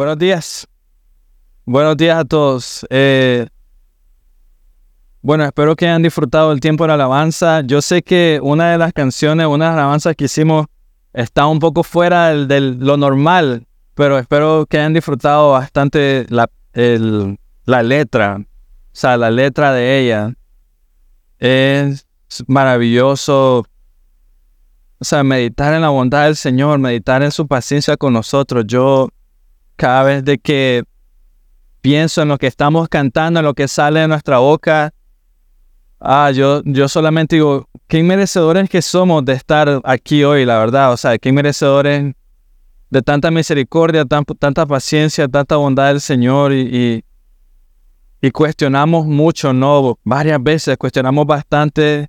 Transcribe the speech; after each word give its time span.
Buenos 0.00 0.16
días. 0.16 0.66
Buenos 1.66 1.94
días 1.94 2.18
a 2.18 2.24
todos. 2.24 2.86
Eh, 2.88 3.46
bueno, 5.20 5.44
espero 5.44 5.76
que 5.76 5.86
hayan 5.86 6.02
disfrutado 6.02 6.52
el 6.52 6.60
tiempo 6.60 6.84
de 6.84 6.88
la 6.88 6.94
alabanza. 6.94 7.60
Yo 7.60 7.82
sé 7.82 8.00
que 8.00 8.40
una 8.42 8.72
de 8.72 8.78
las 8.78 8.94
canciones, 8.94 9.46
una 9.46 9.66
de 9.66 9.70
las 9.72 9.78
alabanzas 9.78 10.16
que 10.16 10.24
hicimos 10.24 10.64
está 11.12 11.46
un 11.46 11.58
poco 11.58 11.82
fuera 11.82 12.34
de 12.34 12.60
lo 12.62 12.96
normal, 12.96 13.66
pero 13.94 14.18
espero 14.18 14.64
que 14.64 14.78
hayan 14.78 14.94
disfrutado 14.94 15.50
bastante 15.50 16.24
la, 16.30 16.48
la 17.66 17.82
letra, 17.82 18.38
o 18.40 18.46
sea, 18.92 19.18
la 19.18 19.30
letra 19.30 19.74
de 19.74 20.00
ella. 20.00 20.32
Es 21.38 22.06
maravilloso, 22.46 23.66
o 24.98 25.04
sea, 25.04 25.22
meditar 25.24 25.74
en 25.74 25.82
la 25.82 25.90
bondad 25.90 26.24
del 26.24 26.36
Señor, 26.36 26.78
meditar 26.78 27.22
en 27.22 27.32
su 27.32 27.46
paciencia 27.46 27.98
con 27.98 28.14
nosotros. 28.14 28.64
Yo, 28.66 29.10
cada 29.80 30.02
vez 30.02 30.24
de 30.24 30.38
que 30.38 30.84
pienso 31.80 32.20
en 32.20 32.28
lo 32.28 32.36
que 32.36 32.46
estamos 32.46 32.88
cantando, 32.88 33.40
en 33.40 33.46
lo 33.46 33.54
que 33.54 33.66
sale 33.66 34.00
de 34.00 34.08
nuestra 34.08 34.38
boca, 34.38 34.92
Ah, 36.00 36.30
yo, 36.30 36.62
yo 36.64 36.88
solamente 36.88 37.36
digo, 37.36 37.68
qué 37.86 38.02
merecedores 38.02 38.70
que 38.70 38.80
somos 38.80 39.22
de 39.22 39.34
estar 39.34 39.82
aquí 39.84 40.24
hoy, 40.24 40.46
la 40.46 40.58
verdad. 40.58 40.92
O 40.92 40.96
sea, 40.96 41.18
qué 41.18 41.30
merecedores 41.30 42.14
de 42.88 43.02
tanta 43.02 43.30
misericordia, 43.30 44.06
tanta 44.06 44.64
paciencia, 44.64 45.28
tanta 45.28 45.56
bondad 45.56 45.88
del 45.88 46.00
Señor 46.00 46.54
y, 46.54 47.04
y, 48.22 48.30
cuestionamos 48.30 49.06
mucho, 49.06 49.52
¿no? 49.52 49.98
Varias 50.02 50.42
veces 50.42 50.78
cuestionamos 50.78 51.26
bastante 51.26 52.08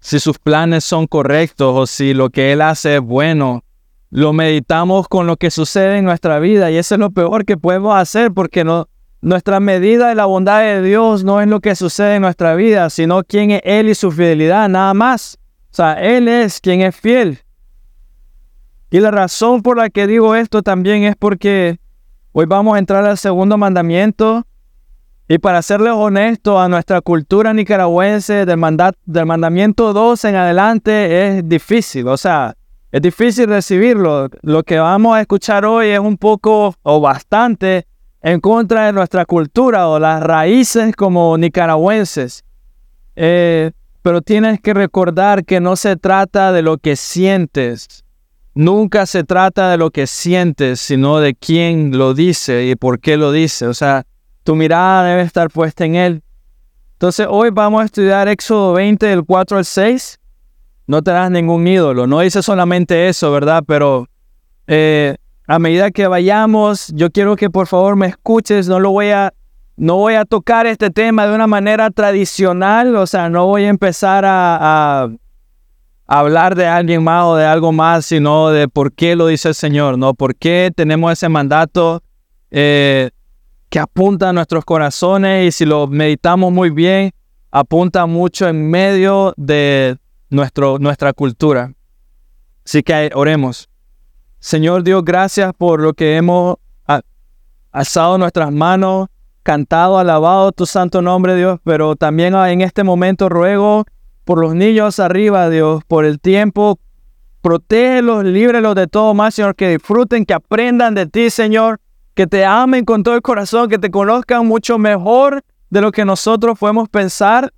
si 0.00 0.18
sus 0.18 0.38
planes 0.38 0.84
son 0.84 1.06
correctos 1.06 1.74
o 1.76 1.86
si 1.86 2.14
lo 2.14 2.30
que 2.30 2.52
Él 2.52 2.62
hace 2.62 2.96
es 2.96 3.02
bueno. 3.02 3.62
Lo 4.10 4.32
meditamos 4.32 5.08
con 5.08 5.26
lo 5.26 5.36
que 5.36 5.50
sucede 5.50 5.98
en 5.98 6.04
nuestra 6.04 6.38
vida 6.38 6.70
y 6.70 6.76
eso 6.76 6.94
es 6.94 6.98
lo 6.98 7.10
peor 7.10 7.44
que 7.44 7.56
podemos 7.56 7.96
hacer 7.96 8.32
porque 8.32 8.64
no, 8.64 8.88
nuestra 9.20 9.60
medida 9.60 10.08
de 10.08 10.14
la 10.14 10.26
bondad 10.26 10.60
de 10.60 10.82
Dios 10.82 11.24
no 11.24 11.40
es 11.40 11.48
lo 11.48 11.60
que 11.60 11.74
sucede 11.74 12.16
en 12.16 12.22
nuestra 12.22 12.54
vida, 12.54 12.88
sino 12.88 13.24
quién 13.24 13.50
es 13.50 13.62
Él 13.64 13.88
y 13.88 13.94
su 13.94 14.12
fidelidad, 14.12 14.68
nada 14.68 14.94
más. 14.94 15.38
O 15.70 15.74
sea, 15.74 15.94
Él 15.94 16.28
es 16.28 16.60
quien 16.60 16.80
es 16.82 16.94
fiel. 16.94 17.40
Y 18.90 19.00
la 19.00 19.10
razón 19.10 19.62
por 19.62 19.76
la 19.76 19.90
que 19.90 20.06
digo 20.06 20.34
esto 20.34 20.62
también 20.62 21.02
es 21.02 21.16
porque 21.16 21.78
hoy 22.32 22.46
vamos 22.46 22.76
a 22.76 22.78
entrar 22.78 23.04
al 23.04 23.18
segundo 23.18 23.58
mandamiento. 23.58 24.46
Y 25.30 25.36
para 25.38 25.60
serles 25.60 25.92
honesto, 25.94 26.58
a 26.58 26.68
nuestra 26.68 27.02
cultura 27.02 27.52
nicaragüense 27.52 28.46
del, 28.46 28.58
del 29.04 29.26
mandamiento 29.26 29.92
2 29.92 30.24
en 30.24 30.36
adelante 30.36 31.26
es 31.26 31.46
difícil. 31.46 32.08
O 32.08 32.16
sea, 32.16 32.54
es 32.90 33.02
difícil 33.02 33.48
recibirlo. 33.48 34.28
Lo 34.42 34.62
que 34.62 34.78
vamos 34.78 35.16
a 35.16 35.20
escuchar 35.20 35.64
hoy 35.64 35.88
es 35.88 35.98
un 35.98 36.16
poco 36.16 36.74
o 36.82 37.00
bastante 37.00 37.86
en 38.22 38.40
contra 38.40 38.86
de 38.86 38.92
nuestra 38.92 39.24
cultura 39.24 39.88
o 39.88 39.98
las 39.98 40.22
raíces 40.22 40.94
como 40.96 41.36
nicaragüenses. 41.36 42.44
Eh, 43.16 43.72
pero 44.02 44.22
tienes 44.22 44.60
que 44.60 44.74
recordar 44.74 45.44
que 45.44 45.60
no 45.60 45.76
se 45.76 45.96
trata 45.96 46.52
de 46.52 46.62
lo 46.62 46.78
que 46.78 46.96
sientes. 46.96 48.04
Nunca 48.54 49.06
se 49.06 49.22
trata 49.22 49.70
de 49.70 49.76
lo 49.76 49.90
que 49.90 50.06
sientes, 50.06 50.80
sino 50.80 51.20
de 51.20 51.34
quién 51.34 51.96
lo 51.96 52.14
dice 52.14 52.66
y 52.66 52.74
por 52.74 53.00
qué 53.00 53.16
lo 53.16 53.32
dice. 53.32 53.66
O 53.66 53.74
sea, 53.74 54.04
tu 54.44 54.56
mirada 54.56 55.04
debe 55.04 55.22
estar 55.22 55.50
puesta 55.50 55.84
en 55.84 55.94
Él. 55.94 56.22
Entonces 56.94 57.26
hoy 57.28 57.50
vamos 57.50 57.82
a 57.82 57.84
estudiar 57.84 58.26
Éxodo 58.28 58.72
20 58.72 59.06
del 59.06 59.24
4 59.24 59.58
al 59.58 59.64
6. 59.64 60.17
No 60.88 61.02
te 61.02 61.12
ningún 61.30 61.68
ídolo. 61.68 62.06
No 62.06 62.20
dice 62.20 62.42
solamente 62.42 63.08
eso, 63.08 63.30
¿verdad? 63.30 63.62
Pero 63.66 64.08
eh, 64.66 65.16
a 65.46 65.58
medida 65.58 65.90
que 65.90 66.06
vayamos, 66.06 66.90
yo 66.94 67.10
quiero 67.10 67.36
que 67.36 67.50
por 67.50 67.66
favor 67.66 67.94
me 67.94 68.06
escuches, 68.06 68.68
no 68.68 68.80
lo 68.80 68.90
voy 68.90 69.10
a 69.10 69.32
no 69.76 69.96
voy 69.96 70.14
a 70.14 70.24
tocar 70.24 70.66
este 70.66 70.90
tema 70.90 71.26
de 71.26 71.34
una 71.34 71.46
manera 71.46 71.90
tradicional, 71.90 72.96
o 72.96 73.06
sea, 73.06 73.28
no 73.28 73.46
voy 73.46 73.64
a 73.64 73.68
empezar 73.68 74.24
a, 74.26 75.08
hablar 76.06 76.56
de 76.56 76.66
alguien 76.66 77.04
más 77.04 77.26
o 77.26 77.36
de 77.36 77.44
algo 77.44 77.70
más, 77.70 78.06
sino 78.06 78.48
de 78.48 78.66
por 78.66 78.92
qué 78.92 79.14
lo 79.14 79.26
dice 79.26 79.48
el 79.48 79.54
Señor, 79.54 79.98
¿no? 79.98 80.14
¿Por 80.14 80.34
qué 80.34 80.72
tenemos 80.74 81.12
ese 81.12 81.28
mandato 81.28 82.02
eh, 82.50 83.10
que 83.68 83.78
apunta 83.78 84.30
a 84.30 84.32
nuestros 84.32 84.64
corazones 84.64 85.48
y 85.48 85.52
si 85.52 85.66
lo 85.66 85.86
meditamos 85.86 86.50
muy 86.50 86.70
bien, 86.70 87.12
apunta 87.52 88.06
mucho 88.06 88.48
en 88.48 88.70
medio 88.70 89.34
de 89.36 89.98
nuestro, 90.30 90.78
nuestra 90.78 91.12
cultura? 91.12 91.72
Así 92.64 92.82
que 92.82 93.10
oremos. 93.14 93.68
Señor 94.40 94.84
Dios, 94.84 95.04
gracias 95.04 95.52
por 95.56 95.80
lo 95.80 95.94
que 95.94 96.16
hemos 96.16 96.56
alzado 97.70 98.18
nuestras 98.18 98.50
manos, 98.52 99.08
cantado, 99.42 99.98
alabado 99.98 100.52
tu 100.52 100.66
santo 100.66 101.02
nombre, 101.02 101.36
Dios, 101.36 101.60
pero 101.64 101.96
también 101.96 102.34
en 102.34 102.60
este 102.60 102.84
momento 102.84 103.28
ruego 103.28 103.84
por 104.24 104.40
los 104.40 104.54
niños 104.54 105.00
arriba, 105.00 105.48
Dios, 105.48 105.82
por 105.86 106.04
el 106.04 106.20
tiempo, 106.20 106.78
protégelos, 107.40 108.24
líbrelos 108.24 108.74
de 108.74 108.86
todo 108.86 109.14
mal, 109.14 109.32
Señor, 109.32 109.54
que 109.54 109.70
disfruten, 109.70 110.26
que 110.26 110.34
aprendan 110.34 110.94
de 110.94 111.06
ti, 111.06 111.30
Señor, 111.30 111.80
que 112.14 112.26
te 112.26 112.44
amen 112.44 112.84
con 112.84 113.02
todo 113.02 113.14
el 113.14 113.22
corazón, 113.22 113.68
que 113.68 113.78
te 113.78 113.90
conozcan 113.90 114.46
mucho 114.46 114.76
mejor 114.76 115.42
de 115.70 115.80
lo 115.80 115.92
que 115.92 116.04
nosotros 116.04 116.58
podemos 116.58 116.88
pensar. 116.88 117.52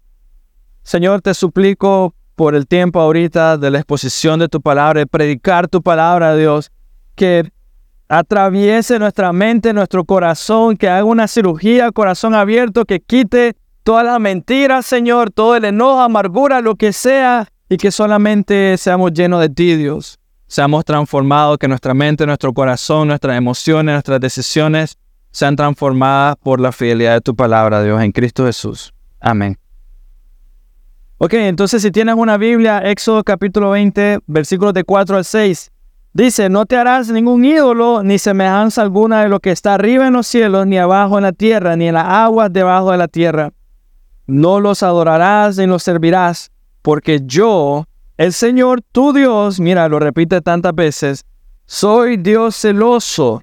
Señor, 0.83 1.23
te 1.23 1.35
suplico 1.35 2.15
por 2.41 2.55
el 2.55 2.67
tiempo 2.67 2.99
ahorita 2.99 3.59
de 3.59 3.71
la 3.71 3.81
exposición 3.81 4.41
de 4.41 4.49
tu 4.49 4.63
palabra, 4.63 5.01
de 5.01 5.07
predicar 5.07 5.69
tu 5.69 5.83
palabra, 5.83 6.35
Dios, 6.35 6.73
que 7.15 7.53
atraviese 8.09 8.99
nuestra 8.99 9.31
mente, 9.31 9.75
nuestro 9.75 10.07
corazón, 10.07 10.79
que 10.79 10.89
haga 10.89 11.05
una 11.05 11.29
cirugía, 11.29 11.93
corazón 11.93 12.35
abierto, 12.35 12.87
que 12.87 13.01
quite 13.01 13.57
todas 13.83 14.07
las 14.07 14.19
mentiras, 14.21 14.87
Señor, 14.87 15.31
todo 15.31 15.55
el 15.55 15.67
enojo, 15.67 16.01
amargura, 16.01 16.63
lo 16.63 16.77
que 16.77 16.95
sea, 16.95 17.47
y 17.69 17.77
que 17.77 17.91
solamente 17.91 18.79
seamos 18.79 19.13
llenos 19.13 19.43
de 19.43 19.51
ti, 19.51 19.77
Dios. 19.77 20.19
Seamos 20.47 20.87
transformados, 20.87 21.59
que 21.59 21.69
nuestra 21.69 21.93
mente, 21.93 22.25
nuestro 22.25 22.55
corazón, 22.55 23.09
nuestras 23.09 23.37
emociones, 23.37 23.93
nuestras 23.93 24.19
decisiones 24.19 24.97
sean 25.31 25.57
transformadas 25.57 26.37
por 26.43 26.59
la 26.59 26.73
fidelidad 26.73 27.17
de 27.17 27.21
tu 27.21 27.37
palabra, 27.37 27.83
Dios, 27.83 28.01
en 28.01 28.13
Cristo 28.13 28.47
Jesús. 28.47 28.95
Amén. 29.21 29.60
Ok, 31.23 31.35
entonces 31.35 31.83
si 31.83 31.91
tienes 31.91 32.15
una 32.15 32.39
Biblia, 32.39 32.79
Éxodo 32.79 33.23
capítulo 33.23 33.69
20, 33.73 34.21
versículos 34.27 34.73
de 34.73 34.85
4 34.85 35.19
al 35.19 35.27
6, 35.27 35.71
dice, 36.15 36.49
no 36.49 36.65
te 36.65 36.79
harás 36.79 37.11
ningún 37.11 37.45
ídolo, 37.45 38.03
ni 38.03 38.19
semejanza 38.19 38.81
alguna 38.81 39.23
de 39.23 39.29
lo 39.29 39.39
que 39.39 39.51
está 39.51 39.75
arriba 39.75 40.07
en 40.07 40.15
los 40.15 40.27
cielos, 40.27 40.67
ni 40.67 40.79
abajo 40.79 41.19
en 41.19 41.25
la 41.25 41.33
tierra, 41.33 41.77
ni 41.77 41.89
en 41.89 41.95
las 41.97 42.07
aguas 42.07 42.51
debajo 42.51 42.91
de 42.91 42.97
la 42.97 43.07
tierra. 43.07 43.53
No 44.27 44.61
los 44.61 44.83
adorarás 44.83 45.59
ni 45.59 45.67
los 45.67 45.83
servirás, 45.83 46.53
porque 46.81 47.21
yo, 47.23 47.85
el 48.17 48.33
Señor 48.33 48.81
tu 48.81 49.13
Dios, 49.13 49.61
mira, 49.61 49.91
lo 49.91 49.99
repite 49.99 50.41
tantas 50.41 50.75
veces, 50.75 51.27
soy 51.67 52.17
Dios 52.17 52.57
celoso, 52.57 53.43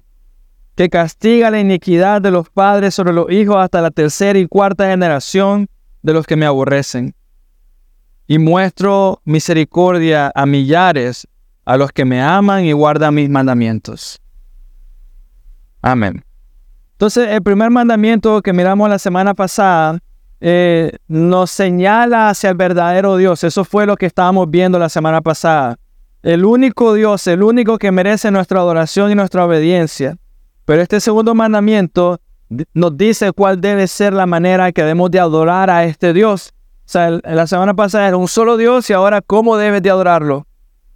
que 0.74 0.88
castiga 0.88 1.52
la 1.52 1.60
iniquidad 1.60 2.22
de 2.22 2.32
los 2.32 2.50
padres 2.50 2.96
sobre 2.96 3.12
los 3.12 3.30
hijos 3.30 3.58
hasta 3.58 3.80
la 3.80 3.92
tercera 3.92 4.36
y 4.36 4.48
cuarta 4.48 4.90
generación 4.90 5.68
de 6.02 6.12
los 6.12 6.26
que 6.26 6.34
me 6.34 6.44
aborrecen 6.44 7.14
y 8.28 8.38
muestro 8.38 9.20
misericordia 9.24 10.30
a 10.34 10.46
millares, 10.46 11.26
a 11.64 11.76
los 11.76 11.90
que 11.90 12.04
me 12.04 12.22
aman 12.22 12.64
y 12.64 12.72
guardan 12.72 13.14
mis 13.14 13.28
mandamientos. 13.28 14.20
Amén. 15.82 16.24
Entonces, 16.92 17.28
el 17.30 17.42
primer 17.42 17.70
mandamiento 17.70 18.42
que 18.42 18.52
miramos 18.52 18.88
la 18.88 18.98
semana 18.98 19.34
pasada 19.34 19.98
eh, 20.40 20.92
nos 21.08 21.50
señala 21.50 22.28
hacia 22.28 22.50
el 22.50 22.56
verdadero 22.56 23.16
Dios. 23.16 23.42
Eso 23.44 23.64
fue 23.64 23.86
lo 23.86 23.96
que 23.96 24.06
estábamos 24.06 24.50
viendo 24.50 24.78
la 24.78 24.88
semana 24.88 25.20
pasada. 25.20 25.78
El 26.22 26.44
único 26.44 26.94
Dios, 26.94 27.26
el 27.28 27.42
único 27.42 27.78
que 27.78 27.92
merece 27.92 28.30
nuestra 28.30 28.60
adoración 28.60 29.10
y 29.10 29.14
nuestra 29.14 29.44
obediencia. 29.44 30.16
Pero 30.64 30.82
este 30.82 31.00
segundo 31.00 31.34
mandamiento 31.34 32.20
nos 32.74 32.96
dice 32.96 33.32
cuál 33.32 33.60
debe 33.60 33.86
ser 33.86 34.12
la 34.12 34.26
manera 34.26 34.70
que 34.72 34.82
debemos 34.82 35.10
de 35.10 35.20
adorar 35.20 35.70
a 35.70 35.84
este 35.84 36.12
Dios. 36.12 36.52
Sea, 36.88 37.20
la 37.22 37.46
semana 37.46 37.74
pasada 37.74 38.08
era 38.08 38.16
un 38.16 38.28
solo 38.28 38.56
Dios 38.56 38.88
y 38.88 38.94
ahora 38.94 39.20
cómo 39.20 39.58
debes 39.58 39.82
de 39.82 39.90
adorarlo. 39.90 40.46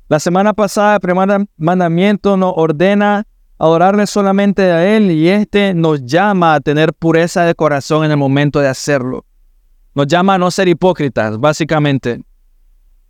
La 0.09 0.19
semana 0.21 0.55
pasada 0.55 0.95
el 0.95 1.01
primer 1.01 1.47
mandamiento 1.59 2.39
nos 2.39 2.55
ordena 2.57 3.27
adorarle 3.59 4.07
solamente 4.07 4.63
a 4.73 4.97
Él 4.97 5.11
y 5.11 5.29
este 5.29 5.75
nos 5.75 6.03
llama 6.07 6.55
a 6.55 6.61
tener 6.61 6.95
pureza 6.95 7.45
de 7.45 7.55
corazón 7.55 8.07
en 8.07 8.11
el 8.11 8.17
momento 8.17 8.59
de 8.61 8.69
hacerlo. 8.69 9.27
Nos 9.95 10.07
llama 10.07 10.37
a 10.37 10.39
no 10.39 10.51
ser 10.51 10.67
hipócritas, 10.67 11.39
básicamente. 11.39 12.25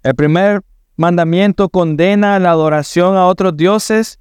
El 0.03 0.17
primer 0.17 0.63
mandamiento 0.97 1.69
condena 1.69 2.37
la 2.41 2.51
adoración 2.51 3.17
a 3.17 3.27
otros 3.27 3.57
dioses, 3.57 4.19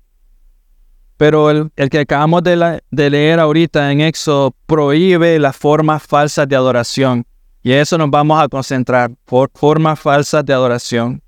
pero 1.17 1.49
el, 1.49 1.71
que 1.89 2.01
acabamos 2.01 2.43
de, 2.43 2.79
de 2.91 3.09
leer 3.09 3.39
ahorita 3.39 3.91
en 3.91 4.01
Éxodo 4.01 4.53
prohíbe 4.67 5.39
las 5.39 5.57
formas 5.57 6.03
falsas 6.03 6.47
de 6.47 6.55
adoración. 6.55 7.25
Y 7.63 7.73
eso 7.73 7.97
nos 7.97 8.09
vamos 8.09 8.41
a 8.41 8.47
concentrar 8.47 9.11
por 9.25 9.51
formas 9.53 9.99
falsas 9.99 10.43
de 10.45 10.53
adoración. 10.53 11.21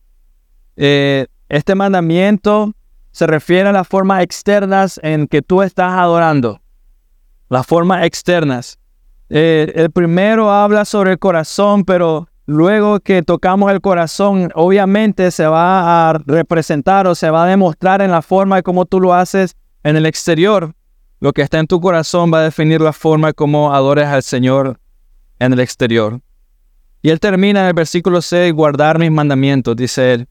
Eh, 0.76 1.28
este 1.48 1.76
mandamiento 1.76 2.74
se 3.12 3.28
refiere 3.28 3.70
a 3.70 3.72
las 3.72 3.88
formas 3.88 4.24
externas 4.24 5.00
en 5.04 5.28
que 5.28 5.42
tú 5.42 5.62
estás 5.62 5.94
adorando. 5.94 6.60
las 7.50 7.68
formas 7.68 8.04
externas. 8.04 8.80
Eh, 9.30 9.72
el 9.76 9.92
primero 9.92 10.50
habla 10.52 10.86
sobre 10.86 11.12
el 11.12 11.20
corazón, 11.20 11.84
pero 11.84 12.28
luego 12.48 13.00
que 13.00 13.22
tocamos 13.22 13.72
el 13.72 13.80
corazón, 13.80 14.50
obviamente 14.56 15.30
se 15.30 15.46
va 15.46 16.10
a 16.10 16.14
representar 16.26 17.06
o 17.06 17.14
se 17.14 17.30
va 17.30 17.44
a 17.44 17.48
demostrar 17.48 18.02
en 18.02 18.10
la 18.10 18.24
forma 18.24 18.56
de 18.56 18.64
cómo 18.64 18.86
tú 18.86 19.00
lo 19.00 19.14
haces 19.14 19.56
en 19.84 19.98
el 19.98 20.08
exterior. 20.08 20.74
Lo 21.20 21.32
que 21.32 21.44
está 21.44 21.60
en 21.60 21.68
tu 21.68 21.80
corazón 21.80 22.34
va 22.34 22.40
a 22.40 22.44
definir 22.44 22.82
la 22.82 22.92
forma 22.92 23.34
como 23.34 23.72
adores 23.72 24.08
al 24.08 24.24
Señor 24.24 24.80
en 25.46 25.54
el 25.54 25.60
exterior. 25.60 26.20
Y 27.02 27.10
él 27.10 27.20
termina 27.20 27.62
en 27.62 27.68
el 27.68 27.74
versículo 27.74 28.22
6, 28.22 28.54
guardar 28.54 28.98
mis 28.98 29.12
mandamientos, 29.12 29.76
dice 29.76 30.14
él. 30.14 30.28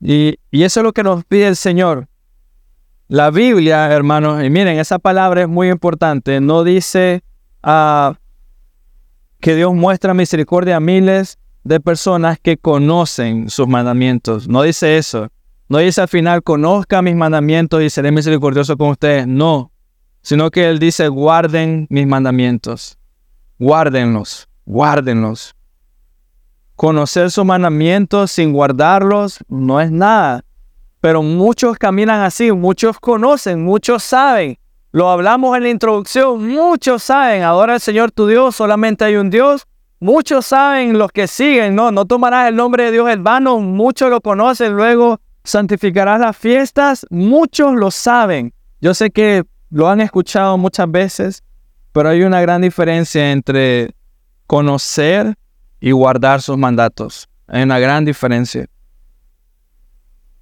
Y, 0.00 0.38
eso 0.50 0.80
es 0.80 0.84
lo 0.84 0.92
que 0.92 1.02
nos 1.02 1.24
pide 1.24 1.46
el 1.46 1.56
Señor. 1.56 2.08
La 3.08 3.30
Biblia, 3.30 3.92
hermanos, 3.92 4.42
y 4.42 4.50
miren, 4.50 4.78
esa 4.78 4.98
palabra 4.98 5.42
es 5.42 5.48
muy 5.48 5.68
importante. 5.68 6.40
No 6.40 6.64
dice 6.64 7.22
uh, 7.62 8.14
que 9.38 9.54
Dios 9.54 9.74
muestra 9.74 10.14
misericordia 10.14 10.76
a 10.76 10.80
miles 10.80 11.38
de 11.62 11.78
personas 11.78 12.38
que 12.40 12.56
conocen 12.56 13.50
sus 13.50 13.68
mandamientos. 13.68 14.48
No 14.48 14.62
dice 14.62 14.96
eso. 14.96 15.28
No 15.68 15.78
dice 15.78 16.00
al 16.00 16.08
final, 16.08 16.42
conozca 16.42 17.02
mis 17.02 17.14
mandamientos 17.14 17.82
y 17.82 17.90
seré 17.90 18.10
misericordioso 18.12 18.76
con 18.76 18.90
ustedes. 18.90 19.26
No. 19.26 19.72
Sino 20.22 20.50
que 20.50 20.68
Él 20.68 20.78
dice, 20.78 21.08
guarden 21.08 21.86
mis 21.90 22.06
mandamientos. 22.06 22.98
Guárdenlos, 23.58 24.48
guárdenlos. 24.64 25.54
Conocer 26.76 27.30
sus 27.30 27.44
mandamientos 27.44 28.32
sin 28.32 28.52
guardarlos 28.52 29.38
no 29.48 29.80
es 29.80 29.90
nada. 29.90 30.44
Pero 31.00 31.22
muchos 31.22 31.78
caminan 31.78 32.22
así, 32.22 32.52
muchos 32.52 32.98
conocen, 32.98 33.64
muchos 33.64 34.02
saben. 34.02 34.58
Lo 34.92 35.10
hablamos 35.10 35.56
en 35.56 35.62
la 35.64 35.70
introducción, 35.70 36.48
muchos 36.48 37.02
saben, 37.02 37.42
adora 37.42 37.74
al 37.74 37.80
Señor 37.80 38.10
tu 38.10 38.26
Dios, 38.26 38.54
solamente 38.54 39.04
hay 39.04 39.16
un 39.16 39.30
Dios. 39.30 39.66
Muchos 40.00 40.46
saben 40.46 40.98
los 40.98 41.10
que 41.12 41.26
siguen, 41.28 41.74
no, 41.74 41.92
no 41.92 42.04
tomarás 42.04 42.48
el 42.48 42.56
nombre 42.56 42.84
de 42.84 42.90
Dios 42.92 43.08
en 43.08 43.24
vano, 43.24 43.58
muchos 43.60 44.10
lo 44.10 44.20
conocen, 44.20 44.74
luego 44.74 45.20
santificarás 45.44 46.20
las 46.20 46.36
fiestas, 46.36 47.06
muchos 47.10 47.74
lo 47.74 47.90
saben. 47.90 48.52
Yo 48.80 48.94
sé 48.94 49.10
que 49.10 49.44
lo 49.70 49.88
han 49.88 50.00
escuchado 50.00 50.58
muchas 50.58 50.90
veces, 50.90 51.42
pero 51.92 52.08
hay 52.08 52.22
una 52.22 52.40
gran 52.40 52.62
diferencia 52.62 53.32
entre 53.32 53.94
conocer 54.46 55.36
y 55.80 55.92
guardar 55.92 56.42
sus 56.42 56.56
mandatos. 56.56 57.28
Hay 57.46 57.62
una 57.62 57.78
gran 57.78 58.04
diferencia. 58.04 58.66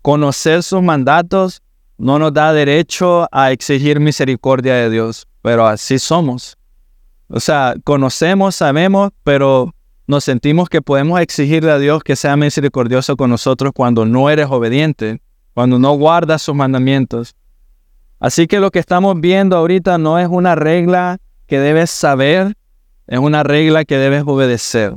Conocer 0.02 0.62
sus 0.62 0.82
mandatos 0.82 1.62
no 1.98 2.18
nos 2.18 2.32
da 2.32 2.52
derecho 2.52 3.28
a 3.30 3.50
exigir 3.50 4.00
misericordia 4.00 4.74
de 4.74 4.90
Dios, 4.90 5.28
pero 5.42 5.66
así 5.66 5.98
somos. 5.98 6.56
O 7.28 7.40
sea, 7.40 7.74
conocemos, 7.84 8.56
sabemos, 8.56 9.10
pero 9.22 9.74
nos 10.06 10.24
sentimos 10.24 10.68
que 10.68 10.82
podemos 10.82 11.20
exigirle 11.20 11.70
a 11.70 11.78
Dios 11.78 12.02
que 12.02 12.16
sea 12.16 12.36
misericordioso 12.36 13.16
con 13.16 13.30
nosotros 13.30 13.72
cuando 13.74 14.04
no 14.06 14.30
eres 14.30 14.46
obediente, 14.50 15.20
cuando 15.54 15.78
no 15.78 15.92
guardas 15.92 16.42
sus 16.42 16.54
mandamientos. 16.54 17.34
Así 18.18 18.46
que 18.46 18.60
lo 18.60 18.70
que 18.70 18.78
estamos 18.78 19.20
viendo 19.20 19.56
ahorita 19.56 19.98
no 19.98 20.18
es 20.18 20.28
una 20.28 20.54
regla 20.54 21.18
que 21.50 21.58
debes 21.58 21.90
saber, 21.90 22.56
es 23.08 23.18
una 23.18 23.42
regla 23.42 23.84
que 23.84 23.98
debes 23.98 24.22
obedecer. 24.24 24.94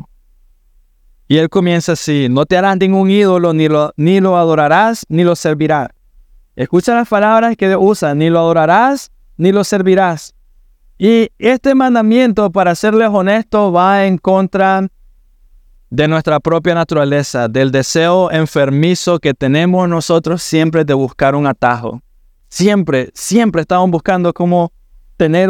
Y 1.27 1.37
él 1.37 1.49
comienza 1.49 1.93
así, 1.93 2.27
no 2.29 2.45
te 2.45 2.55
harás 2.55 2.77
ningún 2.77 3.09
ídolo, 3.09 3.53
ni 3.53 3.67
lo, 3.67 3.91
ni 3.97 4.19
lo 4.19 4.37
adorarás, 4.37 5.03
ni 5.09 5.23
lo 5.23 5.35
servirás. 5.35 5.89
Escucha 6.55 6.93
las 6.93 7.09
palabras 7.09 7.57
que 7.57 7.75
usa, 7.75 8.13
ni 8.13 8.29
lo 8.29 8.37
adorarás, 8.39 9.11
ni 9.35 9.51
lo 9.51 9.63
servirás. 9.63 10.35
Y 10.99 11.29
este 11.39 11.73
mandamiento, 11.73 12.51
para 12.51 12.75
serles 12.75 13.09
honesto, 13.11 13.71
va 13.71 14.05
en 14.05 14.19
contra 14.19 14.87
de 15.89 16.07
nuestra 16.07 16.39
propia 16.39 16.75
naturaleza, 16.75 17.47
del 17.47 17.71
deseo 17.71 18.31
enfermizo 18.31 19.17
que 19.17 19.33
tenemos 19.33 19.89
nosotros 19.89 20.43
siempre 20.43 20.85
de 20.85 20.93
buscar 20.93 21.33
un 21.33 21.47
atajo. 21.47 21.99
Siempre, 22.47 23.09
siempre 23.15 23.61
estamos 23.61 23.89
buscando 23.89 24.31
cómo 24.33 24.71
tener, 25.17 25.49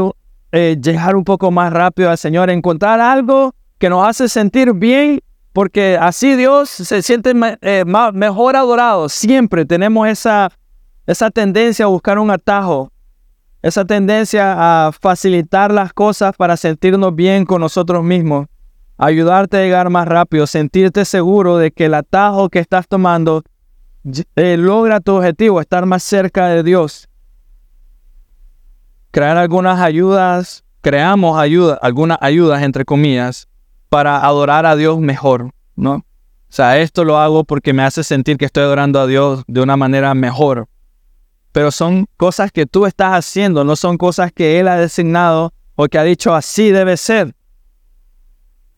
eh, 0.55 0.77
llegar 0.79 1.15
un 1.15 1.23
poco 1.23 1.49
más 1.49 1.73
rápido 1.73 2.11
al 2.11 2.17
Señor, 2.19 2.51
encontrar 2.51 3.01
algo 3.01 3.55
que 3.79 3.89
nos 3.89 4.07
hace 4.07 4.29
sentir 4.29 4.71
bien 4.71 5.19
porque 5.51 5.97
así 5.99 6.35
Dios 6.35 6.69
se 6.69 7.01
siente 7.01 7.33
eh, 7.61 7.83
mejor 8.13 8.55
adorado. 8.55 9.09
Siempre 9.09 9.65
tenemos 9.65 10.07
esa, 10.07 10.51
esa 11.07 11.31
tendencia 11.31 11.85
a 11.85 11.87
buscar 11.87 12.19
un 12.19 12.29
atajo, 12.29 12.91
esa 13.63 13.83
tendencia 13.83 14.87
a 14.87 14.91
facilitar 14.91 15.71
las 15.71 15.91
cosas 15.91 16.35
para 16.35 16.55
sentirnos 16.55 17.15
bien 17.15 17.45
con 17.45 17.59
nosotros 17.59 18.03
mismos, 18.03 18.45
ayudarte 18.99 19.57
a 19.57 19.61
llegar 19.61 19.89
más 19.89 20.07
rápido, 20.07 20.45
sentirte 20.45 21.03
seguro 21.03 21.57
de 21.57 21.71
que 21.71 21.85
el 21.85 21.95
atajo 21.95 22.49
que 22.49 22.59
estás 22.59 22.87
tomando 22.87 23.41
eh, 24.35 24.57
logra 24.57 24.99
tu 24.99 25.15
objetivo, 25.15 25.59
estar 25.59 25.87
más 25.87 26.03
cerca 26.03 26.47
de 26.49 26.61
Dios. 26.61 27.09
Crear 29.13 29.37
algunas 29.37 29.79
ayudas, 29.79 30.63
creamos 30.81 31.39
algunas 31.83 32.17
ayudas 32.19 32.63
entre 32.63 32.83
comillas, 32.83 33.47
para 33.87 34.25
adorar 34.25 34.65
a 34.65 34.75
Dios 34.75 34.97
mejor, 34.97 35.51
¿no? 35.75 35.97
O 35.97 36.03
sea, 36.49 36.79
esto 36.79 37.03
lo 37.03 37.19
hago 37.19 37.43
porque 37.43 37.73
me 37.73 37.83
hace 37.83 38.03
sentir 38.03 38.37
que 38.37 38.45
estoy 38.45 38.63
adorando 38.63 38.99
a 38.99 39.05
Dios 39.05 39.43
de 39.45 39.61
una 39.61 39.77
manera 39.77 40.15
mejor. 40.15 40.67
Pero 41.51 41.69
son 41.69 42.07
cosas 42.17 42.51
que 42.51 42.65
tú 42.65 42.87
estás 42.87 43.13
haciendo, 43.13 43.63
no 43.63 43.75
son 43.75 43.99
cosas 43.99 44.31
que 44.31 44.59
Él 44.59 44.67
ha 44.67 44.77
designado 44.77 45.53
o 45.75 45.85
que 45.85 45.99
ha 45.99 46.03
dicho 46.03 46.33
así 46.33 46.71
debe 46.71 46.97
ser. 46.97 47.35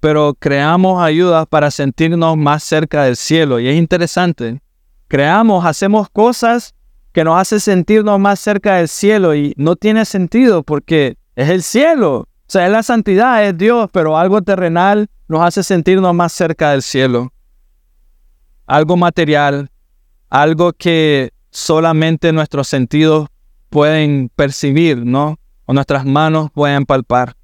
Pero 0.01 0.33
creamos 0.37 1.01
ayudas 1.01 1.47
para 1.47 1.71
sentirnos 1.71 2.35
más 2.35 2.61
cerca 2.61 3.05
del 3.05 3.15
cielo. 3.15 3.61
Y 3.61 3.69
es 3.69 3.77
interesante. 3.77 4.61
Creamos, 5.07 5.65
hacemos 5.65 6.09
cosas 6.09 6.75
que 7.15 7.23
nos 7.23 7.39
hacen 7.39 7.61
sentirnos 7.61 8.19
más 8.19 8.41
cerca 8.41 8.75
del 8.75 8.89
cielo 8.89 9.33
y 9.33 9.53
no 9.55 9.77
tiene 9.77 10.03
sentido 10.03 10.63
porque 10.63 11.17
es 11.37 11.49
el 11.49 11.63
cielo. 11.63 12.17
O 12.17 12.27
sea, 12.45 12.65
es 12.65 12.71
la 12.73 12.83
santidad, 12.83 13.41
es 13.45 13.57
Dios, 13.57 13.89
pero 13.93 14.17
algo 14.17 14.41
terrenal 14.41 15.09
nos 15.29 15.41
hace 15.41 15.63
sentirnos 15.63 16.13
más 16.13 16.33
cerca 16.33 16.71
del 16.71 16.81
cielo. 16.81 17.31
Algo 18.65 18.97
material, 18.97 19.71
algo 20.29 20.73
que 20.73 21.31
solamente 21.51 22.33
nuestros 22.33 22.67
sentidos 22.67 23.29
pueden 23.69 24.29
percibir, 24.35 25.05
¿no? 25.05 25.39
O 25.63 25.73
nuestras 25.73 26.03
manos 26.03 26.51
pueden 26.51 26.85
palpar. 26.85 27.37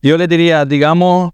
Yo 0.00 0.16
le 0.16 0.28
diría, 0.28 0.64
digamos, 0.64 1.32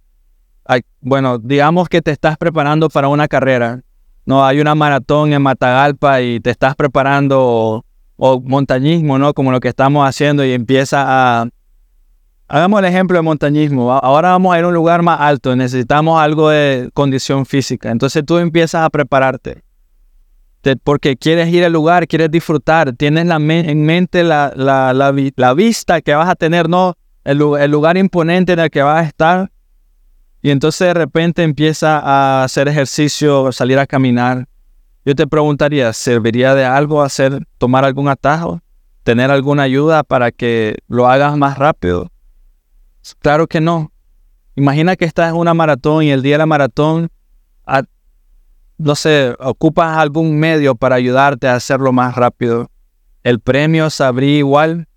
bueno, 1.02 1.36
digamos 1.36 1.90
que 1.90 2.00
te 2.00 2.10
estás 2.10 2.38
preparando 2.38 2.88
para 2.88 3.08
una 3.08 3.28
carrera. 3.28 3.82
No, 4.26 4.44
hay 4.44 4.60
una 4.60 4.74
maratón 4.74 5.32
en 5.32 5.42
Matagalpa 5.42 6.20
y 6.20 6.40
te 6.40 6.50
estás 6.50 6.76
preparando 6.76 7.84
o 8.22 8.40
montañismo, 8.40 9.18
¿no? 9.18 9.32
Como 9.32 9.50
lo 9.50 9.60
que 9.60 9.68
estamos 9.68 10.06
haciendo 10.06 10.44
y 10.44 10.52
empieza 10.52 11.04
a... 11.06 11.48
Hagamos 12.48 12.80
el 12.80 12.86
ejemplo 12.86 13.16
de 13.16 13.22
montañismo. 13.22 13.92
Ahora 13.92 14.30
vamos 14.30 14.54
a 14.54 14.58
ir 14.58 14.64
a 14.64 14.68
un 14.68 14.74
lugar 14.74 15.02
más 15.02 15.20
alto, 15.20 15.56
necesitamos 15.56 16.20
algo 16.20 16.50
de 16.50 16.90
condición 16.92 17.46
física. 17.46 17.90
Entonces 17.90 18.24
tú 18.26 18.38
empiezas 18.38 18.82
a 18.82 18.90
prepararte. 18.90 19.62
porque 20.84 21.16
quieres 21.16 21.48
ir 21.48 21.64
al 21.64 21.72
lugar, 21.72 22.06
quieres 22.06 22.30
disfrutar, 22.30 22.92
tienes 22.92 23.26
la 23.26 23.36
en 23.36 23.86
mente 23.86 24.22
la, 24.22 24.52
la, 24.54 25.52
vista 25.54 26.02
que 26.02 26.14
vas 26.14 26.28
a 26.28 26.34
tener, 26.34 26.68
¿no? 26.68 26.96
El, 27.24 27.40
el 27.58 27.70
lugar 27.70 27.96
imponente 27.96 28.52
en 28.52 28.58
el 28.58 28.70
que 28.70 28.82
vas 28.82 29.04
a 29.04 29.06
estar. 29.06 29.50
Y 30.42 30.50
entonces 30.50 30.88
de 30.88 30.94
repente 30.94 31.42
empieza 31.42 31.98
a 31.98 32.44
hacer 32.44 32.68
ejercicio, 32.68 33.52
salir 33.52 33.78
a 33.78 33.86
caminar. 33.86 34.46
Yo 35.04 35.14
te 35.14 35.26
preguntaría, 35.26 35.92
¿serviría 35.92 36.54
de 36.54 36.64
algo 36.64 37.02
hacer, 37.02 37.46
tomar 37.58 37.84
algún 37.84 38.08
atajo? 38.08 38.60
¿Tener 39.02 39.30
alguna 39.30 39.64
ayuda 39.64 40.02
para 40.02 40.30
que 40.30 40.76
lo 40.88 41.08
hagas 41.08 41.36
más 41.36 41.58
rápido? 41.58 42.10
Claro 43.20 43.46
que 43.46 43.60
no. 43.60 43.92
Imagina 44.56 44.96
que 44.96 45.04
estás 45.04 45.30
en 45.30 45.36
una 45.36 45.54
maratón 45.54 46.04
y 46.04 46.10
el 46.10 46.22
día 46.22 46.34
de 46.34 46.38
la 46.38 46.46
maratón, 46.46 47.10
no 48.78 48.94
sé, 48.94 49.36
ocupas 49.38 49.98
algún 49.98 50.38
medio 50.38 50.74
para 50.74 50.96
ayudarte 50.96 51.46
a 51.48 51.54
hacerlo 51.54 51.92
más 51.92 52.14
rápido. 52.14 52.70
El 53.22 53.38
premio 53.38 53.90
sabría 53.90 54.38
igual. 54.38 54.88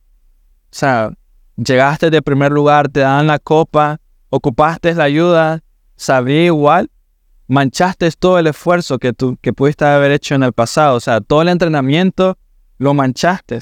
O 0.71 0.75
sea, 0.75 1.11
llegaste 1.57 2.09
de 2.09 2.21
primer 2.21 2.53
lugar, 2.53 2.87
te 2.87 3.01
dan 3.01 3.27
la 3.27 3.39
copa, 3.39 3.99
ocupaste 4.35 4.95
la 4.95 5.03
ayuda, 5.03 5.63
sabría 5.95 6.45
igual 6.45 6.89
manchaste 7.47 8.09
todo 8.11 8.39
el 8.39 8.47
esfuerzo 8.47 8.97
que 8.97 9.13
tú 9.13 9.37
que 9.39 9.53
pudiste 9.53 9.85
haber 9.85 10.11
hecho 10.11 10.33
en 10.33 10.43
el 10.43 10.53
pasado. 10.53 10.95
O 10.95 10.99
sea, 10.99 11.21
todo 11.21 11.43
el 11.43 11.49
entrenamiento 11.49 12.37
lo 12.79 12.95
manchaste. 12.95 13.59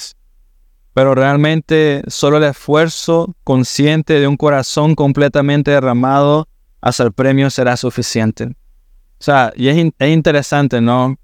Pero 0.94 1.14
realmente 1.14 2.04
solo 2.08 2.38
el 2.38 2.44
esfuerzo 2.44 3.36
consciente 3.44 4.20
de 4.20 4.28
un 4.28 4.38
corazón 4.38 4.96
completamente 4.96 5.72
derramado 5.72 6.48
hacia 6.82 7.04
el 7.04 7.12
premio 7.12 7.50
será 7.50 7.76
suficiente. 7.76 8.46
O 8.46 9.24
sea, 9.24 9.52
y 9.56 9.68
es, 9.68 9.92
es 10.00 10.10
interesante, 10.10 10.80
¿no? 10.80 11.18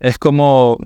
Es 0.00 0.18
como 0.18 0.78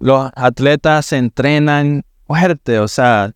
los 0.00 0.30
atletas 0.34 1.06
se 1.06 1.18
entrenan 1.18 2.04
fuerte, 2.26 2.78
o 2.78 2.88
sea, 2.88 3.32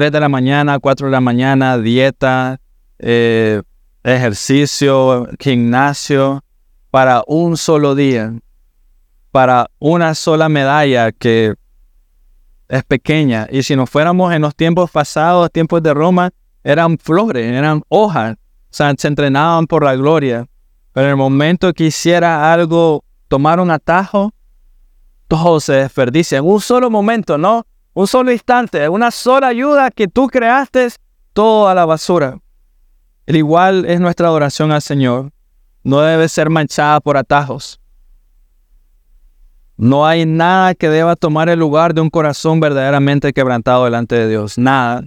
3 0.00 0.10
de 0.10 0.20
la 0.20 0.30
mañana, 0.30 0.78
4 0.78 1.08
de 1.08 1.10
la 1.12 1.20
mañana, 1.20 1.76
dieta, 1.76 2.58
eh, 3.00 3.60
ejercicio, 4.02 5.28
gimnasio, 5.38 6.42
para 6.90 7.22
un 7.26 7.58
solo 7.58 7.94
día, 7.94 8.32
para 9.30 9.68
una 9.78 10.14
sola 10.14 10.48
medalla 10.48 11.12
que 11.12 11.52
es 12.70 12.84
pequeña. 12.84 13.46
Y 13.50 13.62
si 13.62 13.76
nos 13.76 13.90
fuéramos 13.90 14.32
en 14.32 14.40
los 14.40 14.56
tiempos 14.56 14.90
pasados, 14.90 15.52
tiempos 15.52 15.82
de 15.82 15.92
Roma, 15.92 16.30
eran 16.64 16.96
flores, 16.96 17.52
eran 17.52 17.82
hojas, 17.90 18.36
o 18.36 18.36
sea, 18.70 18.94
se 18.96 19.06
entrenaban 19.06 19.66
por 19.66 19.84
la 19.84 19.96
gloria. 19.96 20.46
Pero 20.94 21.08
en 21.08 21.10
el 21.10 21.16
momento 21.18 21.74
que 21.74 21.84
hiciera 21.84 22.54
algo, 22.54 23.04
tomar 23.28 23.60
un 23.60 23.70
atajo, 23.70 24.32
todo 25.28 25.60
se 25.60 25.74
desperdicia. 25.74 26.38
En 26.38 26.46
un 26.46 26.62
solo 26.62 26.88
momento, 26.88 27.36
¿no? 27.36 27.66
Un 28.00 28.06
solo 28.06 28.32
instante, 28.32 28.88
una 28.88 29.10
sola 29.10 29.48
ayuda 29.48 29.90
que 29.90 30.08
tú 30.08 30.28
creaste, 30.28 30.88
todo 31.34 31.68
a 31.68 31.74
la 31.74 31.84
basura. 31.84 32.38
El 33.26 33.36
igual 33.36 33.84
es 33.84 34.00
nuestra 34.00 34.28
adoración 34.28 34.72
al 34.72 34.80
Señor. 34.80 35.32
No 35.84 36.00
debe 36.00 36.26
ser 36.30 36.48
manchada 36.48 37.00
por 37.00 37.18
atajos. 37.18 37.78
No 39.76 40.06
hay 40.06 40.24
nada 40.24 40.74
que 40.74 40.88
deba 40.88 41.14
tomar 41.14 41.50
el 41.50 41.58
lugar 41.58 41.92
de 41.92 42.00
un 42.00 42.08
corazón 42.08 42.58
verdaderamente 42.58 43.34
quebrantado 43.34 43.84
delante 43.84 44.14
de 44.14 44.30
Dios. 44.30 44.56
Nada. 44.56 45.02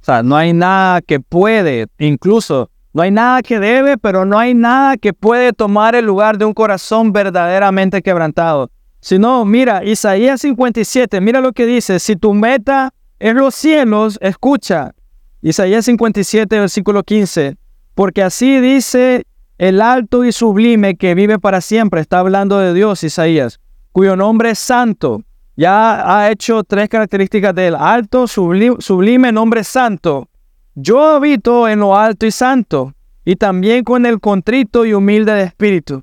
O 0.00 0.04
sea, 0.06 0.22
no 0.22 0.38
hay 0.38 0.54
nada 0.54 1.02
que 1.02 1.20
puede, 1.20 1.86
incluso, 1.98 2.70
no 2.94 3.02
hay 3.02 3.10
nada 3.10 3.42
que 3.42 3.60
debe, 3.60 3.98
pero 3.98 4.24
no 4.24 4.38
hay 4.38 4.54
nada 4.54 4.96
que 4.96 5.12
puede 5.12 5.52
tomar 5.52 5.94
el 5.94 6.06
lugar 6.06 6.38
de 6.38 6.46
un 6.46 6.54
corazón 6.54 7.12
verdaderamente 7.12 8.00
quebrantado. 8.00 8.70
Si 9.06 9.20
no, 9.20 9.44
mira, 9.44 9.84
Isaías 9.84 10.40
57, 10.40 11.20
mira 11.20 11.40
lo 11.40 11.52
que 11.52 11.64
dice, 11.64 12.00
si 12.00 12.16
tu 12.16 12.34
meta 12.34 12.92
es 13.20 13.36
los 13.36 13.54
cielos, 13.54 14.18
escucha. 14.20 14.96
Isaías 15.40 15.84
57, 15.84 16.58
versículo 16.58 17.04
15, 17.04 17.56
porque 17.94 18.24
así 18.24 18.58
dice 18.58 19.22
el 19.58 19.80
alto 19.80 20.24
y 20.24 20.32
sublime 20.32 20.96
que 20.96 21.14
vive 21.14 21.38
para 21.38 21.60
siempre, 21.60 22.00
está 22.00 22.18
hablando 22.18 22.58
de 22.58 22.74
Dios, 22.74 23.04
Isaías, 23.04 23.60
cuyo 23.92 24.16
nombre 24.16 24.50
es 24.50 24.58
santo. 24.58 25.22
Ya 25.54 26.02
ha 26.12 26.28
hecho 26.32 26.64
tres 26.64 26.88
características 26.88 27.54
del 27.54 27.76
alto, 27.76 28.26
sublime, 28.26 28.78
sublime 28.80 29.30
nombre 29.30 29.62
santo. 29.62 30.28
Yo 30.74 31.00
habito 31.00 31.68
en 31.68 31.78
lo 31.78 31.96
alto 31.96 32.26
y 32.26 32.32
santo, 32.32 32.92
y 33.24 33.36
también 33.36 33.84
con 33.84 34.04
el 34.04 34.18
contrito 34.18 34.84
y 34.84 34.94
humilde 34.94 35.32
de 35.32 35.44
espíritu. 35.44 36.02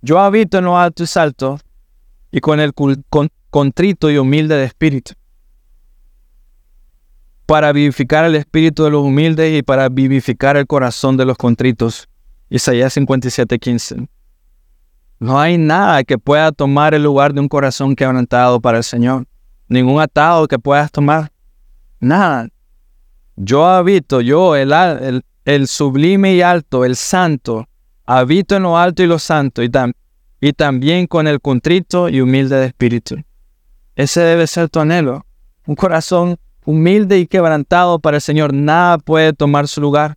Yo 0.00 0.20
habito 0.20 0.58
en 0.58 0.66
lo 0.66 0.78
alto 0.78 1.02
y 1.02 1.06
santo, 1.08 1.58
y 2.30 2.40
con 2.40 2.60
el 2.60 2.72
contrito 3.50 4.10
y 4.10 4.18
humilde 4.18 4.56
de 4.56 4.64
espíritu, 4.64 5.14
para 7.46 7.72
vivificar 7.72 8.24
el 8.24 8.34
espíritu 8.34 8.84
de 8.84 8.90
los 8.90 9.02
humildes 9.02 9.58
y 9.58 9.62
para 9.62 9.88
vivificar 9.88 10.56
el 10.56 10.66
corazón 10.66 11.16
de 11.16 11.24
los 11.24 11.36
contritos. 11.36 12.08
Isaías 12.50 12.96
57:15. 12.96 14.08
No 15.20 15.40
hay 15.40 15.58
nada 15.58 16.04
que 16.04 16.18
pueda 16.18 16.52
tomar 16.52 16.94
el 16.94 17.02
lugar 17.02 17.32
de 17.32 17.40
un 17.40 17.48
corazón 17.48 17.96
quebrantado 17.96 18.60
para 18.60 18.78
el 18.78 18.84
Señor. 18.84 19.26
Ningún 19.68 20.00
atado 20.00 20.46
que 20.46 20.58
puedas 20.58 20.92
tomar. 20.92 21.32
Nada. 22.00 22.48
Yo 23.34 23.66
habito, 23.66 24.20
yo, 24.20 24.54
el, 24.54 24.72
el, 24.72 25.24
el 25.44 25.66
sublime 25.66 26.34
y 26.34 26.42
alto, 26.42 26.84
el 26.84 26.96
santo, 26.96 27.66
habito 28.04 28.56
en 28.56 28.64
lo 28.64 28.76
alto 28.76 29.02
y 29.02 29.06
lo 29.06 29.18
santo, 29.18 29.62
y, 29.62 29.68
también 29.68 29.94
y 30.40 30.52
también 30.52 31.06
con 31.06 31.26
el 31.26 31.40
contrito 31.40 32.08
y 32.08 32.20
humilde 32.20 32.56
de 32.56 32.66
espíritu. 32.66 33.16
Ese 33.96 34.20
debe 34.20 34.46
ser 34.46 34.68
tu 34.68 34.80
anhelo. 34.80 35.26
Un 35.66 35.74
corazón 35.74 36.38
humilde 36.64 37.18
y 37.18 37.26
quebrantado 37.26 37.98
para 37.98 38.18
el 38.18 38.20
Señor. 38.20 38.52
Nada 38.54 38.98
puede 38.98 39.32
tomar 39.32 39.66
su 39.68 39.80
lugar. 39.80 40.16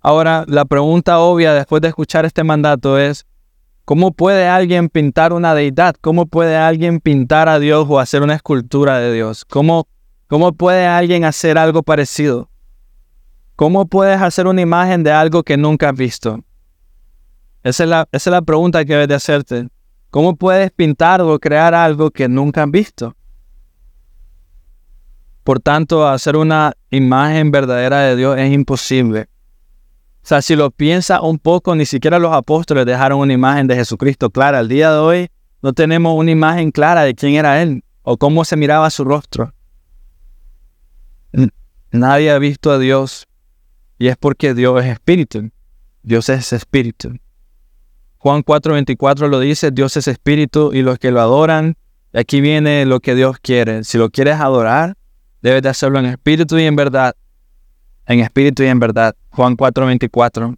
Ahora, 0.00 0.44
la 0.46 0.64
pregunta 0.64 1.18
obvia 1.18 1.54
después 1.54 1.82
de 1.82 1.88
escuchar 1.88 2.24
este 2.24 2.44
mandato 2.44 2.98
es, 2.98 3.26
¿cómo 3.84 4.12
puede 4.12 4.46
alguien 4.46 4.88
pintar 4.88 5.32
una 5.32 5.54
deidad? 5.54 5.94
¿Cómo 6.00 6.26
puede 6.26 6.56
alguien 6.56 7.00
pintar 7.00 7.48
a 7.48 7.58
Dios 7.58 7.86
o 7.88 7.98
hacer 7.98 8.22
una 8.22 8.34
escultura 8.34 8.98
de 8.98 9.12
Dios? 9.12 9.44
¿Cómo, 9.44 9.86
cómo 10.26 10.52
puede 10.52 10.86
alguien 10.86 11.24
hacer 11.24 11.58
algo 11.58 11.82
parecido? 11.82 12.48
¿Cómo 13.56 13.86
puedes 13.86 14.20
hacer 14.20 14.46
una 14.46 14.60
imagen 14.60 15.04
de 15.04 15.12
algo 15.12 15.42
que 15.42 15.56
nunca 15.56 15.90
has 15.90 15.96
visto? 15.96 16.40
Esa 17.64 18.06
es 18.12 18.26
la, 18.26 18.42
pregunta 18.42 18.84
que 18.84 18.92
debes 18.92 19.08
de 19.08 19.14
hacerte. 19.14 19.68
¿Cómo 20.10 20.36
puedes 20.36 20.70
pintar 20.70 21.22
o 21.22 21.38
crear 21.38 21.74
algo 21.74 22.10
que 22.10 22.28
nunca 22.28 22.62
han 22.62 22.70
visto? 22.70 23.16
Por 25.42 25.60
tanto, 25.60 26.06
hacer 26.06 26.36
una 26.36 26.74
imagen 26.90 27.50
verdadera 27.50 28.00
de 28.00 28.16
Dios 28.16 28.38
es 28.38 28.52
imposible. 28.52 29.28
O 30.22 30.26
sea, 30.26 30.42
si 30.42 30.56
lo 30.56 30.70
piensas 30.70 31.20
un 31.22 31.38
poco, 31.38 31.74
ni 31.74 31.86
siquiera 31.86 32.18
los 32.18 32.34
apóstoles 32.34 32.84
dejaron 32.84 33.20
una 33.20 33.32
imagen 33.32 33.66
de 33.66 33.76
Jesucristo 33.76 34.28
clara. 34.28 34.58
Al 34.58 34.68
día 34.68 34.92
de 34.92 34.98
hoy 34.98 35.30
no 35.62 35.72
tenemos 35.72 36.14
una 36.18 36.30
imagen 36.30 36.70
clara 36.70 37.02
de 37.02 37.14
quién 37.14 37.34
era 37.34 37.62
Él 37.62 37.82
o 38.02 38.18
cómo 38.18 38.44
se 38.44 38.56
miraba 38.56 38.90
su 38.90 39.04
rostro. 39.04 39.54
Nadie 41.92 42.30
ha 42.30 42.38
visto 42.38 42.70
a 42.70 42.78
Dios 42.78 43.26
y 43.98 44.08
es 44.08 44.18
porque 44.18 44.52
Dios 44.52 44.84
es 44.84 44.92
espíritu. 44.92 45.50
Dios 46.02 46.28
es 46.28 46.52
espíritu. 46.52 47.18
Juan 48.24 48.42
4:24 48.42 49.28
lo 49.28 49.38
dice, 49.38 49.70
Dios 49.70 49.98
es 49.98 50.08
espíritu 50.08 50.72
y 50.72 50.80
los 50.80 50.98
que 50.98 51.10
lo 51.10 51.20
adoran, 51.20 51.76
aquí 52.14 52.40
viene 52.40 52.86
lo 52.86 53.00
que 53.00 53.14
Dios 53.14 53.36
quiere. 53.38 53.84
Si 53.84 53.98
lo 53.98 54.08
quieres 54.08 54.40
adorar, 54.40 54.96
debes 55.42 55.60
de 55.60 55.68
hacerlo 55.68 55.98
en 55.98 56.06
espíritu 56.06 56.56
y 56.56 56.64
en 56.64 56.74
verdad. 56.74 57.14
En 58.06 58.20
espíritu 58.20 58.62
y 58.62 58.68
en 58.68 58.80
verdad. 58.80 59.14
Juan 59.28 59.58
4:24. 59.58 60.56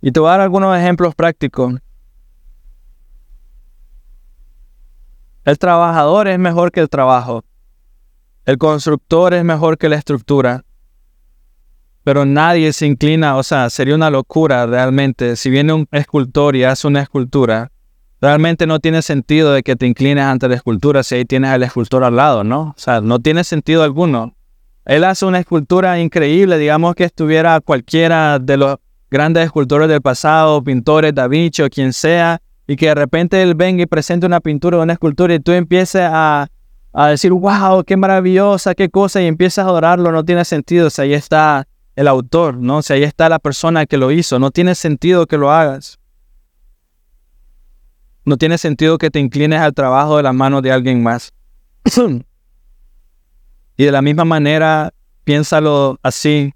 Y 0.00 0.10
te 0.10 0.18
voy 0.18 0.30
a 0.30 0.32
dar 0.32 0.40
algunos 0.40 0.76
ejemplos 0.76 1.14
prácticos. 1.14 1.74
El 5.44 5.58
trabajador 5.60 6.26
es 6.26 6.40
mejor 6.40 6.72
que 6.72 6.80
el 6.80 6.88
trabajo. 6.88 7.44
El 8.46 8.58
constructor 8.58 9.32
es 9.32 9.44
mejor 9.44 9.78
que 9.78 9.88
la 9.88 9.94
estructura 9.94 10.64
pero 12.08 12.24
nadie 12.24 12.72
se 12.72 12.86
inclina, 12.86 13.36
o 13.36 13.42
sea, 13.42 13.68
sería 13.68 13.94
una 13.94 14.08
locura 14.08 14.64
realmente. 14.64 15.36
Si 15.36 15.50
viene 15.50 15.74
un 15.74 15.86
escultor 15.92 16.56
y 16.56 16.64
hace 16.64 16.86
una 16.86 17.02
escultura, 17.02 17.70
realmente 18.18 18.66
no 18.66 18.80
tiene 18.80 19.02
sentido 19.02 19.52
de 19.52 19.62
que 19.62 19.76
te 19.76 19.86
inclines 19.86 20.24
ante 20.24 20.48
la 20.48 20.54
escultura 20.54 21.02
si 21.02 21.16
ahí 21.16 21.26
tienes 21.26 21.50
al 21.50 21.62
escultor 21.64 22.04
al 22.04 22.16
lado, 22.16 22.44
¿no? 22.44 22.72
O 22.74 22.74
sea, 22.78 23.02
no 23.02 23.18
tiene 23.18 23.44
sentido 23.44 23.82
alguno. 23.82 24.34
Él 24.86 25.04
hace 25.04 25.26
una 25.26 25.38
escultura 25.38 26.00
increíble, 26.00 26.56
digamos 26.56 26.94
que 26.94 27.04
estuviera 27.04 27.60
cualquiera 27.60 28.38
de 28.38 28.56
los 28.56 28.76
grandes 29.10 29.44
escultores 29.44 29.90
del 29.90 30.00
pasado, 30.00 30.64
pintores, 30.64 31.14
Da 31.14 31.26
o 31.26 31.68
quien 31.68 31.92
sea, 31.92 32.40
y 32.66 32.76
que 32.76 32.86
de 32.86 32.94
repente 32.94 33.42
él 33.42 33.54
venga 33.54 33.82
y 33.82 33.86
presente 33.86 34.24
una 34.24 34.40
pintura 34.40 34.78
o 34.78 34.82
una 34.82 34.94
escultura 34.94 35.34
y 35.34 35.40
tú 35.40 35.52
empieces 35.52 36.08
a, 36.10 36.48
a 36.90 37.08
decir, 37.08 37.32
wow, 37.32 37.84
qué 37.84 37.98
maravillosa, 37.98 38.74
qué 38.74 38.88
cosa, 38.88 39.20
y 39.20 39.26
empiezas 39.26 39.66
a 39.66 39.68
adorarlo, 39.68 40.10
no 40.10 40.24
tiene 40.24 40.46
sentido. 40.46 40.86
O 40.86 40.90
sea, 40.90 41.04
ahí 41.04 41.12
está 41.12 41.68
el 41.98 42.06
autor, 42.06 42.56
¿no? 42.56 42.80
Si 42.80 42.92
ahí 42.92 43.02
está 43.02 43.28
la 43.28 43.40
persona 43.40 43.84
que 43.84 43.96
lo 43.96 44.12
hizo, 44.12 44.38
no 44.38 44.52
tiene 44.52 44.76
sentido 44.76 45.26
que 45.26 45.36
lo 45.36 45.50
hagas. 45.50 45.98
No 48.24 48.36
tiene 48.36 48.56
sentido 48.56 48.98
que 48.98 49.10
te 49.10 49.18
inclines 49.18 49.58
al 49.58 49.74
trabajo 49.74 50.16
de 50.16 50.22
las 50.22 50.32
manos 50.32 50.62
de 50.62 50.70
alguien 50.70 51.02
más. 51.02 51.32
y 53.76 53.84
de 53.84 53.90
la 53.90 54.00
misma 54.00 54.24
manera, 54.24 54.94
piénsalo 55.24 55.98
así. 56.04 56.52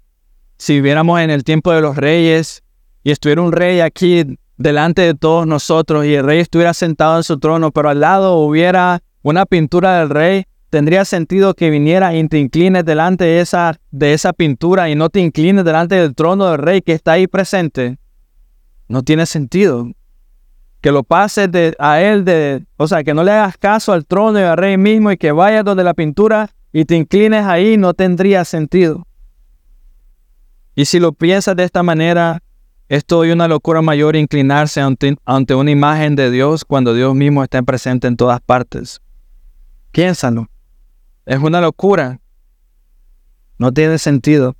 Si 0.57 0.75
viviéramos 0.75 1.19
en 1.19 1.29
el 1.29 1.43
tiempo 1.43 1.73
de 1.73 1.81
los 1.81 1.97
reyes 1.97 2.63
y 3.03 3.11
estuviera 3.11 3.41
un 3.41 3.51
rey 3.51 3.81
aquí 3.81 4.37
delante 4.55 5.01
de 5.01 5.13
todos 5.13 5.45
nosotros 5.45 6.05
y 6.05 6.15
el 6.15 6.25
rey 6.25 6.39
estuviera 6.39 6.73
sentado 6.73 7.17
en 7.17 7.23
su 7.23 7.37
trono, 7.37 7.71
pero 7.71 7.89
al 7.89 7.99
lado 7.99 8.37
hubiera 8.37 9.03
una 9.23 9.45
pintura 9.45 9.99
del 9.99 10.09
rey, 10.09 10.45
tendría 10.73 11.05
sentido 11.05 11.53
que 11.53 11.69
viniera 11.69 12.15
y 12.15 12.27
te 12.27 12.39
inclines 12.39 12.83
delante 12.83 13.25
de 13.25 13.41
esa, 13.41 13.79
de 13.91 14.13
esa 14.13 14.33
pintura 14.33 14.89
y 14.89 14.95
no 14.95 15.07
te 15.07 15.19
inclines 15.19 15.63
delante 15.63 15.93
del 15.93 16.15
trono 16.15 16.49
del 16.49 16.57
rey 16.57 16.81
que 16.81 16.93
está 16.93 17.11
ahí 17.11 17.27
presente. 17.27 17.99
No 18.87 19.03
tiene 19.03 19.27
sentido. 19.27 19.91
Que 20.81 20.91
lo 20.91 21.03
pases 21.03 21.51
de, 21.51 21.75
a 21.77 22.01
él, 22.01 22.25
de, 22.25 22.65
o 22.77 22.87
sea, 22.87 23.03
que 23.03 23.13
no 23.13 23.23
le 23.23 23.29
hagas 23.29 23.55
caso 23.59 23.93
al 23.93 24.07
trono 24.07 24.39
y 24.39 24.41
al 24.41 24.57
rey 24.57 24.75
mismo 24.77 25.11
y 25.11 25.17
que 25.17 25.31
vayas 25.31 25.63
donde 25.63 25.83
la 25.83 25.93
pintura 25.93 26.49
y 26.71 26.85
te 26.85 26.95
inclines 26.95 27.45
ahí, 27.45 27.77
no 27.77 27.93
tendría 27.93 28.43
sentido. 28.43 29.05
Y 30.73 30.85
si 30.85 30.99
lo 30.99 31.11
piensas 31.11 31.55
de 31.55 31.65
esta 31.65 31.83
manera, 31.83 32.41
es 32.89 33.03
hoy 33.11 33.29
una 33.29 33.47
locura 33.47 33.83
mayor 33.83 34.15
inclinarse 34.15 34.81
ante, 34.81 35.17
ante 35.23 35.53
una 35.53 35.69
imagen 35.69 36.15
de 36.15 36.31
Dios 36.31 36.65
cuando 36.65 36.95
Dios 36.95 37.13
mismo 37.13 37.43
está 37.43 37.61
presente 37.61 38.07
en 38.07 38.17
todas 38.17 38.41
partes. 38.41 38.99
Piénsalo. 39.91 40.47
Es 41.25 41.39
una 41.39 41.61
locura. 41.61 42.19
No 43.57 43.71
tiene 43.71 43.97
sentido. 43.97 44.55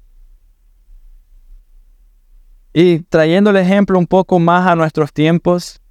Y 2.73 2.99
trayendo 3.03 3.51
el 3.51 3.57
ejemplo 3.57 3.99
un 3.99 4.07
poco 4.07 4.39
más 4.39 4.67
a 4.67 4.75
nuestros 4.75 5.13
tiempos, 5.13 5.81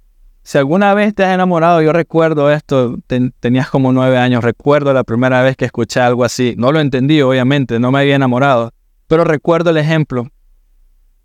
si 0.41 0.57
alguna 0.57 0.93
vez 0.93 1.15
te 1.15 1.23
has 1.23 1.33
enamorado, 1.33 1.81
yo 1.81 1.93
recuerdo 1.93 2.51
esto, 2.51 2.97
tenías 3.39 3.69
como 3.69 3.93
nueve 3.93 4.17
años, 4.17 4.43
recuerdo 4.43 4.91
la 4.93 5.05
primera 5.05 5.41
vez 5.41 5.55
que 5.55 5.63
escuché 5.63 6.01
algo 6.01 6.25
así. 6.25 6.55
No 6.57 6.73
lo 6.73 6.81
entendí, 6.81 7.21
obviamente, 7.21 7.79
no 7.79 7.91
me 7.91 7.99
había 7.99 8.15
enamorado, 8.15 8.73
pero 9.07 9.23
recuerdo 9.23 9.69
el 9.69 9.77
ejemplo. 9.77 10.27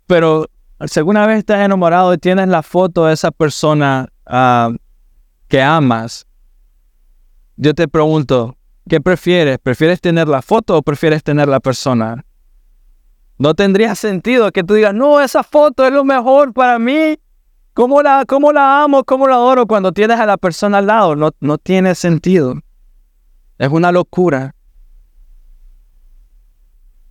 Pero 0.07 0.47
si 0.85 0.99
alguna 0.99 1.27
vez 1.27 1.43
te 1.43 1.53
has 1.53 1.65
enamorado 1.65 2.13
y 2.13 2.17
tienes 2.17 2.47
la 2.47 2.63
foto 2.63 3.07
de 3.07 3.13
esa 3.13 3.31
persona 3.31 4.07
ah, 4.25 4.71
que 5.49 5.61
amas, 5.61 6.25
yo 7.57 7.73
te 7.73 7.89
pregunto, 7.89 8.55
¿qué 8.89 8.99
prefieres? 8.99 9.59
¿Prefieres 9.59 10.01
tener 10.01 10.27
la 10.27 10.41
foto 10.41 10.77
o 10.77 10.81
prefieres 10.81 11.23
tener 11.23 11.47
la 11.47 11.61
persona? 11.61 12.25
No 13.37 13.53
tendría 13.53 13.95
sentido 13.95 14.51
que 14.51 14.65
tú 14.65 14.73
digas, 14.73 14.93
no, 14.93 15.21
esa 15.21 15.43
foto 15.43 15.85
es 15.85 15.93
lo 15.93 16.03
mejor 16.03 16.53
para 16.53 16.77
mí. 16.77 17.17
¿Cómo 17.73 18.01
la, 18.01 18.25
cómo 18.27 18.51
la 18.51 18.83
amo? 18.83 19.05
¿Cómo 19.05 19.29
la 19.29 19.35
adoro 19.35 19.65
cuando 19.65 19.93
tienes 19.93 20.19
a 20.19 20.25
la 20.25 20.35
persona 20.35 20.79
al 20.79 20.87
lado? 20.87 21.15
No, 21.15 21.31
no 21.39 21.57
tiene 21.57 21.95
sentido. 21.95 22.55
Es 23.57 23.69
una 23.69 23.93
locura. 23.93 24.53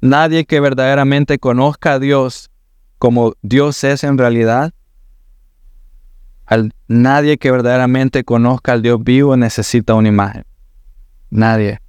Nadie 0.02 0.44
que 0.44 0.60
verdaderamente 0.60 1.38
conozca 1.38 1.94
a 1.94 1.98
Dios 1.98 2.50
como 2.98 3.34
Dios 3.42 3.82
es 3.84 4.04
en 4.04 4.18
realidad, 4.18 4.72
al, 6.46 6.72
nadie 6.88 7.38
que 7.38 7.50
verdaderamente 7.50 8.24
conozca 8.24 8.72
al 8.72 8.82
Dios 8.82 9.02
vivo 9.02 9.36
necesita 9.36 9.94
una 9.94 10.08
imagen. 10.08 10.44
Nadie. 11.30 11.80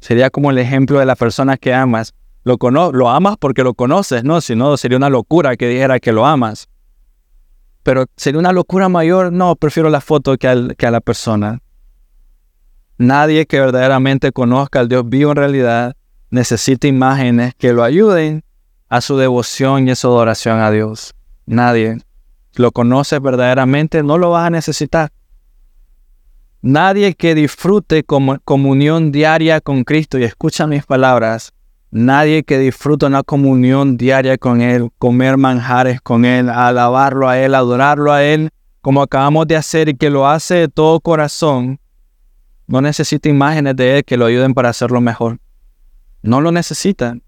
Sería 0.00 0.30
como 0.30 0.50
el 0.50 0.58
ejemplo 0.58 0.98
de 0.98 1.06
la 1.06 1.16
persona 1.16 1.56
que 1.56 1.72
amas. 1.72 2.14
Lo, 2.44 2.58
lo 2.92 3.08
amas 3.08 3.36
porque 3.38 3.62
lo 3.62 3.74
conoces, 3.74 4.24
¿no? 4.24 4.40
Si 4.40 4.56
no, 4.56 4.76
sería 4.76 4.98
una 4.98 5.10
locura 5.10 5.56
que 5.56 5.68
dijera 5.68 6.00
que 6.00 6.12
lo 6.12 6.26
amas. 6.26 6.68
Pero 7.82 8.06
sería 8.16 8.40
una 8.40 8.52
locura 8.52 8.88
mayor, 8.88 9.32
no, 9.32 9.56
prefiero 9.56 9.90
la 9.90 10.00
foto 10.00 10.36
que, 10.36 10.74
que 10.76 10.86
a 10.86 10.90
la 10.90 11.00
persona. 11.00 11.60
Nadie 12.98 13.46
que 13.46 13.60
verdaderamente 13.60 14.32
conozca 14.32 14.80
al 14.80 14.88
Dios 14.88 15.08
vivo 15.08 15.30
en 15.30 15.36
realidad 15.36 15.96
necesita 16.30 16.88
imágenes 16.88 17.54
que 17.54 17.72
lo 17.72 17.84
ayuden 17.84 18.42
a 18.88 19.00
su 19.00 19.16
devoción 19.16 19.86
y 19.86 19.92
a 19.92 19.96
su 19.96 20.08
adoración 20.08 20.60
a 20.60 20.70
Dios. 20.70 21.14
Nadie. 21.46 21.98
Lo 22.54 22.72
conoces 22.72 23.20
verdaderamente, 23.20 24.02
no 24.02 24.18
lo 24.18 24.30
vas 24.30 24.46
a 24.46 24.50
necesitar. 24.50 25.10
Nadie 26.64 27.14
que 27.14 27.34
disfrute 27.34 28.04
como 28.04 28.38
comunión 28.44 29.10
diaria 29.10 29.60
con 29.60 29.82
Cristo, 29.82 30.16
y 30.16 30.22
escucha 30.22 30.68
mis 30.68 30.86
palabras, 30.86 31.52
nadie 31.90 32.44
que 32.44 32.56
disfrute 32.56 33.06
una 33.06 33.24
comunión 33.24 33.96
diaria 33.96 34.38
con 34.38 34.60
Él, 34.60 34.90
comer 34.98 35.38
manjares 35.38 36.00
con 36.00 36.24
Él, 36.24 36.48
alabarlo 36.48 37.28
a 37.28 37.36
Él, 37.36 37.56
adorarlo 37.56 38.12
a 38.12 38.22
Él, 38.22 38.50
como 38.80 39.02
acabamos 39.02 39.48
de 39.48 39.56
hacer 39.56 39.88
y 39.88 39.96
que 39.96 40.08
lo 40.08 40.28
hace 40.28 40.54
de 40.54 40.68
todo 40.68 41.00
corazón, 41.00 41.80
no 42.68 42.80
necesita 42.80 43.28
imágenes 43.28 43.74
de 43.74 43.98
Él 43.98 44.04
que 44.04 44.16
lo 44.16 44.26
ayuden 44.26 44.54
para 44.54 44.68
hacerlo 44.68 45.00
mejor. 45.00 45.40
No 46.22 46.40
lo 46.40 46.52
necesitan. 46.52 47.24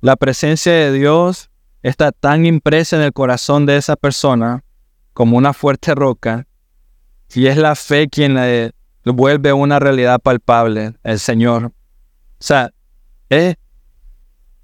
La 0.00 0.16
presencia 0.16 0.72
de 0.72 0.92
Dios 0.92 1.48
está 1.84 2.10
tan 2.10 2.44
impresa 2.44 2.96
en 2.96 3.02
el 3.02 3.12
corazón 3.12 3.66
de 3.66 3.76
esa 3.76 3.94
persona 3.94 4.64
como 5.12 5.36
una 5.36 5.52
fuerte 5.52 5.94
roca 5.94 6.48
y 7.34 7.46
es 7.46 7.56
la 7.56 7.74
fe 7.74 8.08
quien 8.08 8.34
le 8.34 8.72
vuelve 9.04 9.52
una 9.52 9.78
realidad 9.78 10.20
palpable, 10.20 10.94
el 11.02 11.18
Señor. 11.18 11.66
O 11.66 11.72
sea, 12.38 12.70
eh, 13.30 13.56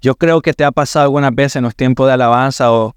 yo 0.01 0.15
creo 0.15 0.41
que 0.41 0.53
te 0.53 0.63
ha 0.63 0.71
pasado 0.71 1.03
algunas 1.03 1.33
veces 1.33 1.57
en 1.57 1.63
los 1.63 1.75
tiempos 1.75 2.07
de 2.07 2.13
alabanza 2.13 2.71
o 2.71 2.95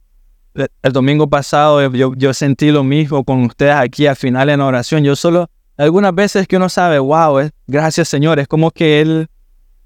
el 0.54 0.92
domingo 0.92 1.28
pasado 1.28 1.90
yo, 1.92 2.14
yo 2.14 2.32
sentí 2.32 2.70
lo 2.70 2.84
mismo 2.84 3.24
con 3.24 3.44
ustedes 3.44 3.74
aquí 3.74 4.06
al 4.06 4.16
final 4.16 4.48
en 4.48 4.60
oración. 4.60 5.02
Yo 5.02 5.16
solo, 5.16 5.50
algunas 5.76 6.14
veces 6.14 6.46
que 6.46 6.56
uno 6.56 6.68
sabe, 6.68 6.98
wow, 6.98 7.40
es, 7.40 7.50
gracias 7.66 8.08
Señor, 8.08 8.38
es 8.38 8.46
como 8.46 8.70
que 8.70 9.00
Él 9.00 9.28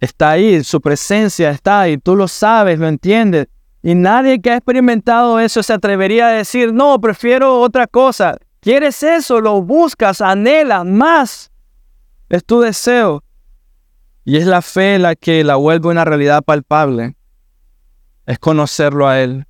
está 0.00 0.32
ahí, 0.32 0.62
su 0.62 0.80
presencia 0.80 1.50
está 1.50 1.80
ahí, 1.80 1.98
tú 1.98 2.14
lo 2.14 2.28
sabes, 2.28 2.78
lo 2.78 2.86
entiendes. 2.86 3.46
Y 3.82 3.94
nadie 3.94 4.40
que 4.40 4.50
ha 4.50 4.56
experimentado 4.56 5.40
eso 5.40 5.62
se 5.62 5.72
atrevería 5.72 6.28
a 6.28 6.32
decir, 6.32 6.72
no, 6.74 7.00
prefiero 7.00 7.60
otra 7.60 7.86
cosa. 7.86 8.36
¿Quieres 8.60 9.02
eso? 9.02 9.40
Lo 9.40 9.62
buscas, 9.62 10.20
anhela 10.20 10.84
más. 10.84 11.50
Es 12.28 12.44
tu 12.44 12.60
deseo. 12.60 13.22
Y 14.24 14.36
es 14.36 14.46
la 14.46 14.60
fe 14.62 14.98
la 14.98 15.14
que 15.14 15.42
la 15.44 15.56
vuelve 15.56 15.88
una 15.88 16.04
realidad 16.04 16.42
palpable. 16.42 17.16
Es 18.26 18.38
conocerlo 18.38 19.08
a 19.08 19.20
Él. 19.20 19.46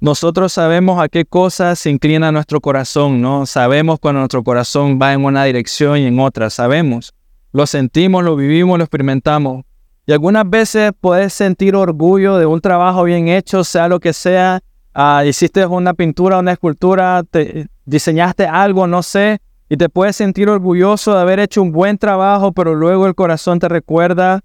Nosotros 0.00 0.52
sabemos 0.52 1.00
a 1.00 1.08
qué 1.08 1.24
cosas 1.24 1.78
se 1.78 1.88
inclina 1.88 2.30
nuestro 2.30 2.60
corazón, 2.60 3.22
¿no? 3.22 3.46
Sabemos 3.46 3.98
cuando 3.98 4.18
nuestro 4.18 4.44
corazón 4.44 4.98
va 5.00 5.14
en 5.14 5.24
una 5.24 5.44
dirección 5.44 5.96
y 5.96 6.04
en 6.04 6.20
otra, 6.20 6.50
sabemos. 6.50 7.14
Lo 7.52 7.66
sentimos, 7.66 8.22
lo 8.22 8.36
vivimos, 8.36 8.76
lo 8.76 8.84
experimentamos. 8.84 9.64
Y 10.06 10.12
algunas 10.12 10.50
veces 10.50 10.92
puedes 11.00 11.32
sentir 11.32 11.74
orgullo 11.74 12.36
de 12.36 12.44
un 12.44 12.60
trabajo 12.60 13.04
bien 13.04 13.28
hecho, 13.28 13.64
sea 13.64 13.88
lo 13.88 13.98
que 13.98 14.12
sea. 14.12 14.60
Ah, 14.94 15.24
hiciste 15.26 15.66
una 15.66 15.92
pintura, 15.92 16.38
una 16.38 16.52
escultura, 16.52 17.24
te, 17.28 17.66
diseñaste 17.84 18.46
algo, 18.46 18.86
no 18.86 19.02
sé, 19.02 19.40
y 19.68 19.76
te 19.76 19.88
puedes 19.88 20.14
sentir 20.14 20.48
orgulloso 20.48 21.14
de 21.14 21.20
haber 21.20 21.40
hecho 21.40 21.62
un 21.62 21.72
buen 21.72 21.98
trabajo, 21.98 22.52
pero 22.52 22.74
luego 22.74 23.06
el 23.06 23.14
corazón 23.14 23.58
te 23.58 23.68
recuerda, 23.68 24.40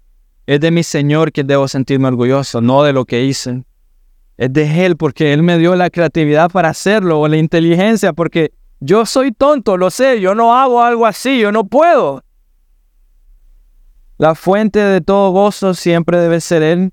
es 0.46 0.60
de 0.60 0.72
mi 0.72 0.82
Señor 0.82 1.30
que 1.30 1.44
debo 1.44 1.68
sentirme 1.68 2.08
orgulloso, 2.08 2.60
no 2.60 2.82
de 2.82 2.92
lo 2.92 3.04
que 3.04 3.24
hice. 3.24 3.64
Es 4.36 4.52
de 4.52 4.86
Él 4.86 4.96
porque 4.96 5.32
Él 5.32 5.44
me 5.44 5.56
dio 5.56 5.76
la 5.76 5.90
creatividad 5.90 6.50
para 6.50 6.70
hacerlo 6.70 7.20
o 7.20 7.28
la 7.28 7.36
inteligencia 7.36 8.12
porque 8.12 8.52
yo 8.80 9.06
soy 9.06 9.30
tonto, 9.30 9.76
lo 9.76 9.90
sé, 9.90 10.20
yo 10.20 10.34
no 10.34 10.56
hago 10.56 10.82
algo 10.82 11.06
así, 11.06 11.38
yo 11.38 11.52
no 11.52 11.64
puedo. 11.64 12.24
La 14.16 14.34
fuente 14.34 14.80
de 14.80 15.00
todo 15.00 15.30
gozo 15.30 15.74
siempre 15.74 16.18
debe 16.18 16.40
ser 16.40 16.62
Él. 16.62 16.92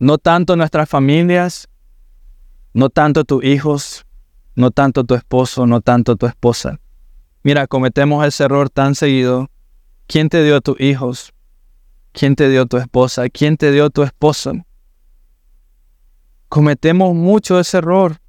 No 0.00 0.16
tanto 0.16 0.56
nuestras 0.56 0.88
familias, 0.88 1.68
no 2.72 2.88
tanto 2.88 3.24
tus 3.24 3.44
hijos, 3.44 4.06
no 4.54 4.70
tanto 4.70 5.04
tu 5.04 5.14
esposo, 5.14 5.66
no 5.66 5.82
tanto 5.82 6.16
tu 6.16 6.24
esposa. 6.24 6.80
Mira, 7.42 7.66
cometemos 7.66 8.26
ese 8.26 8.44
error 8.44 8.70
tan 8.70 8.94
seguido. 8.94 9.50
¿Quién 10.06 10.30
te 10.30 10.42
dio 10.42 10.62
tus 10.62 10.80
hijos? 10.80 11.34
¿Quién 12.12 12.34
te 12.34 12.48
dio 12.48 12.64
tu 12.64 12.78
esposa? 12.78 13.28
¿Quién 13.28 13.58
te 13.58 13.70
dio 13.72 13.90
tu 13.90 14.02
esposo? 14.02 14.54
Cometemos 16.48 17.14
mucho 17.14 17.60
ese 17.60 17.76
error. 17.76 18.22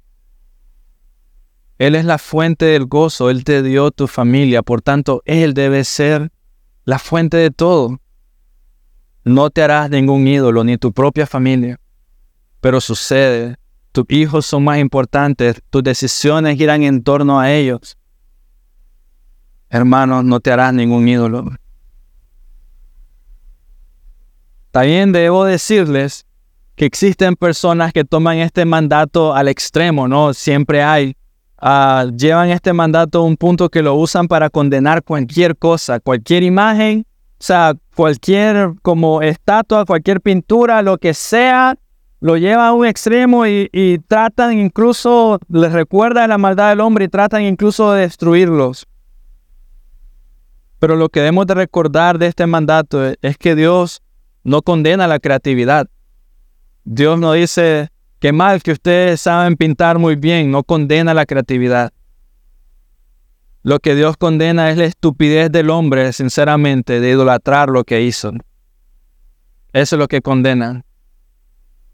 Él 1.78 1.94
es 1.94 2.04
la 2.04 2.18
fuente 2.18 2.66
del 2.66 2.84
gozo, 2.84 3.30
Él 3.30 3.44
te 3.44 3.62
dio 3.62 3.90
tu 3.92 4.08
familia, 4.08 4.62
por 4.62 4.82
tanto, 4.82 5.22
Él 5.24 5.54
debe 5.54 5.84
ser 5.84 6.30
la 6.84 6.98
fuente 6.98 7.38
de 7.38 7.50
todo. 7.50 8.01
No 9.24 9.50
te 9.50 9.62
harás 9.62 9.90
ningún 9.90 10.26
ídolo 10.26 10.64
ni 10.64 10.76
tu 10.78 10.92
propia 10.92 11.26
familia. 11.26 11.78
Pero 12.60 12.80
sucede, 12.80 13.56
tus 13.92 14.04
hijos 14.08 14.46
son 14.46 14.64
más 14.64 14.78
importantes, 14.78 15.62
tus 15.70 15.82
decisiones 15.82 16.56
giran 16.56 16.82
en 16.82 17.02
torno 17.02 17.40
a 17.40 17.52
ellos. 17.52 17.96
Hermanos, 19.68 20.24
no 20.24 20.40
te 20.40 20.50
harás 20.50 20.74
ningún 20.74 21.08
ídolo. 21.08 21.44
También 24.70 25.12
debo 25.12 25.44
decirles 25.44 26.26
que 26.74 26.86
existen 26.86 27.36
personas 27.36 27.92
que 27.92 28.04
toman 28.04 28.38
este 28.38 28.64
mandato 28.64 29.34
al 29.34 29.48
extremo, 29.48 30.08
¿no? 30.08 30.32
Siempre 30.34 30.82
hay 30.82 31.16
Ah, 31.64 32.06
llevan 32.16 32.50
este 32.50 32.72
mandato 32.72 33.20
a 33.20 33.22
un 33.22 33.36
punto 33.36 33.68
que 33.68 33.82
lo 33.82 33.94
usan 33.94 34.26
para 34.26 34.50
condenar 34.50 35.04
cualquier 35.04 35.56
cosa, 35.56 36.00
cualquier 36.00 36.42
imagen, 36.42 37.06
o 37.42 37.44
sea, 37.44 37.74
cualquier 37.96 38.74
como 38.82 39.20
estatua, 39.20 39.84
cualquier 39.84 40.20
pintura, 40.20 40.80
lo 40.80 40.96
que 40.96 41.12
sea, 41.12 41.76
lo 42.20 42.36
llevan 42.36 42.66
a 42.66 42.72
un 42.72 42.86
extremo 42.86 43.48
y, 43.48 44.00
tratan 44.06 44.60
incluso, 44.60 45.40
les 45.48 45.72
recuerda 45.72 46.28
la 46.28 46.38
maldad 46.38 46.68
del 46.68 46.78
hombre 46.78 47.06
y 47.06 47.08
tratan 47.08 47.42
incluso 47.42 47.90
de 47.90 48.02
destruirlos. 48.02 48.86
Pero 50.78 50.94
lo 50.94 51.08
que 51.08 51.18
debemos 51.18 51.48
de 51.48 51.54
recordar 51.54 52.16
de 52.20 52.28
este 52.28 52.46
mandato 52.46 53.04
es 53.20 53.36
que 53.38 53.56
Dios 53.56 54.02
no 54.44 54.62
condena 54.62 55.08
la 55.08 55.18
creatividad. 55.18 55.88
Dios 56.84 57.18
no 57.18 57.32
dice, 57.32 57.88
Qué 58.20 58.30
mal 58.30 58.62
que 58.62 58.70
ustedes 58.70 59.20
saben 59.20 59.56
pintar 59.56 59.98
muy 59.98 60.14
bien, 60.14 60.52
no 60.52 60.62
condena 60.62 61.12
la 61.12 61.26
creatividad. 61.26 61.92
Lo 63.62 63.78
que 63.78 63.94
Dios 63.94 64.16
condena 64.16 64.70
es 64.70 64.76
la 64.76 64.84
estupidez 64.84 65.50
del 65.52 65.70
hombre, 65.70 66.12
sinceramente, 66.12 67.00
de 67.00 67.10
idolatrar 67.10 67.68
lo 67.68 67.84
que 67.84 68.02
hizo. 68.02 68.32
Eso 69.72 69.96
es 69.96 69.98
lo 69.98 70.08
que 70.08 70.20
condena. 70.20 70.84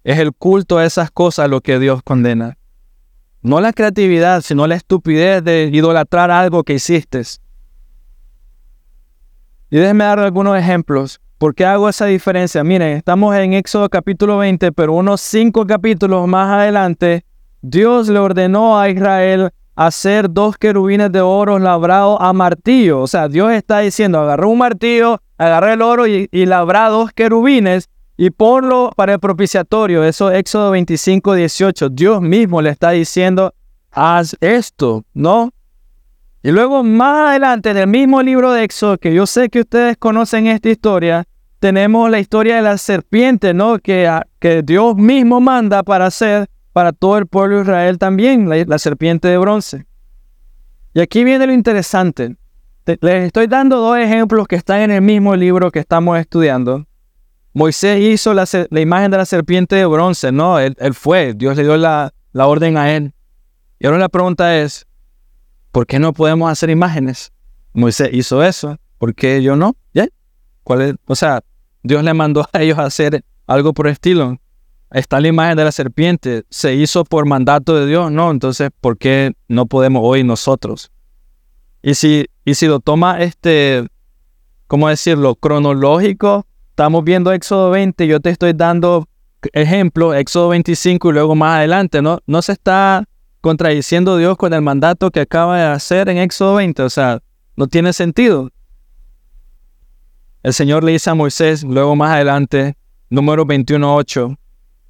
Es 0.03 0.19
el 0.19 0.33
culto 0.33 0.79
a 0.79 0.87
esas 0.87 1.11
cosas 1.11 1.51
lo 1.51 1.61
que 1.61 1.79
Dios 1.79 2.03
condena. 2.03 2.57
No 3.43 3.61
la 3.61 3.73
creatividad, 3.73 4.41
sino 4.41 4.67
la 4.67 4.77
estupidez 4.77 5.45
de 5.45 5.71
idolatrar 5.73 6.31
algo 6.31 6.65
que 6.65 6.75
hiciste. 6.75 7.23
Y 9.71 9.77
déjenme 9.77 10.05
dar 10.05 10.19
algunos 10.19 10.57
ejemplos. 10.57 11.21
¿Por 11.37 11.55
qué 11.55 11.67
hago 11.67 11.89
esa 11.89 12.07
diferencia? 12.07 12.65
Miren, 12.65 12.97
estamos 12.97 13.37
en 13.37 13.53
Éxodo 13.53 13.89
capítulo 13.91 14.39
20, 14.39 14.73
pero 14.73 14.95
unos 14.95 15.21
cinco 15.21 15.67
capítulos 15.67 16.27
más 16.27 16.51
adelante 16.51 17.25
Dios 17.61 18.09
le 18.09 18.19
ordenó 18.19 18.79
a 18.79 18.89
Israel 18.89 19.51
hacer 19.79 20.29
dos 20.29 20.59
querubines 20.59 21.13
de 21.13 21.21
oro 21.21 21.57
labrados 21.61 22.19
a 22.21 22.33
martillo. 22.33 23.01
O 23.01 23.07
sea, 23.07 23.29
Dios 23.29 23.53
está 23.53 23.79
diciendo, 23.79 24.19
agarró 24.19 24.51
un 24.51 24.59
martillo, 24.59 25.21
agarré 25.39 25.75
el 25.75 25.83
oro 25.83 26.09
y, 26.09 26.29
y 26.33 26.47
dos 26.47 27.13
querubines 27.13 27.89
y 28.17 28.31
ponlo 28.31 28.91
para 28.97 29.13
el 29.13 29.21
propiciatorio. 29.21 30.03
Eso 30.03 30.33
es 30.33 30.39
Éxodo 30.41 30.73
25, 30.73 31.33
18. 31.33 31.91
Dios 31.91 32.21
mismo 32.21 32.61
le 32.61 32.71
está 32.71 32.91
diciendo, 32.91 33.55
haz 33.93 34.37
esto, 34.41 35.05
¿no? 35.15 35.53
Y 36.43 36.51
luego 36.51 36.83
más 36.83 37.29
adelante 37.29 37.71
en 37.71 37.77
el 37.77 37.87
mismo 37.87 38.21
libro 38.21 38.51
de 38.51 38.65
Éxodo, 38.65 38.99
que 38.99 39.15
yo 39.15 39.29
sé 39.29 39.49
que 39.49 39.61
ustedes 39.61 39.97
conocen 39.97 40.49
esta 40.49 40.71
historia, 40.71 41.25
tenemos 41.61 42.11
la 42.11 42.19
historia 42.19 42.57
de 42.57 42.63
la 42.63 42.79
serpiente, 42.79 43.55
¿no? 43.55 43.79
Que, 43.79 44.11
que 44.41 44.63
Dios 44.63 44.97
mismo 44.97 45.41
manda 45.41 45.85
para 45.85 46.07
hacer 46.07 46.49
para 46.73 46.93
todo 46.93 47.19
el 47.19 47.27
pueblo 47.27 47.57
de 47.57 47.63
Israel 47.63 47.99
también, 47.99 48.49
la, 48.49 48.79
serpiente 48.79 49.29
de 49.29 49.39
bronce. 49.39 49.87
Y 50.95 51.01
aquí 51.01 51.25
viene 51.25 51.47
lo 51.47 51.53
interesante. 51.53 52.37
les 52.85 53.27
estoy 53.27 53.47
dando 53.47 53.79
dos 53.79 53.99
ejemplos 53.99 54.47
que 54.47 54.57
están 54.57 54.81
en 54.81 54.91
el 54.91 55.03
mismo 55.03 55.35
libro 55.37 55.71
que 55.71 55.79
estamos 55.79 56.19
estudiando. 56.19 56.87
Moisés 57.53 58.01
hizo 58.01 58.35
la, 58.35 58.45
imagen 58.81 59.11
de 59.11 59.17
la 59.17 59.25
serpiente 59.25 59.77
de 59.77 59.87
bronce, 59.87 60.31
¿no? 60.31 60.59
Él, 60.59 60.77
fue, 60.95 61.35
Dios 61.35 61.57
le 61.57 61.65
dio 61.65 61.77
la, 61.77 62.13
orden 62.33 62.77
a 62.77 62.95
él. 62.95 63.13
Y 63.81 63.87
ahora 63.87 63.99
la 63.99 64.09
pregunta 64.09 64.59
es, 64.59 64.87
¿por 65.73 65.87
qué 65.87 65.99
no 65.99 66.13
podemos 66.13 66.51
hacer 66.51 66.71
imágenes? 66.71 67.33
Moisés 67.73 68.11
hizo 68.13 68.43
eso, 68.43 68.77
¿por 68.99 69.15
qué 69.15 69.43
yo 69.43 69.57
no? 69.57 69.77
¿Ya? 69.95 70.07
¿Cuál 70.65 70.83
es? 70.83 70.95
O 71.07 71.15
sea, 71.15 71.43
Dios 71.83 72.03
le 72.03 72.15
mandó 72.15 72.47
a 72.53 72.63
ellos 72.63 72.79
hacer 72.79 73.25
algo 73.47 73.73
por 73.73 73.87
estilo 73.87 74.39
está 74.91 75.21
la 75.21 75.29
imagen 75.29 75.57
de 75.57 75.65
la 75.65 75.73
serpiente, 75.73 76.45
se 76.51 76.75
hizo 76.75 77.05
por 77.05 77.27
mandato 77.27 77.75
de 77.75 77.87
Dios, 77.87 78.11
no, 78.11 78.31
entonces, 78.31 78.71
¿por 78.81 78.99
qué 78.99 79.33
no 79.49 79.67
podemos 79.67 80.03
hoy 80.05 80.25
nosotros? 80.25 80.91
Y 81.83 81.95
si, 81.95 82.27
y 82.45 82.55
si 82.55 82.67
lo 82.67 82.81
toma 82.81 83.21
este, 83.21 83.87
¿cómo 84.67 84.89
decirlo? 84.89 85.35
Cronológico, 85.35 86.47
estamos 86.71 87.05
viendo 87.05 87.33
Éxodo 87.33 87.71
20, 87.71 88.07
yo 88.07 88.21
te 88.21 88.31
estoy 88.31 88.53
dando 88.53 89.09
ejemplo, 89.53 90.15
Éxodo 90.15 90.49
25 90.49 91.11
y 91.11 91.13
luego 91.13 91.35
más 91.35 91.59
adelante, 91.59 92.03
¿no? 92.03 92.21
No 92.27 92.43
se 92.43 92.53
está 92.53 93.05
contradiciendo 93.41 94.17
Dios 94.17 94.37
con 94.37 94.53
el 94.53 94.63
mandato 94.63 95.11
que 95.11 95.21
acaba 95.21 95.59
de 95.59 95.65
hacer 95.65 96.09
en 96.09 96.19
Éxodo 96.19 96.57
20, 96.57 96.83
o 96.83 96.91
sea, 96.91 97.21
no 97.57 97.67
tiene 97.67 97.93
sentido. 97.93 98.51
El 100.43 100.53
Señor 100.53 100.85
le 100.85 100.93
dice 100.93 101.11
a 101.11 101.15
Moisés, 101.15 101.63
luego 101.63 101.95
más 101.95 102.13
adelante, 102.13 102.77
número 103.11 103.45
21.8, 103.45 104.37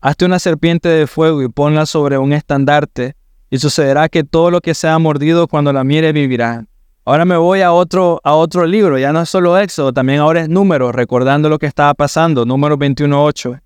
Hazte 0.00 0.24
una 0.24 0.38
serpiente 0.38 0.88
de 0.88 1.06
fuego 1.06 1.42
y 1.42 1.48
ponla 1.48 1.84
sobre 1.86 2.18
un 2.18 2.32
estandarte, 2.32 3.16
y 3.50 3.58
sucederá 3.58 4.08
que 4.08 4.24
todo 4.24 4.50
lo 4.50 4.60
que 4.60 4.74
sea 4.74 4.98
mordido 4.98 5.48
cuando 5.48 5.72
la 5.72 5.82
mire 5.82 6.12
vivirá. 6.12 6.64
Ahora 7.04 7.24
me 7.24 7.36
voy 7.36 7.62
a 7.62 7.72
otro, 7.72 8.20
a 8.22 8.34
otro 8.34 8.66
libro, 8.66 8.98
ya 8.98 9.12
no 9.12 9.22
es 9.22 9.28
solo 9.28 9.58
Éxodo, 9.58 9.92
también 9.92 10.20
ahora 10.20 10.42
es 10.42 10.48
números, 10.48 10.94
recordando 10.94 11.48
lo 11.48 11.58
que 11.58 11.66
estaba 11.66 11.94
pasando, 11.94 12.44
número 12.44 12.78
21.8. 12.78 13.60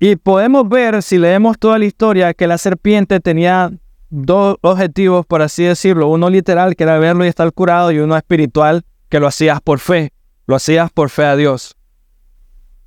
Y 0.00 0.16
podemos 0.16 0.68
ver, 0.68 1.02
si 1.02 1.18
leemos 1.18 1.58
toda 1.58 1.78
la 1.78 1.84
historia, 1.84 2.34
que 2.34 2.46
la 2.46 2.58
serpiente 2.58 3.18
tenía 3.20 3.72
dos 4.10 4.56
objetivos, 4.60 5.26
por 5.26 5.42
así 5.42 5.64
decirlo. 5.64 6.08
Uno 6.08 6.30
literal, 6.30 6.76
que 6.76 6.84
era 6.84 6.98
verlo 6.98 7.24
y 7.24 7.28
estar 7.28 7.52
curado, 7.52 7.90
y 7.90 7.98
uno 7.98 8.16
espiritual, 8.16 8.84
que 9.08 9.18
lo 9.18 9.26
hacías 9.26 9.60
por 9.60 9.80
fe. 9.80 10.12
Lo 10.46 10.54
hacías 10.54 10.90
por 10.92 11.10
fe 11.10 11.24
a 11.24 11.36
Dios. 11.36 11.76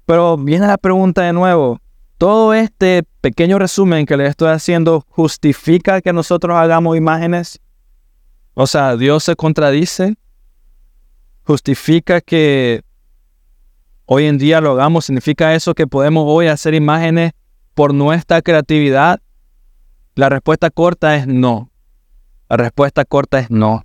Pero 0.06 0.38
viene 0.38 0.67
la 0.67 0.78
pregunta 0.78 1.24
de 1.24 1.34
nuevo, 1.34 1.80
todo 2.22 2.54
este 2.54 3.02
pequeño 3.22 3.58
resumen 3.58 4.06
que 4.06 4.16
le 4.16 4.28
estoy 4.28 4.50
haciendo 4.50 5.04
justifica 5.10 6.02
que 6.02 6.14
nosotros 6.14 6.56
hagamos 6.56 6.96
imágenes. 6.96 7.60
O 8.54 8.68
sea, 8.68 8.96
Dios 8.96 9.24
se 9.24 9.36
contradice. 9.36 10.14
Justifica 11.42 12.22
que 12.22 12.84
hoy 14.06 14.26
en 14.26 14.38
día 14.38 14.62
lo 14.62 14.74
hagamos. 14.74 15.06
Significa 15.06 15.56
eso 15.56 15.74
que 15.74 15.88
podemos 15.88 16.26
hoy 16.28 16.46
hacer 16.46 16.76
imágenes 16.76 17.32
por 17.74 17.92
nuestra 17.92 18.44
creatividad. 18.44 19.20
La 20.14 20.30
respuesta 20.30 20.70
corta 20.70 21.16
es 21.16 21.26
no. 21.26 21.72
La 22.50 22.58
respuesta 22.58 23.04
corta 23.04 23.40
es 23.40 23.50
no. 23.50 23.84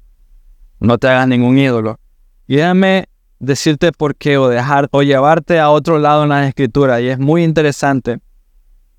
No 0.78 0.98
te 0.98 1.08
hagas 1.08 1.26
ningún 1.26 1.56
ídolo. 1.56 1.98
Y 2.46 2.56
déjame 2.56 3.08
decirte 3.38 3.92
por 3.92 4.14
qué 4.14 4.36
o 4.36 4.48
dejar 4.48 4.88
o 4.90 5.02
llevarte 5.02 5.58
a 5.58 5.70
otro 5.70 5.98
lado 5.98 6.24
en 6.24 6.28
la 6.28 6.46
escritura. 6.46 7.00
Y 7.00 7.08
es 7.08 7.18
muy 7.18 7.42
interesante. 7.42 8.20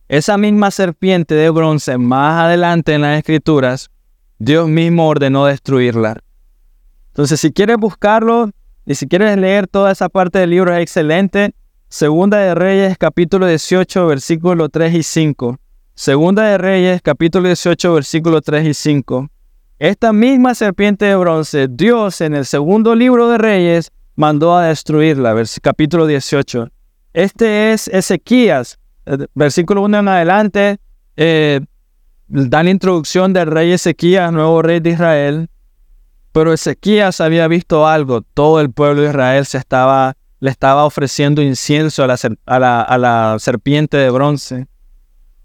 Esa 0.10 0.38
misma 0.38 0.72
serpiente 0.72 1.36
de 1.36 1.50
bronce 1.50 1.98
más 1.98 2.46
adelante 2.46 2.94
en 2.94 3.02
las 3.02 3.18
escrituras, 3.18 3.90
Dios 4.40 4.70
mismo 4.70 5.08
ordenó 5.08 5.46
destruirla. 5.46 6.22
Entonces, 7.10 7.42
si 7.42 7.52
quieres 7.52 7.76
buscarlo 7.78 8.52
y 8.86 8.96
si 8.96 9.08
quieres 9.08 9.38
leer 9.38 9.68
toda 9.68 9.92
esa 9.92 10.08
parte 10.08 10.40
del 10.40 10.52
libro, 10.52 10.74
es 10.74 10.82
excelente. 10.82 11.54
Segunda 11.90 12.38
de 12.38 12.56
Reyes, 12.56 12.98
capítulo 12.98 13.48
18, 13.48 14.08
versículos 14.08 14.70
3 14.72 14.94
y 14.94 15.04
5. 15.04 15.60
Segunda 15.94 16.44
de 16.44 16.58
Reyes, 16.58 17.02
capítulo 17.02 17.48
18, 17.48 17.94
versículos 17.94 18.44
3 18.44 18.66
y 18.66 18.74
5. 18.74 19.30
Esta 19.80 20.14
misma 20.14 20.56
serpiente 20.56 21.04
de 21.04 21.18
bronce, 21.18 21.68
Dios 21.70 22.22
en 22.22 22.34
el 22.34 22.46
segundo 22.46 22.96
libro 22.96 23.28
de 23.28 23.38
Reyes 23.40 23.92
mandó 24.16 24.56
a 24.56 24.68
destruirla, 24.68 25.36
capítulo 25.62 26.08
18. 26.08 26.70
Este 27.14 27.74
es 27.74 27.90
Ezequías, 27.90 28.80
versículo 29.34 29.82
1 29.84 30.00
en 30.00 30.08
adelante, 30.08 30.78
eh, 31.16 31.62
da 32.28 32.64
la 32.64 32.70
introducción 32.70 33.34
del 33.34 33.48
rey 33.48 33.72
Ezequías, 33.72 34.32
nuevo 34.32 34.62
rey 34.62 34.80
de 34.80 34.92
Israel. 34.92 35.50
Pero 36.32 36.54
Ezequías 36.54 37.22
había 37.22 37.48
visto 37.48 37.88
algo. 37.88 38.22
Todo 38.22 38.60
el 38.62 38.72
pueblo 38.72 39.02
de 39.02 39.10
Israel 39.10 39.46
se 39.46 39.58
estaba, 39.58 40.16
le 40.40 40.50
estaba 40.52 40.86
ofreciendo 40.86 41.42
incienso 41.42 42.04
a 42.04 42.08
la, 42.08 42.82
a 42.82 42.98
la, 42.98 43.38
serpiente 43.40 43.98
de 43.98 44.10
bronce. 44.10 44.68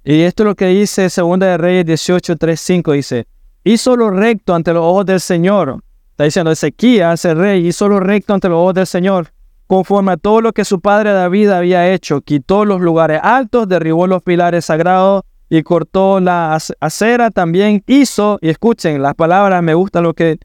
Y 0.05 0.23
esto 0.23 0.43
es 0.43 0.47
lo 0.47 0.55
que 0.55 0.67
dice 0.67 1.09
2 1.15 1.39
de 1.39 1.57
Reyes 1.57 1.87
18, 1.87 2.37
3, 2.37 2.61
5. 2.61 2.93
Dice, 2.93 3.27
hizo 3.65 3.97
lo 3.97 4.11
recto 4.11 4.55
ante 4.55 4.73
los 4.73 4.83
ojos 4.83 5.07
del 5.07 5.21
Señor. 5.21 5.83
Está 6.11 6.25
diciendo 6.25 6.51
Ezequías, 6.51 7.25
el 7.25 7.39
rey, 7.39 7.67
hizo 7.67 7.89
lo 7.89 8.01
recto 8.01 8.35
ante 8.35 8.49
los 8.49 8.59
ojos 8.59 8.75
del 8.75 8.87
Señor 8.87 9.33
conforme 9.67 10.13
a 10.13 10.17
todo 10.17 10.41
lo 10.41 10.53
que 10.53 10.65
su 10.65 10.81
padre 10.81 11.13
David 11.13 11.51
había 11.51 11.93
hecho. 11.93 12.21
Quitó 12.21 12.65
los 12.65 12.81
lugares 12.81 13.21
altos, 13.23 13.69
derribó 13.69 14.07
los 14.07 14.23
pilares 14.23 14.67
sagrados 14.67 15.23
y 15.49 15.63
cortó 15.63 16.21
la 16.21 16.59
acera. 16.81 17.31
También 17.31 17.83
hizo, 17.87 18.39
y 18.41 18.49
escuchen 18.51 19.03
las 19.03 19.15
palabras, 19.15 19.63
me 19.63 19.75
gusta 19.75 20.01
lo 20.01 20.15
que, 20.15 20.39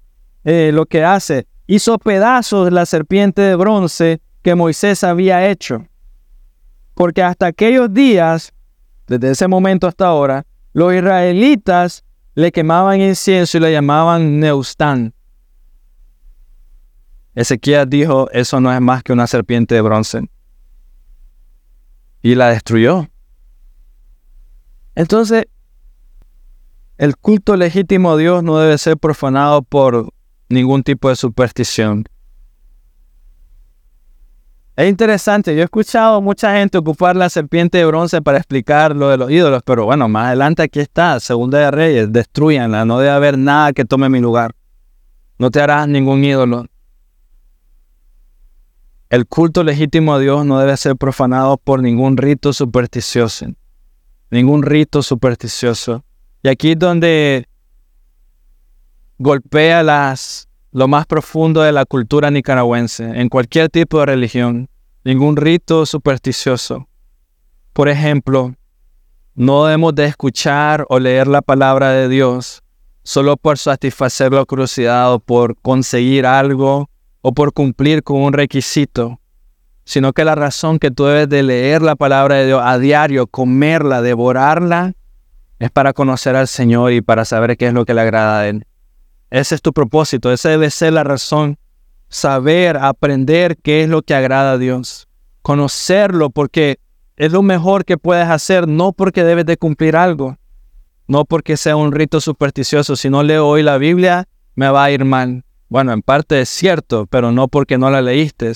eh, 0.43 0.71
lo 0.73 0.85
que 0.85 1.03
hace, 1.03 1.47
hizo 1.67 1.97
pedazos 1.97 2.71
la 2.71 2.85
serpiente 2.85 3.41
de 3.41 3.55
bronce 3.55 4.21
que 4.41 4.55
Moisés 4.55 5.03
había 5.03 5.49
hecho. 5.49 5.85
Porque 6.93 7.21
hasta 7.21 7.47
aquellos 7.47 7.93
días, 7.93 8.53
desde 9.07 9.31
ese 9.31 9.47
momento 9.47 9.87
hasta 9.87 10.07
ahora, 10.07 10.45
los 10.73 10.93
israelitas 10.93 12.03
le 12.35 12.51
quemaban 12.51 13.01
incienso 13.01 13.57
y 13.57 13.61
le 13.61 13.71
llamaban 13.71 14.39
Neustán. 14.39 15.13
Ezequiel 17.37 17.87
dijo, 17.87 18.31
eso 18.31 18.59
no 18.59 18.73
es 18.73 18.81
más 18.81 19.03
que 19.03 19.13
una 19.13 19.27
serpiente 19.27 19.75
de 19.75 19.81
bronce. 19.81 20.27
Y 22.23 22.33
la 22.33 22.49
destruyó. 22.49 23.07
Entonces, 24.95 25.45
el 26.97 27.15
culto 27.15 27.55
legítimo 27.55 28.13
a 28.13 28.17
Dios 28.17 28.41
no 28.41 28.57
debe 28.57 28.75
ser 28.79 28.97
profanado 28.97 29.61
por 29.61 30.11
ningún 30.49 30.81
tipo 30.81 31.09
de 31.09 31.15
superstición. 31.15 32.05
Es 34.75 34.89
interesante, 34.89 35.53
yo 35.53 35.61
he 35.61 35.65
escuchado 35.65 36.19
mucha 36.21 36.55
gente 36.55 36.79
ocupar 36.79 37.15
la 37.15 37.29
serpiente 37.29 37.77
de 37.77 37.85
bronce 37.85 38.19
para 38.19 38.39
explicar 38.39 38.95
lo 38.95 39.09
de 39.09 39.17
los 39.17 39.29
ídolos, 39.29 39.61
pero 39.63 39.85
bueno, 39.85 40.09
más 40.09 40.27
adelante 40.27 40.63
aquí 40.63 40.79
está, 40.79 41.19
Segunda 41.19 41.59
de 41.59 41.69
Reyes, 41.69 42.11
destruyanla, 42.11 42.83
no 42.83 42.97
debe 42.97 43.11
haber 43.11 43.37
nada 43.37 43.73
que 43.73 43.85
tome 43.85 44.09
mi 44.09 44.19
lugar. 44.19 44.55
No 45.37 45.51
te 45.51 45.61
harás 45.61 45.87
ningún 45.87 46.23
ídolo. 46.23 46.65
El 49.09 49.25
culto 49.25 49.63
legítimo 49.63 50.13
a 50.13 50.19
Dios 50.19 50.45
no 50.45 50.59
debe 50.59 50.75
ser 50.75 50.97
profanado 50.97 51.57
por 51.57 51.81
ningún 51.81 52.17
rito 52.17 52.51
supersticioso. 52.51 53.47
Ningún 54.29 54.63
rito 54.63 55.01
supersticioso. 55.01 56.03
Y 56.43 56.49
aquí 56.49 56.71
es 56.71 56.79
donde 56.79 57.47
golpea 59.17 59.81
las, 59.81 60.49
lo 60.73 60.89
más 60.89 61.05
profundo 61.05 61.61
de 61.61 61.71
la 61.71 61.85
cultura 61.85 62.29
nicaragüense, 62.31 63.05
en 63.05 63.29
cualquier 63.29 63.69
tipo 63.69 63.99
de 63.99 64.07
religión. 64.07 64.69
Ningún 65.05 65.37
rito 65.37 65.85
supersticioso. 65.85 66.89
Por 67.71 67.87
ejemplo, 67.87 68.55
no 69.35 69.65
debemos 69.65 69.95
de 69.95 70.05
escuchar 70.05 70.85
o 70.89 70.99
leer 70.99 71.27
la 71.27 71.41
palabra 71.41 71.91
de 71.91 72.09
Dios 72.09 72.61
solo 73.03 73.37
por 73.37 73.57
satisfacer 73.57 74.33
la 74.33 74.43
curiosidad 74.43 75.13
o 75.13 75.19
por 75.19 75.55
conseguir 75.61 76.25
algo 76.25 76.89
o 77.21 77.33
por 77.33 77.53
cumplir 77.53 78.03
con 78.03 78.21
un 78.21 78.33
requisito, 78.33 79.19
sino 79.83 80.13
que 80.13 80.25
la 80.25 80.35
razón 80.35 80.79
que 80.79 80.91
tú 80.91 81.05
debes 81.05 81.29
de 81.29 81.43
leer 81.43 81.81
la 81.81 81.95
palabra 81.95 82.35
de 82.35 82.47
Dios 82.47 82.61
a 82.63 82.77
diario, 82.77 83.27
comerla, 83.27 84.01
devorarla, 84.01 84.93
es 85.59 85.71
para 85.71 85.93
conocer 85.93 86.35
al 86.35 86.47
Señor 86.47 86.91
y 86.91 87.01
para 87.01 87.25
saber 87.25 87.57
qué 87.57 87.67
es 87.67 87.73
lo 87.73 87.85
que 87.85 87.93
le 87.93 88.01
agrada 88.01 88.39
a 88.39 88.47
Él. 88.47 88.65
Ese 89.29 89.55
es 89.55 89.61
tu 89.61 89.73
propósito, 89.73 90.31
esa 90.31 90.49
debe 90.49 90.69
ser 90.69 90.93
la 90.93 91.03
razón. 91.03 91.57
Saber, 92.09 92.77
aprender 92.77 93.57
qué 93.57 93.83
es 93.83 93.89
lo 93.89 94.01
que 94.01 94.15
agrada 94.15 94.53
a 94.53 94.57
Dios. 94.57 95.09
Conocerlo 95.41 96.29
porque 96.29 96.79
es 97.17 97.31
lo 97.31 97.41
mejor 97.41 97.83
que 97.83 97.97
puedes 97.97 98.27
hacer, 98.27 98.67
no 98.67 98.93
porque 98.93 99.23
debes 99.23 99.45
de 99.45 99.57
cumplir 99.57 99.95
algo, 99.97 100.37
no 101.07 101.25
porque 101.25 101.57
sea 101.57 101.75
un 101.75 101.91
rito 101.91 102.21
supersticioso. 102.21 102.95
Si 102.95 103.09
no 103.09 103.23
leo 103.23 103.47
hoy 103.47 103.63
la 103.63 103.77
Biblia, 103.77 104.27
me 104.55 104.69
va 104.69 104.85
a 104.85 104.91
ir 104.91 105.03
mal. 105.03 105.43
Bueno, 105.69 105.91
en 105.91 106.01
parte 106.01 106.41
es 106.41 106.49
cierto, 106.49 107.07
pero 107.07 107.31
no 107.31 107.47
porque 107.47 107.77
no 107.77 107.89
la 107.89 108.01
leíste. 108.01 108.53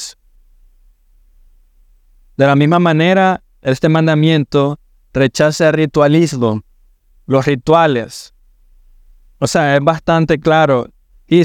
De 2.38 2.46
la 2.48 2.56
misma 2.56 2.80
manera, 2.80 3.44
este 3.62 3.90
mandamiento 3.90 4.80
rechaza 5.14 5.70
el 5.70 5.74
ritualismo, 5.74 6.62
los 7.26 7.46
rituales. 7.46 8.34
O 9.40 9.48
sea, 9.48 9.76
es 9.76 9.84
bastante 9.84 10.40
claro. 10.40 10.88
Eh, 11.28 11.44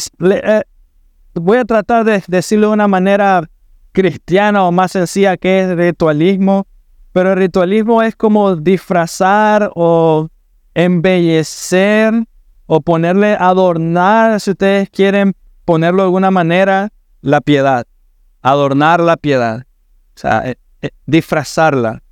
voy 1.34 1.58
a 1.58 1.64
tratar 1.64 2.04
de 2.04 2.22
decirlo 2.28 2.68
de 2.68 2.74
una 2.74 2.88
manera 2.88 3.48
cristiana 3.92 4.64
o 4.64 4.72
más 4.72 4.92
sencilla 4.92 5.36
que 5.36 5.60
es 5.60 5.76
ritualismo, 5.76 6.66
pero 7.12 7.32
el 7.32 7.38
ritualismo 7.38 8.02
es 8.02 8.14
como 8.14 8.54
disfrazar 8.54 9.72
o 9.74 10.28
embellecer 10.74 12.12
o 12.66 12.80
ponerle, 12.80 13.36
adornar, 13.38 14.38
si 14.40 14.50
ustedes 14.50 14.90
quieren 14.90 15.34
ponerlo 15.66 16.02
de 16.02 16.06
alguna 16.06 16.30
manera, 16.30 16.88
la 17.20 17.42
piedad. 17.42 17.86
Adornar 18.40 19.00
la 19.00 19.18
piedad. 19.18 19.66
O 20.14 20.18
sea, 20.18 20.48
eh, 20.48 20.56
eh, 20.80 20.90
disfrazarla. 21.04 22.02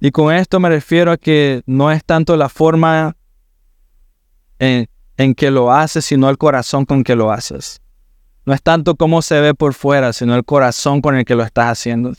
Y 0.00 0.10
con 0.10 0.34
esto 0.34 0.60
me 0.60 0.68
refiero 0.68 1.12
a 1.12 1.16
que 1.16 1.62
no 1.64 1.90
es 1.90 2.04
tanto 2.04 2.36
la 2.36 2.50
forma 2.50 3.16
en, 4.58 4.88
en, 5.16 5.34
que 5.34 5.50
lo 5.50 5.72
haces, 5.72 6.04
sino 6.04 6.28
el 6.28 6.36
corazón 6.36 6.84
con 6.84 7.02
que 7.02 7.16
lo 7.16 7.32
haces. 7.32 7.80
No 8.44 8.52
es 8.52 8.62
tanto 8.62 8.94
cómo 8.94 9.22
se 9.22 9.40
ve 9.40 9.54
por 9.54 9.72
fuera, 9.74 10.12
sino 10.12 10.34
el 10.34 10.44
corazón 10.44 11.00
con 11.00 11.16
el 11.16 11.24
que 11.24 11.34
lo 11.34 11.42
estás 11.42 11.66
haciendo. 11.66 12.12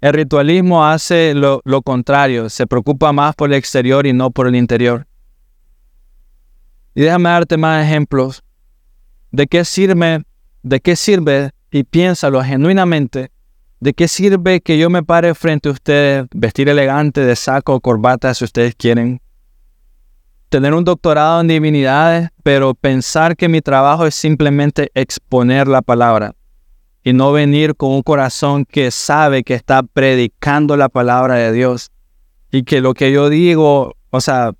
El 0.00 0.12
ritualismo 0.14 0.84
hace 0.84 1.34
lo, 1.34 1.60
lo 1.64 1.82
contrario, 1.82 2.50
se 2.50 2.66
preocupa 2.66 3.12
más 3.12 3.34
por 3.34 3.50
el 3.50 3.56
exterior 3.56 4.06
y 4.06 4.12
no 4.12 4.30
por 4.30 4.46
el 4.48 4.56
interior. 4.56 5.06
Y 6.94 7.02
déjame 7.02 7.30
darte 7.30 7.56
más 7.56 7.84
ejemplos. 7.84 8.42
¿De 9.32 9.46
qué 9.48 9.64
sirve, 9.64 10.22
de 10.62 10.80
qué 10.80 10.94
sirve, 10.94 11.50
y 11.70 11.84
piénsalo 11.84 12.42
genuinamente, 12.42 13.32
¿De 13.82 13.94
qué 13.94 14.06
sirve 14.06 14.60
que 14.60 14.78
yo 14.78 14.90
me 14.90 15.02
pare 15.02 15.34
frente 15.34 15.68
a 15.68 15.72
ustedes, 15.72 16.26
vestir 16.32 16.68
elegante 16.68 17.20
de 17.22 17.34
saco 17.34 17.74
o 17.74 17.80
corbata 17.80 18.32
si 18.32 18.44
ustedes 18.44 18.76
quieren? 18.76 19.20
Tener 20.50 20.72
un 20.72 20.84
doctorado 20.84 21.40
en 21.40 21.48
divinidades, 21.48 22.28
pero 22.44 22.74
pensar 22.74 23.36
que 23.36 23.48
mi 23.48 23.60
trabajo 23.60 24.06
es 24.06 24.14
simplemente 24.14 24.92
exponer 24.94 25.66
la 25.66 25.82
palabra 25.82 26.36
y 27.02 27.12
no 27.12 27.32
venir 27.32 27.74
con 27.74 27.90
un 27.90 28.02
corazón 28.02 28.66
que 28.66 28.92
sabe 28.92 29.42
que 29.42 29.54
está 29.54 29.82
predicando 29.82 30.76
la 30.76 30.88
palabra 30.88 31.34
de 31.34 31.50
Dios 31.50 31.90
y 32.52 32.62
que 32.62 32.80
lo 32.80 32.94
que 32.94 33.10
yo 33.10 33.30
digo, 33.30 33.96
o 34.10 34.20
sea, 34.20 34.52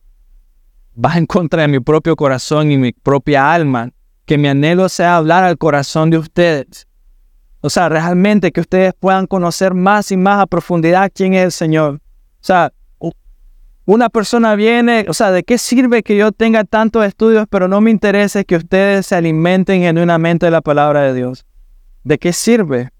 va 0.98 1.16
en 1.16 1.26
contra 1.26 1.62
de 1.62 1.68
mi 1.68 1.78
propio 1.78 2.16
corazón 2.16 2.72
y 2.72 2.76
mi 2.76 2.90
propia 2.90 3.54
alma, 3.54 3.90
que 4.24 4.38
mi 4.38 4.48
anhelo 4.48 4.88
sea 4.88 5.16
hablar 5.16 5.44
al 5.44 5.58
corazón 5.58 6.11
de 6.11 6.18
ustedes 6.18 6.87
o 7.62 7.70
sea, 7.70 7.88
realmente 7.88 8.50
que 8.50 8.61
ustedes 8.61 8.92
puedan 8.98 9.26
conocer 9.26 9.72
más 9.72 10.11
y 10.11 10.16
más 10.16 10.40
a 10.40 10.46
profundidad 10.46 11.11
quién 11.14 11.35
es 11.35 11.44
el 11.44 11.52
Señor. 11.52 11.94
O 11.94 12.44
sea, 12.44 12.72
una 13.85 14.08
persona 14.08 14.56
viene, 14.56 15.06
o 15.08 15.14
sea, 15.14 15.30
¿de 15.30 15.44
qué 15.44 15.58
sirve 15.58 16.02
que 16.02 16.16
yo 16.16 16.32
tenga 16.32 16.64
tantos 16.64 17.04
estudios, 17.04 17.46
pero 17.48 17.68
no 17.68 17.80
me 17.80 17.92
interese 17.92 18.44
que 18.44 18.56
ustedes 18.56 19.06
se 19.06 19.14
alimenten 19.14 19.80
genuinamente 19.80 20.46
de 20.46 20.50
la 20.50 20.61
palabra 20.61 21.02
de 21.02 21.14
Dios? 21.14 21.46
¿De 22.02 22.18
qué 22.18 22.32
sirve? 22.32 22.90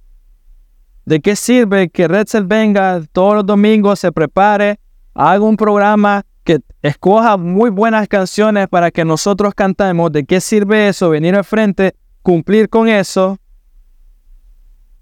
¿De 1.07 1.19
qué 1.19 1.35
sirve 1.35 1.89
que 1.89 2.07
Redzel 2.07 2.45
venga 2.45 3.01
todos 3.11 3.35
los 3.35 3.47
domingos, 3.47 3.99
se 3.99 4.13
prepare, 4.13 4.79
haga 5.13 5.43
un 5.43 5.57
programa, 5.57 6.25
que 6.45 6.61
escoja 6.83 7.37
muy 7.37 7.71
buenas 7.71 8.09
canciones 8.09 8.69
para 8.69 8.91
que 8.91 9.05
nosotros 9.05 9.55
cantemos? 9.55 10.13
¿De 10.13 10.25
qué 10.25 10.41
sirve 10.41 10.89
eso? 10.89 11.11
Venir 11.11 11.35
al 11.35 11.45
frente, 11.45 11.95
cumplir 12.23 12.69
con 12.69 12.89
eso 12.89 13.39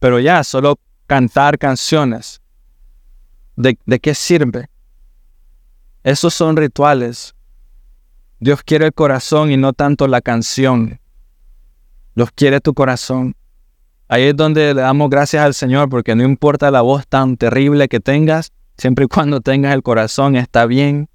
pero 0.00 0.18
ya, 0.18 0.42
solo 0.42 0.80
cantar 1.06 1.58
canciones. 1.58 2.40
¿De, 3.54 3.76
qué 4.00 4.14
sirve? 4.14 4.68
Esos 6.02 6.32
son 6.32 6.56
rituales. 6.56 7.34
Dios 8.40 8.62
quiere 8.62 8.86
el 8.86 8.94
corazón 8.94 9.52
y 9.52 9.58
no 9.58 9.74
tanto 9.74 10.08
la 10.08 10.22
canción. 10.22 10.98
Dios 12.14 12.30
quiere 12.34 12.60
tu 12.60 12.72
corazón. 12.72 13.36
Ahí 14.08 14.24
es 14.24 14.36
donde 14.36 14.72
le 14.74 14.80
damos 14.80 15.10
gracias 15.10 15.44
al 15.44 15.52
Señor 15.52 15.90
porque 15.90 16.16
no 16.16 16.24
importa 16.24 16.70
la 16.70 16.80
voz 16.80 17.06
tan 17.06 17.36
terrible 17.36 17.86
que 17.88 18.00
tengas, 18.00 18.50
siempre 18.78 19.04
y 19.04 19.08
cuando 19.08 19.42
tengas 19.42 19.74
el 19.74 19.82
corazón 19.82 20.34
está 20.34 20.64
bien, 20.64 21.09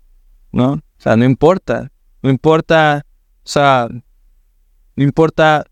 ¿no? 0.56 0.72
O 0.72 0.82
sea, 0.98 1.18
no 1.18 1.26
importa. 1.26 1.92
No 2.24 2.30
importa, 2.30 3.06
o 3.44 3.48
sea, 3.48 3.90
no 4.96 5.04
importa 5.04 5.66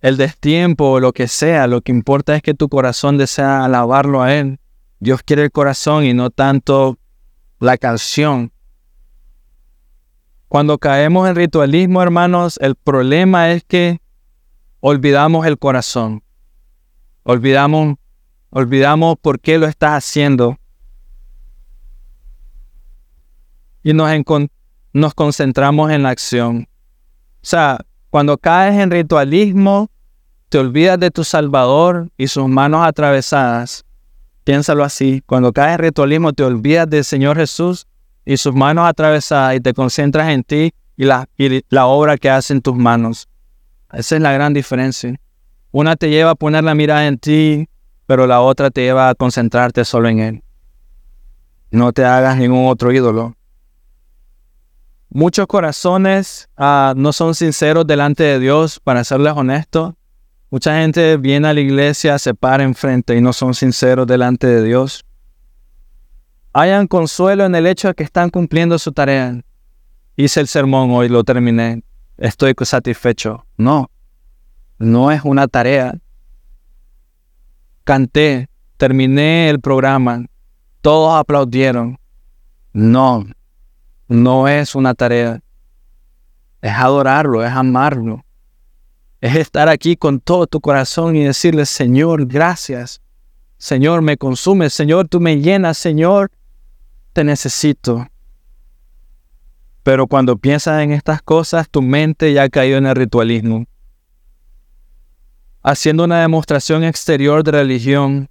el 0.00 0.16
destiempo 0.16 0.90
o 0.90 1.00
lo 1.00 1.12
que 1.12 1.28
sea, 1.28 1.66
lo 1.68 1.80
que 1.80 1.92
importa 1.92 2.34
es 2.34 2.42
que 2.42 2.54
tu 2.54 2.68
corazón 2.68 3.18
desea 3.18 3.64
alabarlo 3.64 4.20
a 4.20 4.34
Él. 4.34 4.58
Dios 4.98 5.22
quiere 5.22 5.44
el 5.44 5.52
corazón 5.52 6.04
y 6.04 6.12
no 6.12 6.30
tanto 6.30 6.98
la 7.60 7.78
canción. 7.78 8.52
Cuando 10.48 10.78
caemos 10.78 11.28
en 11.28 11.36
ritualismo, 11.36 12.02
hermanos, 12.02 12.58
el 12.60 12.74
problema 12.74 13.52
es 13.52 13.62
que 13.62 14.00
olvidamos 14.80 15.46
el 15.46 15.56
corazón. 15.56 16.24
Olvidamos, 17.22 17.96
olvidamos 18.50 19.16
por 19.22 19.38
qué 19.38 19.58
lo 19.58 19.66
estás 19.66 19.92
haciendo. 19.92 20.58
Y 23.82 23.92
nos, 23.92 24.10
nos 24.92 25.14
concentramos 25.14 25.90
en 25.90 26.02
la 26.02 26.10
acción. 26.10 26.68
O 27.36 27.46
sea, 27.46 27.78
cuando 28.10 28.38
caes 28.38 28.78
en 28.78 28.90
ritualismo, 28.90 29.90
te 30.48 30.58
olvidas 30.58 30.98
de 30.98 31.10
tu 31.10 31.24
Salvador 31.24 32.10
y 32.16 32.28
sus 32.28 32.48
manos 32.48 32.86
atravesadas. 32.86 33.84
Piénsalo 34.44 34.82
así. 34.82 35.22
Cuando 35.26 35.52
caes 35.52 35.74
en 35.74 35.84
ritualismo, 35.84 36.32
te 36.32 36.42
olvidas 36.42 36.88
del 36.88 37.04
Señor 37.04 37.36
Jesús 37.36 37.86
y 38.24 38.36
sus 38.36 38.54
manos 38.54 38.86
atravesadas 38.86 39.56
y 39.56 39.60
te 39.60 39.74
concentras 39.74 40.30
en 40.30 40.42
ti 40.42 40.72
y 40.96 41.04
la, 41.04 41.28
y 41.36 41.64
la 41.68 41.86
obra 41.86 42.16
que 42.16 42.28
hace 42.28 42.54
en 42.54 42.62
tus 42.62 42.74
manos. 42.74 43.28
Esa 43.92 44.16
es 44.16 44.22
la 44.22 44.32
gran 44.32 44.52
diferencia. 44.52 45.18
Una 45.70 45.96
te 45.96 46.10
lleva 46.10 46.32
a 46.32 46.34
poner 46.34 46.64
la 46.64 46.74
mirada 46.74 47.06
en 47.06 47.18
ti, 47.18 47.68
pero 48.06 48.26
la 48.26 48.40
otra 48.40 48.70
te 48.70 48.82
lleva 48.82 49.10
a 49.10 49.14
concentrarte 49.14 49.84
solo 49.84 50.08
en 50.08 50.18
Él. 50.18 50.42
No 51.70 51.92
te 51.92 52.04
hagas 52.04 52.36
ningún 52.38 52.66
otro 52.68 52.90
ídolo. 52.90 53.34
Muchos 55.10 55.46
corazones 55.46 56.50
ah, 56.56 56.92
no 56.96 57.12
son 57.12 57.34
sinceros 57.34 57.86
delante 57.86 58.22
de 58.22 58.38
Dios, 58.38 58.78
para 58.78 59.04
serles 59.04 59.32
honestos. 59.34 59.94
Mucha 60.50 60.78
gente 60.80 61.16
viene 61.16 61.48
a 61.48 61.54
la 61.54 61.60
iglesia, 61.60 62.18
se 62.18 62.34
para 62.34 62.62
enfrente 62.62 63.16
y 63.16 63.20
no 63.20 63.32
son 63.32 63.54
sinceros 63.54 64.06
delante 64.06 64.46
de 64.46 64.62
Dios. 64.62 65.04
Hayan 66.52 66.86
consuelo 66.86 67.44
en 67.44 67.54
el 67.54 67.66
hecho 67.66 67.88
de 67.88 67.94
que 67.94 68.02
están 68.02 68.30
cumpliendo 68.30 68.78
su 68.78 68.92
tarea. 68.92 69.40
Hice 70.16 70.40
el 70.40 70.48
sermón 70.48 70.90
hoy, 70.90 71.08
lo 71.08 71.24
terminé. 71.24 71.82
Estoy 72.16 72.54
satisfecho. 72.62 73.46
No, 73.56 73.90
no 74.78 75.12
es 75.12 75.22
una 75.24 75.48
tarea. 75.48 75.98
Canté, 77.84 78.48
terminé 78.76 79.48
el 79.48 79.60
programa. 79.60 80.26
Todos 80.80 81.18
aplaudieron. 81.18 81.98
No, 82.72 83.24
no 84.08 84.48
es 84.48 84.74
una 84.74 84.94
tarea. 84.94 85.40
Es 86.60 86.72
adorarlo, 86.72 87.44
es 87.44 87.52
amarlo. 87.52 88.24
Es 89.20 89.36
estar 89.36 89.68
aquí 89.68 89.96
con 89.96 90.20
todo 90.20 90.46
tu 90.46 90.60
corazón 90.60 91.14
y 91.14 91.24
decirle, 91.24 91.66
Señor, 91.66 92.26
gracias. 92.26 93.00
Señor, 93.58 94.02
me 94.02 94.16
consume. 94.16 94.70
Señor, 94.70 95.08
tú 95.08 95.20
me 95.20 95.40
llenas. 95.40 95.76
Señor, 95.76 96.30
te 97.12 97.22
necesito. 97.22 98.08
Pero 99.82 100.06
cuando 100.06 100.36
piensas 100.36 100.82
en 100.82 100.92
estas 100.92 101.22
cosas, 101.22 101.68
tu 101.68 101.82
mente 101.82 102.32
ya 102.32 102.44
ha 102.44 102.48
caído 102.48 102.78
en 102.78 102.86
el 102.86 102.96
ritualismo. 102.96 103.66
Haciendo 105.62 106.04
una 106.04 106.20
demostración 106.20 106.84
exterior 106.84 107.42
de 107.42 107.50
religión, 107.50 108.28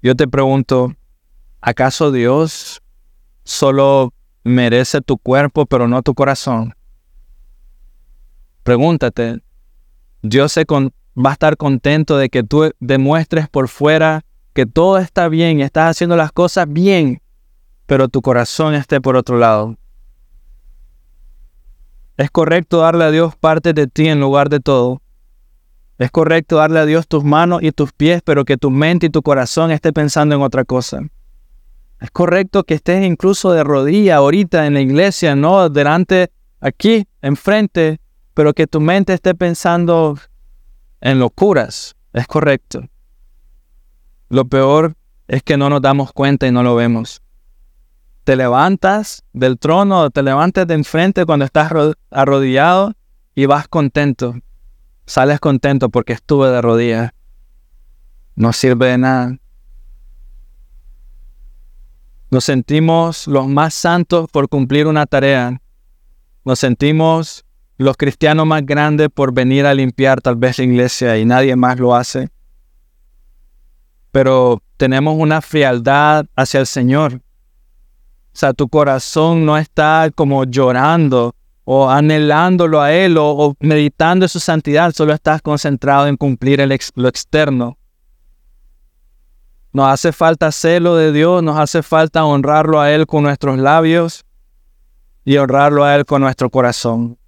yo 0.00 0.14
te 0.14 0.28
pregunto, 0.28 0.94
¿acaso 1.60 2.12
Dios 2.12 2.80
solo 3.46 4.12
merece 4.44 5.00
tu 5.00 5.16
cuerpo, 5.16 5.64
pero 5.64 5.88
no 5.88 6.02
tu 6.02 6.14
corazón. 6.14 6.74
Pregúntate, 8.62 9.40
Dios 10.22 10.52
se 10.52 10.66
va 10.68 11.30
a 11.30 11.32
estar 11.32 11.56
contento 11.56 12.18
de 12.18 12.28
que 12.28 12.42
tú 12.42 12.70
demuestres 12.80 13.48
por 13.48 13.68
fuera 13.68 14.24
que 14.52 14.66
todo 14.66 14.98
está 14.98 15.28
bien 15.28 15.60
y 15.60 15.62
estás 15.62 15.90
haciendo 15.90 16.16
las 16.16 16.32
cosas 16.32 16.66
bien, 16.68 17.22
pero 17.86 18.08
tu 18.08 18.22
corazón 18.22 18.74
esté 18.74 19.00
por 19.00 19.16
otro 19.16 19.38
lado. 19.38 19.76
Es 22.16 22.30
correcto 22.30 22.78
darle 22.78 23.04
a 23.04 23.10
Dios 23.10 23.36
parte 23.36 23.72
de 23.72 23.86
ti 23.86 24.08
en 24.08 24.18
lugar 24.20 24.48
de 24.48 24.60
todo. 24.60 25.02
Es 25.98 26.10
correcto 26.10 26.56
darle 26.56 26.80
a 26.80 26.86
Dios 26.86 27.06
tus 27.06 27.22
manos 27.22 27.62
y 27.62 27.72
tus 27.72 27.92
pies, 27.92 28.22
pero 28.24 28.44
que 28.44 28.56
tu 28.56 28.70
mente 28.70 29.06
y 29.06 29.10
tu 29.10 29.22
corazón 29.22 29.70
esté 29.70 29.92
pensando 29.92 30.34
en 30.34 30.42
otra 30.42 30.64
cosa. 30.64 31.02
Es 32.00 32.10
correcto 32.10 32.64
que 32.64 32.74
estés 32.74 33.04
incluso 33.04 33.52
de 33.52 33.64
rodilla 33.64 34.16
ahorita 34.16 34.66
en 34.66 34.74
la 34.74 34.80
iglesia, 34.80 35.34
no 35.34 35.68
delante, 35.70 36.30
aquí, 36.60 37.06
enfrente, 37.22 38.00
pero 38.34 38.52
que 38.52 38.66
tu 38.66 38.80
mente 38.80 39.14
esté 39.14 39.34
pensando 39.34 40.18
en 41.00 41.18
locuras. 41.18 41.96
Es 42.12 42.26
correcto. 42.26 42.86
Lo 44.28 44.46
peor 44.46 44.94
es 45.28 45.42
que 45.42 45.56
no 45.56 45.70
nos 45.70 45.80
damos 45.80 46.12
cuenta 46.12 46.46
y 46.46 46.52
no 46.52 46.62
lo 46.62 46.74
vemos. 46.74 47.22
Te 48.24 48.36
levantas 48.36 49.22
del 49.32 49.58
trono, 49.58 50.10
te 50.10 50.22
levantas 50.22 50.66
de 50.66 50.74
enfrente 50.74 51.24
cuando 51.24 51.44
estás 51.44 51.72
arrodillado 52.10 52.92
y 53.34 53.46
vas 53.46 53.68
contento. 53.68 54.34
Sales 55.06 55.38
contento 55.38 55.88
porque 55.88 56.14
estuve 56.14 56.50
de 56.50 56.60
rodillas. 56.60 57.12
No 58.34 58.52
sirve 58.52 58.88
de 58.88 58.98
nada. 58.98 59.38
Nos 62.36 62.44
sentimos 62.44 63.26
los 63.28 63.48
más 63.48 63.72
santos 63.72 64.28
por 64.30 64.50
cumplir 64.50 64.86
una 64.86 65.06
tarea. 65.06 65.58
Nos 66.44 66.58
sentimos 66.58 67.46
los 67.78 67.96
cristianos 67.96 68.44
más 68.44 68.66
grandes 68.66 69.08
por 69.08 69.32
venir 69.32 69.64
a 69.64 69.72
limpiar 69.72 70.20
tal 70.20 70.36
vez 70.36 70.58
la 70.58 70.64
iglesia 70.64 71.16
y 71.16 71.24
nadie 71.24 71.56
más 71.56 71.78
lo 71.78 71.94
hace. 71.94 72.28
Pero 74.12 74.62
tenemos 74.76 75.16
una 75.18 75.40
frialdad 75.40 76.26
hacia 76.36 76.60
el 76.60 76.66
Señor. 76.66 77.14
O 77.14 77.20
sea, 78.34 78.52
tu 78.52 78.68
corazón 78.68 79.46
no 79.46 79.56
está 79.56 80.10
como 80.14 80.44
llorando 80.44 81.34
o 81.64 81.88
anhelándolo 81.88 82.82
a 82.82 82.92
Él 82.92 83.16
o, 83.18 83.56
meditando 83.60 84.26
en 84.26 84.28
su 84.28 84.40
santidad, 84.40 84.92
solo 84.92 85.14
estás 85.14 85.40
concentrado 85.40 86.06
en 86.06 86.18
cumplir 86.18 86.60
lo 86.96 87.08
externo. 87.08 87.78
Nos 89.76 89.88
hace 89.88 90.10
falta 90.10 90.50
celo 90.52 90.96
de 90.96 91.12
Dios, 91.12 91.42
nos 91.42 91.58
hace 91.58 91.82
falta 91.82 92.24
honrarlo 92.24 92.80
a 92.80 92.90
Él 92.90 93.06
con 93.06 93.24
nuestros 93.24 93.58
labios 93.58 94.24
y 95.22 95.36
honrarlo 95.36 95.84
a 95.84 95.94
Él 95.94 96.06
con 96.06 96.22
nuestro 96.22 96.48
corazón. 96.48 97.18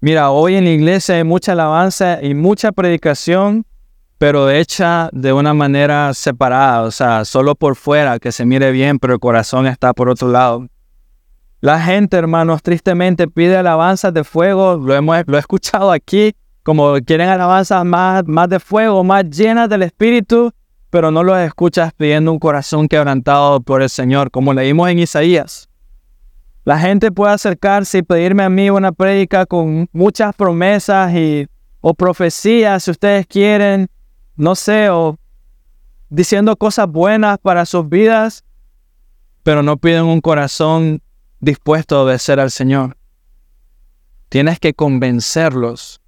Mira, 0.00 0.30
hoy 0.30 0.54
en 0.54 0.64
la 0.64 0.70
iglesia 0.70 1.16
hay 1.16 1.24
mucha 1.24 1.52
alabanza 1.52 2.22
y 2.22 2.32
mucha 2.32 2.72
predicación, 2.72 3.66
pero 4.16 4.48
hecha 4.48 5.10
de 5.12 5.34
una 5.34 5.52
manera 5.52 6.14
separada, 6.14 6.80
o 6.80 6.90
sea, 6.90 7.26
solo 7.26 7.56
por 7.56 7.76
fuera, 7.76 8.18
que 8.18 8.32
se 8.32 8.46
mire 8.46 8.72
bien, 8.72 8.98
pero 8.98 9.12
el 9.12 9.20
corazón 9.20 9.66
está 9.66 9.92
por 9.92 10.08
otro 10.08 10.28
lado. 10.28 10.66
La 11.60 11.78
gente, 11.78 12.16
hermanos, 12.16 12.62
tristemente 12.62 13.28
pide 13.28 13.58
alabanzas 13.58 14.14
de 14.14 14.24
fuego, 14.24 14.76
lo, 14.76 14.94
hemos, 14.94 15.24
lo 15.26 15.36
he 15.36 15.40
escuchado 15.40 15.90
aquí, 15.92 16.34
como 16.62 16.94
quieren 17.04 17.28
alabanzas 17.28 17.84
más, 17.84 18.26
más 18.26 18.48
de 18.48 18.58
fuego, 18.58 19.04
más 19.04 19.28
llenas 19.28 19.68
del 19.68 19.82
Espíritu, 19.82 20.50
pero 20.92 21.10
no 21.10 21.22
los 21.22 21.38
escuchas 21.38 21.94
pidiendo 21.94 22.30
un 22.30 22.38
corazón 22.38 22.86
quebrantado 22.86 23.62
por 23.62 23.80
el 23.80 23.88
Señor, 23.88 24.30
como 24.30 24.52
leímos 24.52 24.90
en 24.90 24.98
Isaías. 24.98 25.70
La 26.64 26.78
gente 26.78 27.10
puede 27.10 27.32
acercarse 27.32 27.96
y 27.96 28.02
pedirme 28.02 28.42
a 28.42 28.50
mí 28.50 28.68
una 28.68 28.92
prédica 28.92 29.46
con 29.46 29.88
muchas 29.94 30.34
promesas 30.36 31.14
y, 31.14 31.48
o 31.80 31.94
profecías, 31.94 32.84
si 32.84 32.90
ustedes 32.90 33.26
quieren, 33.26 33.88
no 34.36 34.54
sé, 34.54 34.90
o 34.90 35.18
diciendo 36.10 36.54
cosas 36.56 36.88
buenas 36.88 37.38
para 37.38 37.64
sus 37.64 37.88
vidas, 37.88 38.44
pero 39.42 39.62
no 39.62 39.78
piden 39.78 40.04
un 40.04 40.20
corazón 40.20 41.00
dispuesto 41.40 41.96
a 41.96 42.02
obedecer 42.02 42.38
al 42.38 42.50
Señor. 42.50 42.98
Tienes 44.28 44.60
que 44.60 44.74
convencerlos. 44.74 46.02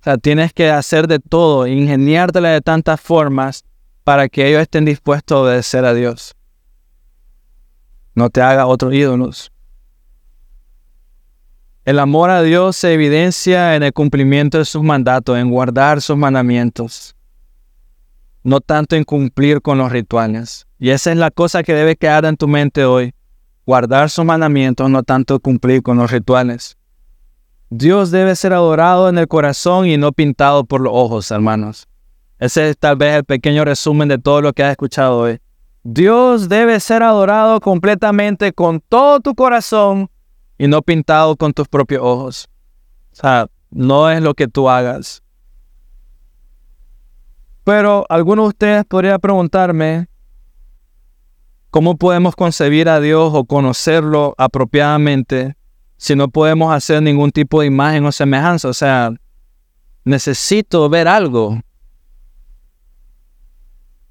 O 0.00 0.04
sea, 0.04 0.18
tienes 0.18 0.52
que 0.52 0.70
hacer 0.70 1.08
de 1.08 1.18
todo, 1.18 1.66
ingeniártela 1.66 2.50
de 2.50 2.60
tantas 2.60 3.00
formas 3.00 3.64
para 4.08 4.30
que 4.30 4.48
ellos 4.48 4.62
estén 4.62 4.86
dispuestos 4.86 5.36
a 5.36 5.40
obedecer 5.42 5.84
a 5.84 5.92
Dios. 5.92 6.34
No 8.14 8.30
te 8.30 8.40
haga 8.40 8.64
otros 8.64 8.94
ídolos. 8.94 9.52
El 11.84 11.98
amor 11.98 12.30
a 12.30 12.40
Dios 12.40 12.74
se 12.74 12.94
evidencia 12.94 13.76
en 13.76 13.82
el 13.82 13.92
cumplimiento 13.92 14.56
de 14.56 14.64
sus 14.64 14.82
mandatos, 14.82 15.36
en 15.36 15.50
guardar 15.50 16.00
sus 16.00 16.16
mandamientos, 16.16 17.14
no 18.42 18.62
tanto 18.62 18.96
en 18.96 19.04
cumplir 19.04 19.60
con 19.60 19.76
los 19.76 19.92
rituales. 19.92 20.66
Y 20.78 20.88
esa 20.88 21.12
es 21.12 21.18
la 21.18 21.30
cosa 21.30 21.62
que 21.62 21.74
debe 21.74 21.94
quedar 21.94 22.24
en 22.24 22.38
tu 22.38 22.48
mente 22.48 22.86
hoy. 22.86 23.12
Guardar 23.66 24.08
sus 24.08 24.24
mandamientos, 24.24 24.88
no 24.88 25.02
tanto 25.02 25.38
cumplir 25.38 25.82
con 25.82 25.98
los 25.98 26.10
rituales. 26.10 26.78
Dios 27.68 28.10
debe 28.10 28.34
ser 28.36 28.54
adorado 28.54 29.10
en 29.10 29.18
el 29.18 29.28
corazón 29.28 29.86
y 29.86 29.98
no 29.98 30.12
pintado 30.12 30.64
por 30.64 30.80
los 30.80 30.94
ojos, 30.94 31.30
hermanos. 31.30 31.88
Ese 32.38 32.70
es 32.70 32.78
tal 32.78 32.96
vez 32.96 33.16
el 33.16 33.24
pequeño 33.24 33.64
resumen 33.64 34.08
de 34.08 34.18
todo 34.18 34.40
lo 34.40 34.52
que 34.52 34.62
has 34.62 34.70
escuchado 34.70 35.18
hoy. 35.18 35.40
Dios 35.82 36.48
debe 36.48 36.78
ser 36.80 37.02
adorado 37.02 37.60
completamente 37.60 38.52
con 38.52 38.80
todo 38.80 39.20
tu 39.20 39.34
corazón 39.34 40.10
y 40.58 40.68
no 40.68 40.82
pintado 40.82 41.36
con 41.36 41.52
tus 41.52 41.68
propios 41.68 42.02
ojos. 42.02 42.48
O 43.12 43.16
sea, 43.16 43.46
no 43.70 44.10
es 44.10 44.22
lo 44.22 44.34
que 44.34 44.48
tú 44.48 44.68
hagas. 44.68 45.22
Pero 47.64 48.06
algunos 48.08 48.44
de 48.44 48.48
ustedes 48.48 48.84
podrían 48.84 49.20
preguntarme, 49.20 50.08
¿cómo 51.70 51.96
podemos 51.96 52.34
concebir 52.34 52.88
a 52.88 53.00
Dios 53.00 53.32
o 53.34 53.44
conocerlo 53.44 54.34
apropiadamente 54.38 55.56
si 55.96 56.14
no 56.14 56.28
podemos 56.28 56.72
hacer 56.72 57.02
ningún 57.02 57.30
tipo 57.30 57.60
de 57.60 57.66
imagen 57.66 58.06
o 58.06 58.12
semejanza? 58.12 58.68
O 58.68 58.74
sea, 58.74 59.10
necesito 60.04 60.88
ver 60.88 61.08
algo. 61.08 61.60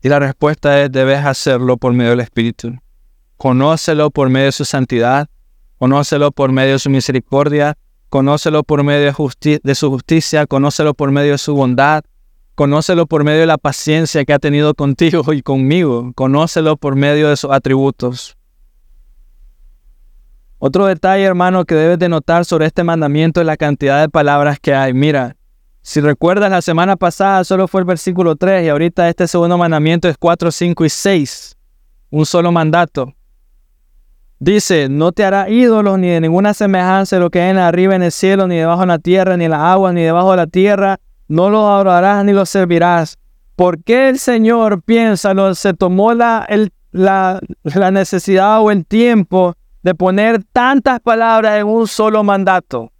Y 0.07 0.09
la 0.09 0.19
respuesta 0.19 0.81
es, 0.81 0.89
debes 0.89 1.25
hacerlo 1.25 1.75
por 1.75 1.91
medio 1.91 2.11
del 2.11 2.21
Espíritu. 2.21 2.73
Conócelo 3.35 4.09
por 4.09 4.29
medio 4.29 4.45
de 4.45 4.51
su 4.53 4.63
santidad, 4.63 5.27
conócelo 5.79 6.31
por 6.31 6.53
medio 6.53 6.71
de 6.71 6.79
su 6.79 6.89
misericordia, 6.89 7.77
conócelo 8.07 8.63
por 8.63 8.85
medio 8.85 9.13
de, 9.41 9.59
de 9.61 9.75
su 9.75 9.89
justicia, 9.89 10.47
conócelo 10.47 10.93
por 10.93 11.11
medio 11.11 11.33
de 11.33 11.37
su 11.37 11.53
bondad, 11.55 12.05
conócelo 12.55 13.05
por 13.05 13.25
medio 13.25 13.41
de 13.41 13.47
la 13.47 13.57
paciencia 13.57 14.23
que 14.23 14.31
ha 14.31 14.39
tenido 14.39 14.73
contigo 14.75 15.33
y 15.33 15.41
conmigo, 15.41 16.13
conócelo 16.15 16.77
por 16.77 16.95
medio 16.95 17.27
de 17.27 17.35
sus 17.35 17.51
atributos. 17.51 18.37
Otro 20.57 20.85
detalle, 20.85 21.25
hermano, 21.25 21.65
que 21.65 21.75
debes 21.75 21.99
de 21.99 22.07
notar 22.07 22.45
sobre 22.45 22.67
este 22.67 22.85
mandamiento 22.85 23.41
es 23.41 23.45
la 23.45 23.57
cantidad 23.57 23.99
de 23.99 24.07
palabras 24.07 24.57
que 24.61 24.73
hay. 24.73 24.93
Mira, 24.93 25.35
si 25.87 26.01
recuerdas, 26.01 26.51
la 26.51 26.61
semana 26.61 26.97
pasada 26.97 27.45
solo 27.45 27.65
fue 27.69 27.79
el 27.79 27.85
versículo 27.85 28.35
3 28.35 28.65
y 28.65 28.67
ahorita 28.67 29.07
este 29.07 29.25
segundo 29.25 29.57
mandamiento 29.57 30.09
es 30.09 30.17
4, 30.17 30.51
5 30.51 30.83
y 30.83 30.89
6. 30.89 31.55
Un 32.09 32.25
solo 32.25 32.51
mandato. 32.51 33.13
Dice, 34.37 34.89
no 34.89 35.13
te 35.13 35.23
hará 35.23 35.49
ídolos 35.49 35.97
ni 35.97 36.09
de 36.09 36.19
ninguna 36.19 36.53
semejanza 36.53 37.15
de 37.15 37.21
lo 37.21 37.29
que 37.29 37.39
hay 37.39 37.51
en 37.51 37.57
arriba 37.57 37.95
en 37.95 38.03
el 38.03 38.11
cielo, 38.11 38.49
ni 38.49 38.57
debajo 38.57 38.81
en 38.81 38.89
la 38.89 38.99
tierra, 38.99 39.37
ni 39.37 39.45
en 39.45 39.51
las 39.51 39.61
aguas, 39.61 39.93
ni 39.93 40.01
debajo 40.03 40.31
de 40.31 40.37
la 40.37 40.47
tierra. 40.47 40.97
No 41.29 41.49
lo 41.49 41.65
adorarás 41.65 42.25
ni 42.25 42.33
lo 42.33 42.45
servirás. 42.45 43.17
¿Por 43.55 43.81
qué 43.81 44.09
el 44.09 44.19
Señor, 44.19 44.81
piensa, 44.81 45.33
se 45.55 45.73
tomó 45.73 46.13
la, 46.13 46.45
la, 46.91 47.39
la 47.63 47.91
necesidad 47.91 48.59
o 48.59 48.71
el 48.71 48.85
tiempo 48.85 49.55
de 49.83 49.95
poner 49.95 50.43
tantas 50.51 50.99
palabras 50.99 51.61
en 51.61 51.67
un 51.67 51.87
solo 51.87 52.25
mandato? 52.25 52.91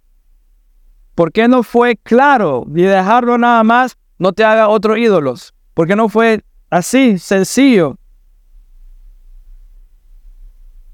¿Por 1.18 1.32
qué 1.32 1.48
no 1.48 1.64
fue 1.64 1.96
claro 1.96 2.64
y 2.68 2.82
dejarlo 2.82 3.38
nada 3.38 3.64
más, 3.64 3.98
no 4.20 4.32
te 4.32 4.44
haga 4.44 4.68
otros 4.68 4.98
ídolos? 4.98 5.52
¿Por 5.74 5.88
qué 5.88 5.96
no 5.96 6.08
fue 6.08 6.44
así, 6.70 7.18
sencillo? 7.18 7.96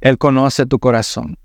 Él 0.00 0.16
conoce 0.16 0.64
tu 0.64 0.78
corazón. 0.78 1.36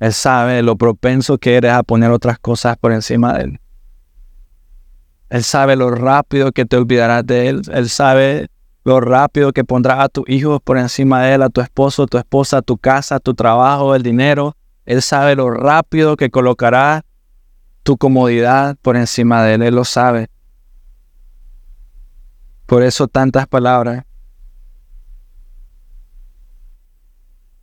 Él 0.00 0.12
sabe 0.12 0.64
lo 0.64 0.74
propenso 0.74 1.38
que 1.38 1.54
eres 1.54 1.74
a 1.74 1.84
poner 1.84 2.10
otras 2.10 2.40
cosas 2.40 2.76
por 2.76 2.90
encima 2.90 3.34
de 3.34 3.44
Él. 3.44 3.60
Él 5.28 5.44
sabe 5.44 5.76
lo 5.76 5.92
rápido 5.92 6.50
que 6.50 6.64
te 6.64 6.76
olvidarás 6.76 7.24
de 7.24 7.50
Él. 7.50 7.62
Él 7.72 7.88
sabe 7.88 8.48
lo 8.82 8.98
rápido 8.98 9.52
que 9.52 9.62
pondrás 9.62 10.00
a 10.00 10.08
tus 10.08 10.28
hijos 10.28 10.60
por 10.60 10.76
encima 10.76 11.22
de 11.22 11.34
Él, 11.34 11.42
a 11.44 11.50
tu 11.50 11.60
esposo, 11.60 12.08
tu 12.08 12.18
esposa, 12.18 12.62
tu 12.62 12.76
casa, 12.76 13.20
tu 13.20 13.32
trabajo, 13.32 13.94
el 13.94 14.02
dinero. 14.02 14.56
Él 14.86 15.02
sabe 15.02 15.34
lo 15.34 15.50
rápido 15.50 16.16
que 16.16 16.30
colocará 16.30 17.04
tu 17.82 17.98
comodidad 17.98 18.76
por 18.80 18.96
encima 18.96 19.42
de 19.42 19.54
Él. 19.54 19.62
Él 19.62 19.74
lo 19.74 19.84
sabe. 19.84 20.28
Por 22.66 22.82
eso 22.82 23.06
tantas 23.06 23.46
palabras. 23.46 24.04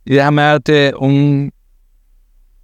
Y 0.04 0.14
déjame 0.14 0.42
darte 0.42 0.94
un 0.98 1.52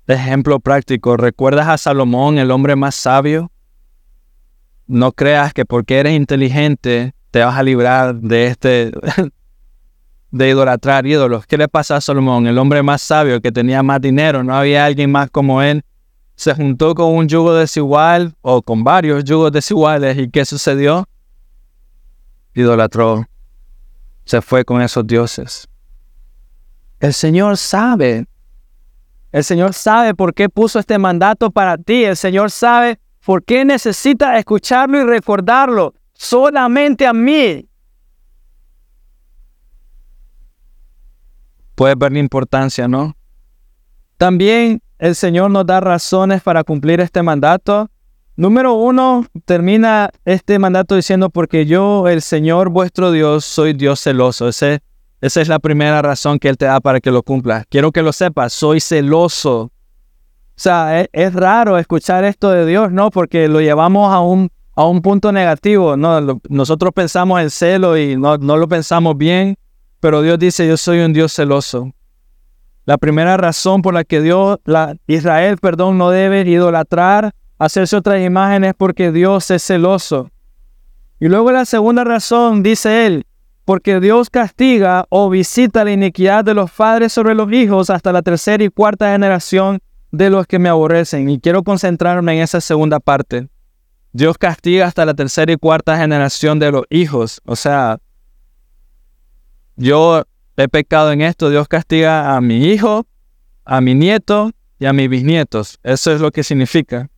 ejemplo 0.06 0.60
práctico. 0.60 1.16
¿Recuerdas 1.16 1.68
a 1.68 1.78
Salomón, 1.78 2.38
el 2.38 2.50
hombre 2.50 2.76
más 2.76 2.94
sabio? 2.94 3.50
No 4.86 5.12
creas 5.12 5.54
que 5.54 5.64
porque 5.64 5.98
eres 5.98 6.14
inteligente 6.14 7.14
te 7.30 7.44
vas 7.44 7.56
a 7.56 7.62
librar 7.62 8.16
de 8.16 8.46
este 8.48 8.92
de 10.30 10.48
idolatrar 10.48 11.06
ídolos. 11.06 11.46
¿Qué 11.46 11.56
le 11.58 11.68
pasa 11.68 11.96
a 11.96 12.00
Salomón? 12.00 12.46
El 12.46 12.58
hombre 12.58 12.82
más 12.82 13.02
sabio, 13.02 13.40
que 13.40 13.52
tenía 13.52 13.82
más 13.82 14.00
dinero, 14.00 14.42
no 14.44 14.54
había 14.54 14.84
alguien 14.84 15.10
más 15.10 15.30
como 15.30 15.62
él. 15.62 15.84
Se 16.34 16.54
juntó 16.54 16.94
con 16.94 17.14
un 17.14 17.28
yugo 17.28 17.54
desigual 17.54 18.34
o 18.40 18.62
con 18.62 18.82
varios 18.82 19.24
yugos 19.24 19.52
desiguales. 19.52 20.16
¿Y 20.16 20.30
qué 20.30 20.44
sucedió? 20.44 21.06
Idolatró. 22.54 23.26
Se 24.24 24.40
fue 24.40 24.64
con 24.64 24.80
esos 24.80 25.06
dioses. 25.06 25.68
El 27.00 27.12
Señor 27.12 27.56
sabe. 27.56 28.26
El 29.32 29.44
Señor 29.44 29.74
sabe 29.74 30.14
por 30.14 30.34
qué 30.34 30.48
puso 30.48 30.78
este 30.78 30.98
mandato 30.98 31.50
para 31.50 31.76
ti. 31.76 32.04
El 32.04 32.16
Señor 32.16 32.50
sabe 32.50 32.98
por 33.24 33.44
qué 33.44 33.64
necesita 33.64 34.38
escucharlo 34.38 35.00
y 35.00 35.04
recordarlo 35.04 35.94
solamente 36.14 37.06
a 37.06 37.12
mí. 37.12 37.69
Puedes 41.80 41.96
ver 41.96 42.12
la 42.12 42.18
importancia, 42.18 42.88
¿no? 42.88 43.16
También 44.18 44.82
el 44.98 45.14
Señor 45.14 45.50
nos 45.50 45.64
da 45.64 45.80
razones 45.80 46.42
para 46.42 46.62
cumplir 46.62 47.00
este 47.00 47.22
mandato. 47.22 47.88
Número 48.36 48.74
uno, 48.74 49.24
termina 49.46 50.10
este 50.26 50.58
mandato 50.58 50.94
diciendo, 50.94 51.30
porque 51.30 51.64
yo, 51.64 52.06
el 52.06 52.20
Señor 52.20 52.68
vuestro 52.68 53.12
Dios, 53.12 53.46
soy 53.46 53.72
Dios 53.72 53.98
celoso. 53.98 54.50
Esa 54.50 54.78
es 55.22 55.48
la 55.48 55.58
primera 55.58 56.02
razón 56.02 56.38
que 56.38 56.50
Él 56.50 56.58
te 56.58 56.66
da 56.66 56.80
para 56.80 57.00
que 57.00 57.10
lo 57.10 57.22
cumpla. 57.22 57.64
Quiero 57.70 57.92
que 57.92 58.02
lo 58.02 58.12
sepas, 58.12 58.52
soy 58.52 58.80
celoso. 58.80 59.60
O 59.62 59.70
sea, 60.56 61.00
es, 61.10 61.32
raro 61.32 61.78
escuchar 61.78 62.24
esto 62.24 62.50
de 62.50 62.66
Dios, 62.66 62.92
¿no? 62.92 63.08
Porque 63.08 63.48
lo 63.48 63.62
llevamos 63.62 64.12
a 64.12 64.20
un, 64.20 64.50
a 64.74 64.84
un 64.84 65.00
punto 65.00 65.32
negativo, 65.32 65.96
¿no? 65.96 66.38
nosotros 66.50 66.92
pensamos 66.92 67.40
en 67.40 67.48
celo 67.48 67.96
y 67.96 68.18
no 68.18 68.36
lo 68.36 68.68
pensamos 68.68 69.16
bien. 69.16 69.56
Pero 70.00 70.22
Dios 70.22 70.38
dice, 70.38 70.66
yo 70.66 70.76
soy 70.76 71.00
un 71.00 71.12
Dios 71.12 71.32
celoso. 71.32 71.92
La 72.86 72.98
primera 72.98 73.36
razón 73.36 73.82
por 73.82 73.94
la 73.94 74.04
que 74.04 74.20
Dios, 74.20 74.58
la, 74.64 74.96
Israel, 75.06 75.58
perdón, 75.58 75.98
no 75.98 76.10
debe 76.10 76.40
idolatrar, 76.40 77.32
hacerse 77.58 77.96
otras 77.96 78.22
imágenes 78.22 78.72
porque 78.76 79.12
Dios 79.12 79.50
es 79.50 79.62
celoso. 79.62 80.30
Y 81.20 81.28
luego 81.28 81.52
la 81.52 81.66
segunda 81.66 82.02
razón, 82.02 82.62
dice 82.62 83.06
él, 83.06 83.26
porque 83.66 84.00
Dios 84.00 84.30
castiga 84.30 85.04
o 85.10 85.28
visita 85.28 85.84
la 85.84 85.92
iniquidad 85.92 86.44
de 86.44 86.54
los 86.54 86.70
padres 86.70 87.12
sobre 87.12 87.34
los 87.34 87.52
hijos 87.52 87.90
hasta 87.90 88.10
la 88.10 88.22
tercera 88.22 88.64
y 88.64 88.70
cuarta 88.70 89.12
generación 89.12 89.78
de 90.10 90.30
los 90.30 90.46
que 90.46 90.58
me 90.58 90.70
aborrecen. 90.70 91.28
Y 91.28 91.38
quiero 91.38 91.62
concentrarme 91.62 92.32
en 92.32 92.42
esa 92.42 92.60
segunda 92.60 92.98
parte. 92.98 93.48
Dios 94.12 94.38
castiga 94.38 94.86
hasta 94.86 95.04
la 95.04 95.14
tercera 95.14 95.52
y 95.52 95.56
cuarta 95.56 95.96
generación 95.98 96.58
de 96.58 96.72
los 96.72 96.84
hijos. 96.90 97.40
O 97.44 97.54
sea, 97.54 97.98
yo 99.80 100.24
he 100.58 100.68
pecado 100.68 101.10
en 101.10 101.22
esto, 101.22 101.48
Dios 101.48 101.66
castiga 101.66 102.36
a 102.36 102.40
mi 102.42 102.66
hijo, 102.66 103.06
a 103.64 103.80
mi 103.80 103.94
nieto 103.94 104.50
y 104.78 104.84
a 104.84 104.92
mis 104.92 105.08
bisnietos. 105.08 105.78
Eso 105.82 106.12
es 106.12 106.20
lo 106.20 106.30
que 106.30 106.44
significa. 106.44 107.08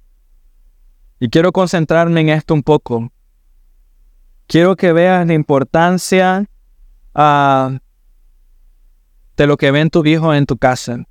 Y 1.18 1.28
quiero 1.28 1.50
concentrarme 1.50 2.20
en 2.20 2.28
esto 2.28 2.54
un 2.54 2.62
poco. 2.62 3.10
Quiero 4.46 4.76
que 4.76 4.92
veas 4.92 5.26
la 5.26 5.34
importancia 5.34 6.48
ah, 7.16 7.78
de 9.36 9.46
lo 9.48 9.56
que 9.56 9.72
ven 9.72 9.90
tu 9.90 10.04
hijo 10.06 10.32
en 10.32 10.46
tu 10.46 10.56
casa. 10.56 11.04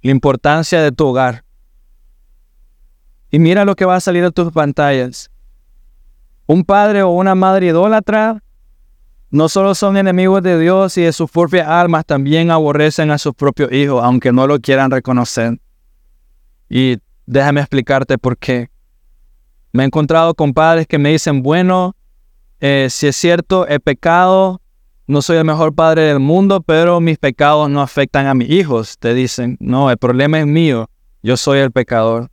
La 0.00 0.10
importancia 0.10 0.80
de 0.80 0.90
tu 0.90 1.06
hogar. 1.06 1.44
Y 3.30 3.38
mira 3.40 3.66
lo 3.66 3.76
que 3.76 3.84
va 3.84 3.96
a 3.96 4.00
salir 4.00 4.22
de 4.22 4.32
tus 4.32 4.52
pantallas. 4.52 5.30
Un 6.46 6.64
padre 6.64 7.02
o 7.02 7.10
una 7.10 7.34
madre 7.34 7.66
idólatra 7.66 8.42
no 9.30 9.48
solo 9.48 9.74
son 9.74 9.96
enemigos 9.96 10.42
de 10.42 10.58
Dios 10.58 10.96
y 10.98 11.02
de 11.02 11.12
sus 11.12 11.30
propias 11.30 11.68
almas, 11.68 12.04
también 12.06 12.50
aborrecen 12.50 13.10
a 13.10 13.18
sus 13.18 13.34
propios 13.34 13.72
hijos, 13.72 14.02
aunque 14.02 14.32
no 14.32 14.46
lo 14.46 14.60
quieran 14.60 14.90
reconocer. 14.90 15.58
Y 16.68 16.98
déjame 17.26 17.60
explicarte 17.60 18.18
por 18.18 18.38
qué. 18.38 18.70
Me 19.72 19.82
he 19.82 19.86
encontrado 19.86 20.34
con 20.34 20.54
padres 20.54 20.86
que 20.86 20.98
me 20.98 21.10
dicen, 21.10 21.42
bueno, 21.42 21.94
eh, 22.60 22.86
si 22.90 23.08
es 23.08 23.16
cierto, 23.16 23.68
he 23.68 23.78
pecado, 23.80 24.60
no 25.06 25.20
soy 25.22 25.36
el 25.36 25.44
mejor 25.44 25.74
padre 25.74 26.02
del 26.02 26.20
mundo, 26.20 26.62
pero 26.62 27.00
mis 27.00 27.18
pecados 27.18 27.68
no 27.68 27.82
afectan 27.82 28.26
a 28.26 28.34
mis 28.34 28.48
hijos. 28.48 28.96
Te 28.98 29.12
dicen, 29.12 29.56
no, 29.60 29.90
el 29.90 29.98
problema 29.98 30.40
es 30.40 30.46
mío, 30.46 30.88
yo 31.22 31.36
soy 31.36 31.58
el 31.58 31.72
pecador. 31.72 32.30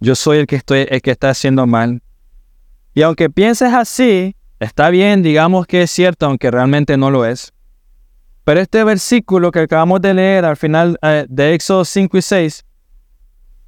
Yo 0.00 0.14
soy 0.14 0.38
el 0.38 0.46
que, 0.46 0.56
estoy, 0.56 0.86
el 0.88 1.02
que 1.02 1.10
está 1.10 1.30
haciendo 1.30 1.66
mal. 1.66 2.02
Y 2.94 3.02
aunque 3.02 3.28
pienses 3.28 3.74
así, 3.74 4.34
Está 4.60 4.90
bien, 4.90 5.22
digamos 5.22 5.66
que 5.66 5.82
es 5.82 5.90
cierto, 5.90 6.26
aunque 6.26 6.50
realmente 6.50 6.98
no 6.98 7.10
lo 7.10 7.24
es. 7.24 7.54
Pero 8.44 8.60
este 8.60 8.84
versículo 8.84 9.50
que 9.50 9.60
acabamos 9.60 10.02
de 10.02 10.12
leer 10.12 10.44
al 10.44 10.58
final 10.58 10.98
eh, 11.00 11.24
de 11.30 11.54
Éxodo 11.54 11.86
5 11.86 12.18
y 12.18 12.22
6, 12.22 12.64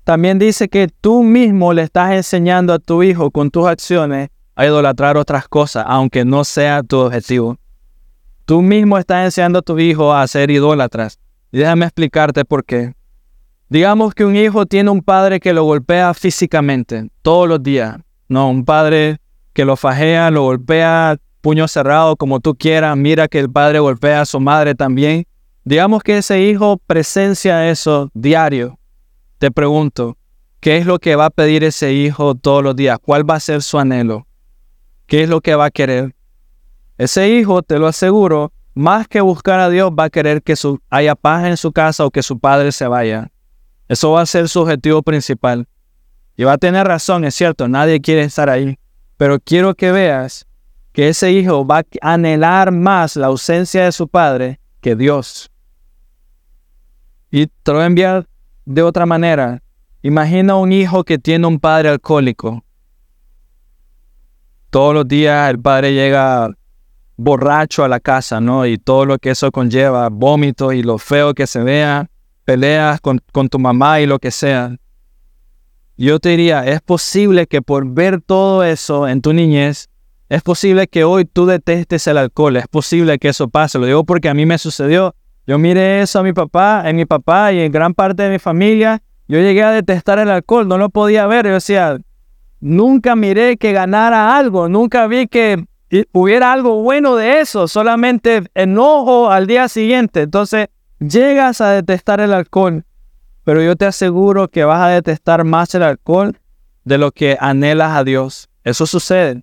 también 0.04 0.38
dice 0.38 0.68
que 0.68 0.88
tú 1.00 1.22
mismo 1.22 1.72
le 1.72 1.82
estás 1.82 2.12
enseñando 2.12 2.74
a 2.74 2.78
tu 2.78 3.02
hijo 3.02 3.30
con 3.30 3.50
tus 3.50 3.66
acciones 3.66 4.28
a 4.54 4.66
idolatrar 4.66 5.16
otras 5.16 5.48
cosas, 5.48 5.84
aunque 5.88 6.26
no 6.26 6.44
sea 6.44 6.82
tu 6.82 6.98
objetivo. 6.98 7.56
Tú 8.44 8.60
mismo 8.60 8.98
estás 8.98 9.24
enseñando 9.24 9.60
a 9.60 9.62
tu 9.62 9.78
hijo 9.78 10.12
a 10.12 10.26
ser 10.26 10.50
idólatras. 10.50 11.18
Y 11.52 11.58
déjame 11.58 11.86
explicarte 11.86 12.44
por 12.44 12.66
qué. 12.66 12.92
Digamos 13.70 14.14
que 14.14 14.26
un 14.26 14.36
hijo 14.36 14.66
tiene 14.66 14.90
un 14.90 15.00
padre 15.00 15.40
que 15.40 15.54
lo 15.54 15.64
golpea 15.64 16.12
físicamente 16.12 17.08
todos 17.22 17.48
los 17.48 17.62
días. 17.62 17.96
No, 18.28 18.50
un 18.50 18.64
padre 18.66 19.21
que 19.52 19.64
lo 19.64 19.76
fajea, 19.76 20.30
lo 20.30 20.42
golpea, 20.42 21.16
puño 21.40 21.68
cerrado, 21.68 22.16
como 22.16 22.40
tú 22.40 22.54
quieras, 22.54 22.96
mira 22.96 23.28
que 23.28 23.38
el 23.38 23.50
padre 23.50 23.80
golpea 23.80 24.22
a 24.22 24.26
su 24.26 24.40
madre 24.40 24.74
también. 24.74 25.26
Digamos 25.64 26.02
que 26.02 26.18
ese 26.18 26.42
hijo 26.42 26.78
presencia 26.86 27.68
eso 27.70 28.10
diario. 28.14 28.78
Te 29.38 29.50
pregunto, 29.50 30.16
¿qué 30.60 30.78
es 30.78 30.86
lo 30.86 30.98
que 30.98 31.16
va 31.16 31.26
a 31.26 31.30
pedir 31.30 31.64
ese 31.64 31.92
hijo 31.92 32.34
todos 32.34 32.62
los 32.62 32.76
días? 32.76 32.98
¿Cuál 33.00 33.28
va 33.28 33.34
a 33.34 33.40
ser 33.40 33.62
su 33.62 33.78
anhelo? 33.78 34.26
¿Qué 35.06 35.24
es 35.24 35.28
lo 35.28 35.40
que 35.40 35.54
va 35.54 35.66
a 35.66 35.70
querer? 35.70 36.14
Ese 36.96 37.28
hijo, 37.28 37.62
te 37.62 37.78
lo 37.78 37.86
aseguro, 37.86 38.52
más 38.74 39.08
que 39.08 39.20
buscar 39.20 39.60
a 39.60 39.68
Dios, 39.68 39.90
va 39.90 40.04
a 40.04 40.10
querer 40.10 40.42
que 40.42 40.56
su, 40.56 40.80
haya 40.88 41.14
paz 41.14 41.46
en 41.46 41.56
su 41.56 41.72
casa 41.72 42.06
o 42.06 42.10
que 42.10 42.22
su 42.22 42.38
padre 42.38 42.72
se 42.72 42.86
vaya. 42.86 43.30
Eso 43.88 44.12
va 44.12 44.22
a 44.22 44.26
ser 44.26 44.48
su 44.48 44.60
objetivo 44.60 45.02
principal. 45.02 45.66
Y 46.36 46.44
va 46.44 46.52
a 46.54 46.58
tener 46.58 46.86
razón, 46.86 47.24
es 47.24 47.34
cierto, 47.34 47.68
nadie 47.68 48.00
quiere 48.00 48.22
estar 48.22 48.48
ahí. 48.48 48.78
Pero 49.16 49.38
quiero 49.40 49.74
que 49.74 49.92
veas 49.92 50.46
que 50.92 51.08
ese 51.08 51.32
hijo 51.32 51.66
va 51.66 51.84
a 52.00 52.12
anhelar 52.14 52.70
más 52.70 53.16
la 53.16 53.28
ausencia 53.28 53.84
de 53.84 53.92
su 53.92 54.08
padre 54.08 54.60
que 54.80 54.94
Dios. 54.94 55.50
Y 57.30 57.46
te 57.46 57.72
lo 57.72 57.74
voy 57.74 57.84
a 57.84 57.86
enviar 57.86 58.26
de 58.66 58.82
otra 58.82 59.06
manera. 59.06 59.62
Imagina 60.02 60.56
un 60.56 60.72
hijo 60.72 61.04
que 61.04 61.18
tiene 61.18 61.46
un 61.46 61.58
padre 61.58 61.88
alcohólico. 61.88 62.62
Todos 64.70 64.94
los 64.94 65.08
días 65.08 65.50
el 65.50 65.60
padre 65.60 65.94
llega 65.94 66.50
borracho 67.16 67.84
a 67.84 67.88
la 67.88 68.00
casa, 68.00 68.40
¿no? 68.40 68.66
Y 68.66 68.78
todo 68.78 69.04
lo 69.06 69.18
que 69.18 69.30
eso 69.30 69.50
conlleva, 69.50 70.08
vómitos 70.10 70.74
y 70.74 70.82
lo 70.82 70.98
feo 70.98 71.34
que 71.34 71.46
se 71.46 71.62
vea, 71.62 72.10
peleas 72.44 73.00
con, 73.00 73.20
con 73.32 73.48
tu 73.48 73.58
mamá 73.58 74.00
y 74.00 74.06
lo 74.06 74.18
que 74.18 74.30
sea. 74.30 74.76
Yo 75.96 76.18
te 76.18 76.30
diría, 76.30 76.66
es 76.66 76.80
posible 76.80 77.46
que 77.46 77.60
por 77.60 77.86
ver 77.86 78.20
todo 78.20 78.64
eso 78.64 79.06
en 79.06 79.20
tu 79.20 79.32
niñez, 79.32 79.90
es 80.28 80.42
posible 80.42 80.88
que 80.88 81.04
hoy 81.04 81.26
tú 81.26 81.44
detestes 81.44 82.06
el 82.06 82.16
alcohol, 82.16 82.56
es 82.56 82.66
posible 82.66 83.18
que 83.18 83.28
eso 83.28 83.48
pase, 83.48 83.78
lo 83.78 83.86
digo 83.86 84.04
porque 84.04 84.30
a 84.30 84.34
mí 84.34 84.46
me 84.46 84.56
sucedió. 84.56 85.14
Yo 85.46 85.58
miré 85.58 86.00
eso 86.00 86.20
a 86.20 86.22
mi 86.22 86.32
papá, 86.32 86.84
en 86.86 86.96
mi 86.96 87.04
papá 87.04 87.52
y 87.52 87.60
en 87.60 87.70
gran 87.70 87.92
parte 87.92 88.22
de 88.22 88.30
mi 88.30 88.38
familia, 88.38 89.02
yo 89.28 89.38
llegué 89.38 89.62
a 89.62 89.70
detestar 89.70 90.18
el 90.18 90.30
alcohol, 90.30 90.66
no 90.66 90.78
lo 90.78 90.88
podía 90.88 91.26
ver, 91.26 91.46
yo 91.46 91.52
decía, 91.52 91.98
nunca 92.60 93.14
miré 93.14 93.58
que 93.58 93.72
ganara 93.72 94.36
algo, 94.36 94.68
nunca 94.68 95.06
vi 95.06 95.26
que 95.26 95.64
hubiera 96.12 96.52
algo 96.52 96.82
bueno 96.82 97.16
de 97.16 97.40
eso, 97.40 97.68
solamente 97.68 98.44
enojo 98.54 99.30
al 99.30 99.46
día 99.46 99.68
siguiente. 99.68 100.22
Entonces, 100.22 100.68
llegas 100.98 101.60
a 101.60 101.72
detestar 101.72 102.20
el 102.20 102.32
alcohol 102.32 102.84
pero 103.44 103.62
yo 103.62 103.76
te 103.76 103.86
aseguro 103.86 104.48
que 104.48 104.64
vas 104.64 104.80
a 104.80 104.88
detestar 104.88 105.44
más 105.44 105.74
el 105.74 105.82
alcohol 105.82 106.38
de 106.84 106.98
lo 106.98 107.10
que 107.10 107.36
anhelas 107.40 107.96
a 107.96 108.04
Dios. 108.04 108.48
Eso 108.64 108.86
sucede. 108.86 109.42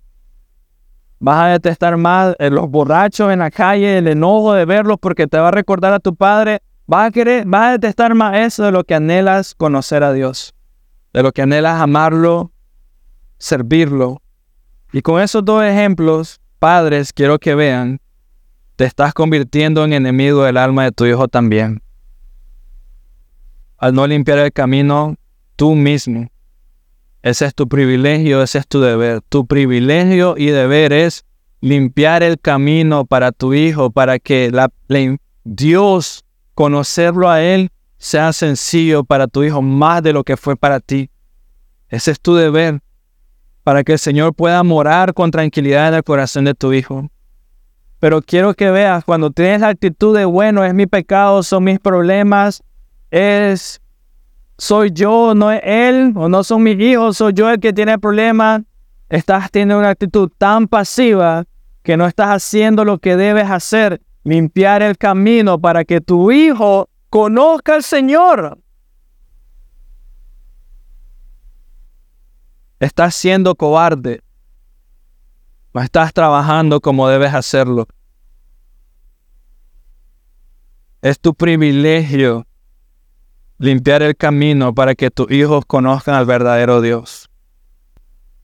Vas 1.18 1.44
a 1.44 1.46
detestar 1.48 1.96
más 1.98 2.34
los 2.38 2.70
borrachos 2.70 3.30
en 3.30 3.40
la 3.40 3.50
calle, 3.50 3.98
el 3.98 4.08
enojo 4.08 4.54
de 4.54 4.64
verlos 4.64 4.96
porque 5.00 5.26
te 5.26 5.38
va 5.38 5.48
a 5.48 5.52
recordar 5.52 5.92
a 5.92 6.00
tu 6.00 6.14
padre. 6.14 6.60
Vas 6.86 7.08
a 7.08 7.10
querer, 7.10 7.46
a 7.52 7.72
detestar 7.72 8.14
más 8.14 8.36
eso 8.38 8.64
de 8.64 8.72
lo 8.72 8.84
que 8.84 8.94
anhelas 8.94 9.54
conocer 9.54 10.02
a 10.02 10.12
Dios, 10.12 10.54
de 11.12 11.22
lo 11.22 11.32
que 11.32 11.42
anhelas 11.42 11.80
amarlo, 11.80 12.52
servirlo. 13.38 14.22
Y 14.92 15.02
con 15.02 15.20
esos 15.20 15.44
dos 15.44 15.62
ejemplos, 15.62 16.40
padres, 16.58 17.12
quiero 17.12 17.38
que 17.38 17.54
vean, 17.54 18.00
te 18.76 18.86
estás 18.86 19.12
convirtiendo 19.12 19.84
en 19.84 19.92
enemigo 19.92 20.42
del 20.42 20.56
alma 20.56 20.84
de 20.84 20.92
tu 20.92 21.04
hijo 21.04 21.28
también 21.28 21.82
al 23.80 23.94
no 23.94 24.06
limpiar 24.06 24.38
el 24.38 24.52
camino 24.52 25.16
tú 25.56 25.74
mismo. 25.74 26.28
Ese 27.22 27.46
es 27.46 27.54
tu 27.54 27.66
privilegio, 27.66 28.42
ese 28.42 28.58
es 28.58 28.66
tu 28.66 28.80
deber. 28.80 29.22
Tu 29.22 29.46
privilegio 29.46 30.36
y 30.36 30.46
deber 30.46 30.92
es 30.92 31.24
limpiar 31.60 32.22
el 32.22 32.38
camino 32.38 33.06
para 33.06 33.32
tu 33.32 33.54
hijo, 33.54 33.90
para 33.90 34.18
que 34.18 34.50
la, 34.50 34.70
Dios, 35.44 36.24
conocerlo 36.54 37.28
a 37.30 37.42
Él, 37.42 37.70
sea 37.96 38.32
sencillo 38.34 39.02
para 39.02 39.26
tu 39.26 39.42
hijo 39.44 39.62
más 39.62 40.02
de 40.02 40.12
lo 40.12 40.24
que 40.24 40.36
fue 40.36 40.56
para 40.56 40.80
ti. 40.80 41.10
Ese 41.88 42.10
es 42.10 42.20
tu 42.20 42.34
deber, 42.34 42.80
para 43.62 43.82
que 43.82 43.92
el 43.92 43.98
Señor 43.98 44.34
pueda 44.34 44.62
morar 44.62 45.14
con 45.14 45.30
tranquilidad 45.30 45.88
en 45.88 45.94
el 45.94 46.04
corazón 46.04 46.44
de 46.44 46.54
tu 46.54 46.72
hijo. 46.74 47.10
Pero 47.98 48.20
quiero 48.22 48.54
que 48.54 48.70
veas, 48.70 49.04
cuando 49.04 49.30
tienes 49.30 49.60
la 49.62 49.68
actitud 49.68 50.16
de, 50.16 50.26
bueno, 50.26 50.64
es 50.64 50.72
mi 50.72 50.86
pecado, 50.86 51.42
son 51.42 51.64
mis 51.64 51.78
problemas, 51.78 52.62
es, 53.10 53.80
soy 54.58 54.90
yo, 54.92 55.34
no 55.34 55.50
es 55.50 55.60
él, 55.64 56.12
o 56.16 56.28
no 56.28 56.44
son 56.44 56.62
mis 56.62 56.78
hijos, 56.80 57.16
soy 57.16 57.32
yo 57.32 57.50
el 57.50 57.60
que 57.60 57.72
tiene 57.72 57.92
el 57.92 58.00
problema, 58.00 58.62
estás 59.08 59.50
teniendo 59.50 59.78
una 59.78 59.90
actitud 59.90 60.30
tan 60.38 60.68
pasiva 60.68 61.44
que 61.82 61.96
no 61.96 62.06
estás 62.06 62.28
haciendo 62.28 62.84
lo 62.84 62.98
que 62.98 63.16
debes 63.16 63.50
hacer, 63.50 64.00
limpiar 64.22 64.82
el 64.82 64.96
camino 64.96 65.58
para 65.58 65.84
que 65.84 66.00
tu 66.00 66.30
hijo 66.30 66.88
conozca 67.08 67.74
al 67.74 67.82
Señor. 67.82 68.58
Estás 72.78 73.14
siendo 73.14 73.54
cobarde. 73.54 74.22
No 75.74 75.82
estás 75.82 76.12
trabajando 76.12 76.80
como 76.80 77.08
debes 77.08 77.34
hacerlo. 77.34 77.86
Es 81.02 81.18
tu 81.20 81.34
privilegio 81.34 82.46
limpiar 83.60 84.02
el 84.02 84.16
camino 84.16 84.74
para 84.74 84.94
que 84.94 85.10
tus 85.10 85.30
hijos 85.30 85.64
conozcan 85.66 86.14
al 86.14 86.24
verdadero 86.24 86.80
Dios. 86.80 87.28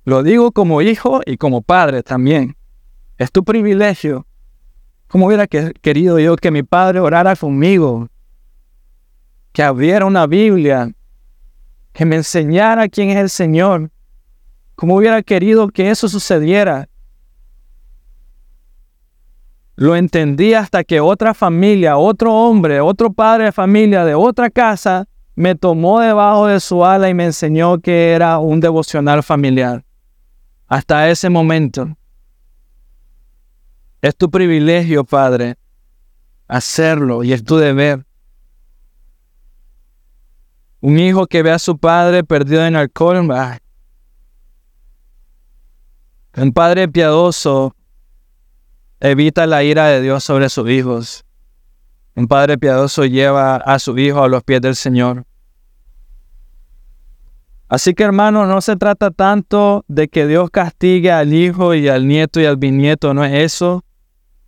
Lo 0.04 0.22
digo 0.22 0.52
como 0.52 0.82
hijo 0.82 1.22
y 1.24 1.38
como 1.38 1.62
padre 1.62 2.02
también. 2.02 2.54
Es 3.16 3.32
tu 3.32 3.42
privilegio. 3.42 4.26
¿Cómo 5.08 5.26
hubiera 5.26 5.46
querido 5.46 6.18
yo 6.18 6.36
que 6.36 6.50
mi 6.50 6.62
padre 6.62 7.00
orara 7.00 7.34
conmigo? 7.34 8.08
Que 9.52 9.62
abriera 9.62 10.04
una 10.04 10.26
Biblia. 10.26 10.92
Que 11.94 12.04
me 12.04 12.16
enseñara 12.16 12.86
quién 12.88 13.08
es 13.08 13.16
el 13.16 13.30
Señor. 13.30 13.90
¿Cómo 14.74 14.96
hubiera 14.96 15.22
querido 15.22 15.68
que 15.68 15.90
eso 15.90 16.10
sucediera? 16.10 16.90
Lo 19.76 19.94
entendí 19.94 20.54
hasta 20.54 20.84
que 20.84 21.00
otra 21.00 21.34
familia, 21.34 21.98
otro 21.98 22.34
hombre, 22.34 22.80
otro 22.80 23.12
padre 23.12 23.44
de 23.44 23.52
familia 23.52 24.04
de 24.06 24.14
otra 24.14 24.48
casa 24.50 25.06
me 25.34 25.54
tomó 25.54 26.00
debajo 26.00 26.46
de 26.46 26.60
su 26.60 26.82
ala 26.82 27.10
y 27.10 27.14
me 27.14 27.26
enseñó 27.26 27.78
que 27.78 28.12
era 28.12 28.38
un 28.38 28.58
devocional 28.58 29.22
familiar 29.22 29.84
hasta 30.66 31.10
ese 31.10 31.28
momento. 31.28 31.96
Es 34.00 34.16
tu 34.16 34.30
privilegio, 34.30 35.04
Padre, 35.04 35.56
hacerlo 36.48 37.22
y 37.22 37.32
es 37.32 37.44
tu 37.44 37.56
deber. 37.56 38.06
Un 40.80 40.98
hijo 40.98 41.26
que 41.26 41.42
ve 41.42 41.50
a 41.50 41.58
su 41.58 41.78
padre 41.78 42.22
perdido 42.24 42.64
en 42.64 42.76
alcohol, 42.76 43.28
un 46.36 46.52
padre 46.52 46.88
piadoso 46.88 47.74
evita 49.00 49.46
la 49.46 49.62
ira 49.62 49.86
de 49.86 50.00
Dios 50.00 50.24
sobre 50.24 50.48
sus 50.48 50.68
hijos. 50.70 51.24
Un 52.14 52.28
padre 52.28 52.56
piadoso 52.58 53.04
lleva 53.04 53.56
a 53.56 53.78
su 53.78 53.96
hijo 53.98 54.22
a 54.22 54.28
los 54.28 54.42
pies 54.42 54.60
del 54.60 54.76
Señor. 54.76 55.24
Así 57.68 57.94
que 57.94 58.04
hermanos, 58.04 58.46
no 58.46 58.60
se 58.60 58.76
trata 58.76 59.10
tanto 59.10 59.84
de 59.88 60.08
que 60.08 60.26
Dios 60.26 60.50
castigue 60.50 61.10
al 61.10 61.34
hijo 61.34 61.74
y 61.74 61.88
al 61.88 62.06
nieto 62.06 62.40
y 62.40 62.46
al 62.46 62.56
bisnieto, 62.56 63.12
no 63.12 63.24
es 63.24 63.34
eso. 63.34 63.84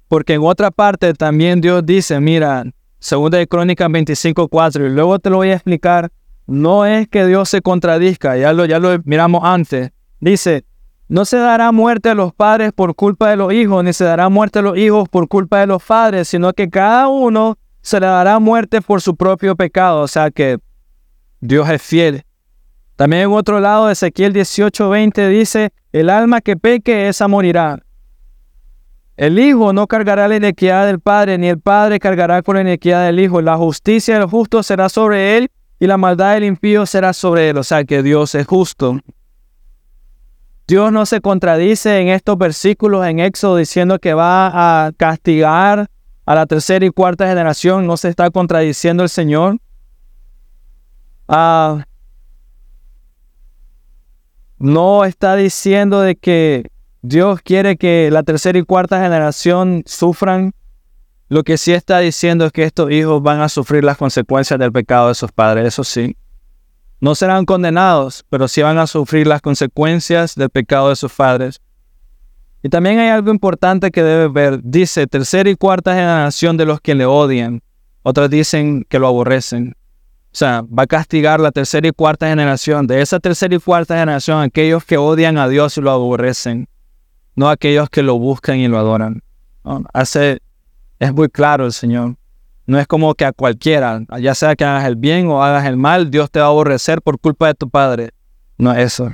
Porque 0.07 0.35
en 0.35 0.43
otra 0.43 0.71
parte 0.71 1.13
también 1.15 1.61
Dios 1.61 1.85
dice, 1.85 2.21
mira, 2.21 2.65
segunda 3.01 3.39
de 3.39 3.49
Crónicas 3.49 3.89
25.4, 3.89 4.87
y 4.87 4.95
luego 4.95 5.19
te 5.19 5.31
lo 5.31 5.37
voy 5.37 5.51
a 5.51 5.55
explicar, 5.55 6.11
no 6.47 6.87
es 6.87 7.09
que 7.09 7.27
Dios 7.27 7.49
se 7.49 7.61
contradizca, 7.61 8.37
ya 8.37 8.53
lo, 8.53 8.65
ya 8.65 8.79
lo 8.79 8.97
miramos 9.05 9.43
antes. 9.45 9.91
Dice, 10.21 10.65
no 11.09 11.25
se 11.25 11.39
dará 11.39 11.73
muerte 11.73 12.11
a 12.11 12.15
los 12.15 12.33
padres 12.33 12.73
por 12.73 12.95
culpa 12.95 13.31
de 13.31 13.37
los 13.37 13.53
hijos, 13.53 13.83
ni 13.83 13.93
se 13.93 14.05
dará 14.05 14.29
muerte 14.29 14.59
a 14.59 14.63
los 14.63 14.77
hijos 14.77 15.09
por 15.09 15.29
culpa 15.29 15.61
de 15.61 15.67
los 15.67 15.83
padres, 15.83 16.29
sino 16.29 16.53
que 16.53 16.69
cada 16.69 17.09
uno 17.09 17.57
se 17.81 18.01
le 18.01 18.07
dará 18.07 18.39
muerte 18.39 18.83
por 18.83 19.01
su 19.01 19.17
propio 19.17 19.57
pecado. 19.57 20.03
O 20.03 20.09
sea 20.09 20.31
que 20.31 20.59
Dios 21.41 21.69
es 21.71 21.83
fiel 21.83 22.25
también 22.99 23.23
en 23.23 23.31
otro 23.31 23.61
lado, 23.61 23.89
Ezequiel 23.89 24.33
18:20 24.33 25.29
dice, 25.29 25.71
el 25.93 26.11
alma 26.11 26.41
que 26.41 26.57
peque, 26.57 27.07
esa 27.07 27.29
morirá. 27.29 27.79
El 29.17 29.39
hijo 29.39 29.73
no 29.73 29.87
cargará 29.87 30.27
la 30.27 30.35
iniquidad 30.35 30.85
del 30.85 30.99
padre, 30.99 31.39
ni 31.39 31.47
el 31.47 31.61
padre 31.61 32.01
cargará 32.01 32.43
con 32.43 32.57
la 32.57 32.63
iniquidad 32.63 33.07
del 33.07 33.21
hijo. 33.21 33.41
La 33.41 33.57
justicia 33.57 34.19
del 34.19 34.29
justo 34.29 34.65
será 34.65 34.89
sobre 34.89 35.37
él, 35.37 35.49
y 35.79 35.87
la 35.87 35.97
maldad 35.97 36.35
del 36.35 36.43
impío 36.43 36.87
será 36.87 37.13
sobre 37.13 37.51
él. 37.51 37.59
O 37.59 37.63
sea 37.63 37.85
que 37.85 38.03
Dios 38.03 38.35
es 38.35 38.49
justo. 38.49 38.99
Dios 40.69 40.93
no 40.93 41.07
se 41.07 41.23
contradice 41.23 41.99
en 41.99 42.09
estos 42.09 42.37
versículos 42.37 43.07
en 43.07 43.21
Éxodo 43.21 43.57
diciendo 43.57 43.99
que 43.99 44.13
va 44.13 44.87
a 44.87 44.93
castigar 44.93 45.89
a 46.27 46.35
la 46.35 46.45
tercera 46.45 46.85
y 46.85 46.91
cuarta 46.91 47.27
generación. 47.27 47.87
No 47.87 47.97
se 47.97 48.11
está 48.11 48.31
contradiciendo 48.31 49.03
el 49.03 49.09
Señor. 49.09 49.57
Ah, 51.27 51.87
no 54.59 55.07
está 55.07 55.37
diciendo 55.37 56.03
de 56.03 56.17
que 56.17 56.71
Dios 57.01 57.41
quiere 57.41 57.79
que 57.79 58.11
la 58.13 58.23
tercera 58.23 58.59
y 58.59 58.63
cuarta 58.63 59.01
generación 59.01 59.85
sufran. 59.87 60.53
Lo 61.31 61.45
que 61.45 61.57
sí 61.57 61.73
está 61.73 62.01
diciendo 62.01 62.45
es 62.45 62.53
que 62.53 62.65
estos 62.65 62.91
hijos 62.91 63.23
van 63.23 63.41
a 63.41 63.49
sufrir 63.49 63.85
las 63.85 63.97
consecuencias 63.97 64.61
del 64.61 64.73
pecado 64.73 65.09
de 65.09 65.15
sus 65.15 65.33
padres, 65.33 65.69
eso 65.69 65.83
sí. 65.83 66.15
No 67.01 67.15
serán 67.15 67.45
condenados, 67.45 68.25
pero 68.29 68.49
sí 68.49 68.63
van 68.63 68.79
a 68.79 68.87
sufrir 68.87 69.27
las 69.27 69.41
consecuencias 69.41 70.35
del 70.35 70.51
pecado 70.51 70.89
de 70.89 70.97
sus 70.97 71.13
padres. 71.13 71.61
Y 72.63 72.69
también 72.69 72.99
hay 72.99 73.09
algo 73.09 73.31
importante 73.31 73.91
que 73.91 74.03
debe 74.03 74.29
ver. 74.29 74.61
Dice 74.63 75.07
tercera 75.07 75.49
y 75.49 75.55
cuarta 75.55 75.95
generación 75.95 76.57
de 76.57 76.65
los 76.65 76.81
que 76.81 76.95
le 76.95 77.07
odian. 77.07 77.63
Otros 78.03 78.31
dicen 78.31 78.85
que 78.89 78.99
lo 78.99 79.07
aborrecen. 79.07 79.77
O 80.33 80.37
sea, 80.39 80.63
va 80.63 80.83
a 80.83 80.87
castigar 80.87 81.41
la 81.41 81.53
tercera 81.53 81.89
y 81.89 81.93
cuarta 81.93 82.29
generación. 82.29 82.87
De 82.87 83.01
esa 83.01 83.21
tercera 83.21 83.55
y 83.55 83.59
cuarta 83.59 83.95
generación, 83.95 84.43
aquellos 84.43 84.85
que 84.85 84.97
odian 84.97 85.39
a 85.39 85.49
Dios 85.49 85.77
y 85.79 85.81
lo 85.81 85.91
aborrecen, 85.91 86.69
no 87.35 87.49
aquellos 87.49 87.89
que 87.91 88.03
lo 88.03 88.19
buscan 88.19 88.59
y 88.59 88.69
lo 88.69 88.79
adoran. 88.79 89.23
Hace, 89.93 90.41
es 90.99 91.13
muy 91.13 91.29
claro 91.29 91.65
el 91.67 91.73
Señor. 91.73 92.17
No 92.69 92.79
es 92.79 92.87
como 92.87 93.15
que 93.15 93.25
a 93.25 93.33
cualquiera, 93.33 94.01
ya 94.21 94.35
sea 94.37 94.55
que 94.55 94.65
hagas 94.65 94.85
el 94.85 94.95
bien 94.95 95.27
o 95.29 95.43
hagas 95.43 95.67
el 95.67 95.77
mal, 95.77 96.11
Dios 96.11 96.31
te 96.31 96.39
va 96.39 96.47
a 96.47 96.49
aborrecer 96.51 97.03
por 97.03 97.19
culpa 97.19 97.49
de 97.49 97.55
tu 97.55 97.69
Padre. 97.69 98.11
No 98.59 98.73
es 98.73 98.79
eso. 98.79 99.11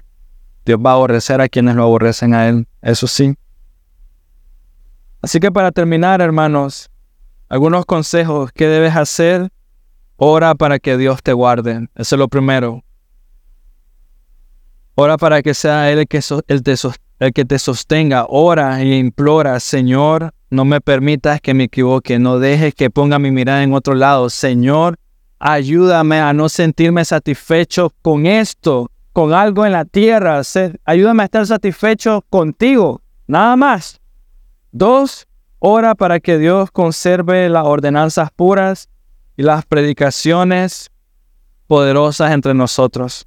Dios 0.67 0.79
va 0.85 0.91
a 0.91 0.95
aborrecer 0.95 1.41
a 1.41 1.49
quienes 1.49 1.75
lo 1.75 1.85
aborrecen 1.85 2.35
a 2.35 2.49
Él. 2.49 2.67
Eso 2.83 3.07
sí. 3.07 3.35
Así 5.23 5.41
que 5.41 5.51
para 5.51 5.73
terminar, 5.73 6.21
hermanos, 6.21 6.91
algunos 7.49 7.87
consejos 7.87 8.53
que 8.53 8.67
debes 8.67 8.95
hacer 8.95 9.51
Ora 10.17 10.55
para 10.55 10.79
que 10.79 10.97
Dios 10.97 11.23
te 11.23 11.33
guarde. 11.33 11.89
Eso 11.97 12.15
es 12.15 12.19
lo 12.19 12.29
primero. 12.29 12.85
Ora 14.95 15.17
para 15.17 15.43
que 15.43 15.55
sea 15.55 15.91
Él 15.91 15.99
el 15.99 16.09
que, 16.09 16.21
te, 16.21 16.75
el 17.19 17.33
que 17.33 17.45
te 17.45 17.59
sostenga. 17.59 18.27
Ora 18.29 18.81
e 18.81 18.97
implora, 18.97 19.59
Señor, 19.59 20.33
no 20.51 20.65
me 20.65 20.81
permitas 20.81 21.41
que 21.41 21.55
me 21.55 21.65
equivoque. 21.65 22.19
No 22.19 22.39
dejes 22.39 22.75
que 22.75 22.91
ponga 22.91 23.19
mi 23.19 23.31
mirada 23.31 23.63
en 23.63 23.75
otro 23.75 23.95
lado. 23.95 24.31
Señor, 24.31 24.97
ayúdame 25.39 26.21
a 26.21 26.33
no 26.33 26.49
sentirme 26.49 27.05
satisfecho 27.05 27.93
con 28.03 28.27
esto, 28.27 28.91
con 29.13 29.33
algo 29.33 29.67
en 29.67 29.73
la 29.73 29.85
tierra. 29.85 30.43
Ayúdame 30.85 31.23
a 31.23 31.27
estar 31.27 31.47
satisfecho 31.47 32.25
contigo. 32.31 33.03
Nada 33.27 33.57
más. 33.57 34.01
Dos, 34.71 35.27
ora 35.59 35.95
para 35.95 36.21
que 36.21 36.39
Dios 36.39 36.71
conserve 36.71 37.49
las 37.49 37.65
ordenanzas 37.65 38.31
puras 38.31 38.89
y 39.37 39.43
las 39.43 39.65
predicaciones 39.65 40.91
poderosas 41.67 42.33
entre 42.33 42.55
nosotros. 42.55 43.27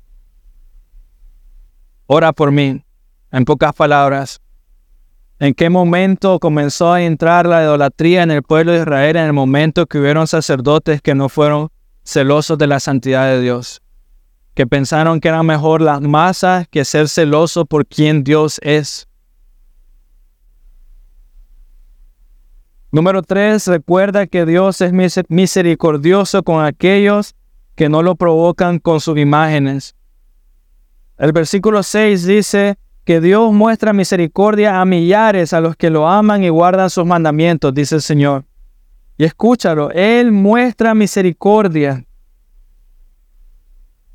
Ora 2.05 2.31
por 2.31 2.51
mí, 2.51 2.83
en 3.31 3.45
pocas 3.45 3.73
palabras. 3.73 4.39
¿En 5.39 5.53
qué 5.53 5.69
momento 5.69 6.39
comenzó 6.39 6.93
a 6.93 7.03
entrar 7.03 7.45
la 7.45 7.61
idolatría 7.61 8.23
en 8.23 8.31
el 8.31 8.41
pueblo 8.41 8.71
de 8.71 8.79
Israel? 8.79 9.17
En 9.17 9.25
el 9.25 9.33
momento 9.33 9.85
que 9.85 9.99
hubieron 9.99 10.25
sacerdotes 10.25 10.99
que 11.01 11.13
no 11.13 11.29
fueron 11.29 11.69
celosos 12.03 12.57
de 12.57 12.65
la 12.65 12.79
santidad 12.79 13.27
de 13.27 13.41
Dios, 13.41 13.83
que 14.55 14.65
pensaron 14.65 15.19
que 15.19 15.27
era 15.27 15.43
mejor 15.43 15.81
las 15.81 16.01
masas 16.01 16.67
que 16.69 16.83
ser 16.85 17.07
celosos 17.07 17.65
por 17.67 17.85
quien 17.85 18.23
Dios 18.23 18.59
es. 18.63 19.07
Número 22.91 23.21
tres, 23.21 23.67
recuerda 23.67 24.25
que 24.25 24.43
Dios 24.45 24.81
es 24.81 24.91
misericordioso 25.27 26.41
con 26.41 26.65
aquellos 26.65 27.35
que 27.75 27.89
no 27.89 28.01
lo 28.01 28.15
provocan 28.15 28.79
con 28.79 28.99
sus 29.01 29.19
imágenes. 29.19 29.95
El 31.19 31.31
versículo 31.31 31.83
6 31.83 32.25
dice, 32.25 32.79
que 33.07 33.21
Dios 33.21 33.53
muestra 33.53 33.93
misericordia 33.93 34.81
a 34.81 34.85
millares 34.85 35.53
a 35.53 35.61
los 35.61 35.77
que 35.77 35.89
lo 35.89 36.09
aman 36.09 36.43
y 36.43 36.49
guardan 36.49 36.89
sus 36.89 37.05
mandamientos, 37.05 37.73
dice 37.73 37.95
el 37.95 38.01
Señor. 38.01 38.43
Y 39.17 39.23
escúchalo, 39.23 39.91
Él 39.91 40.33
muestra 40.33 40.93
misericordia. 40.93 42.03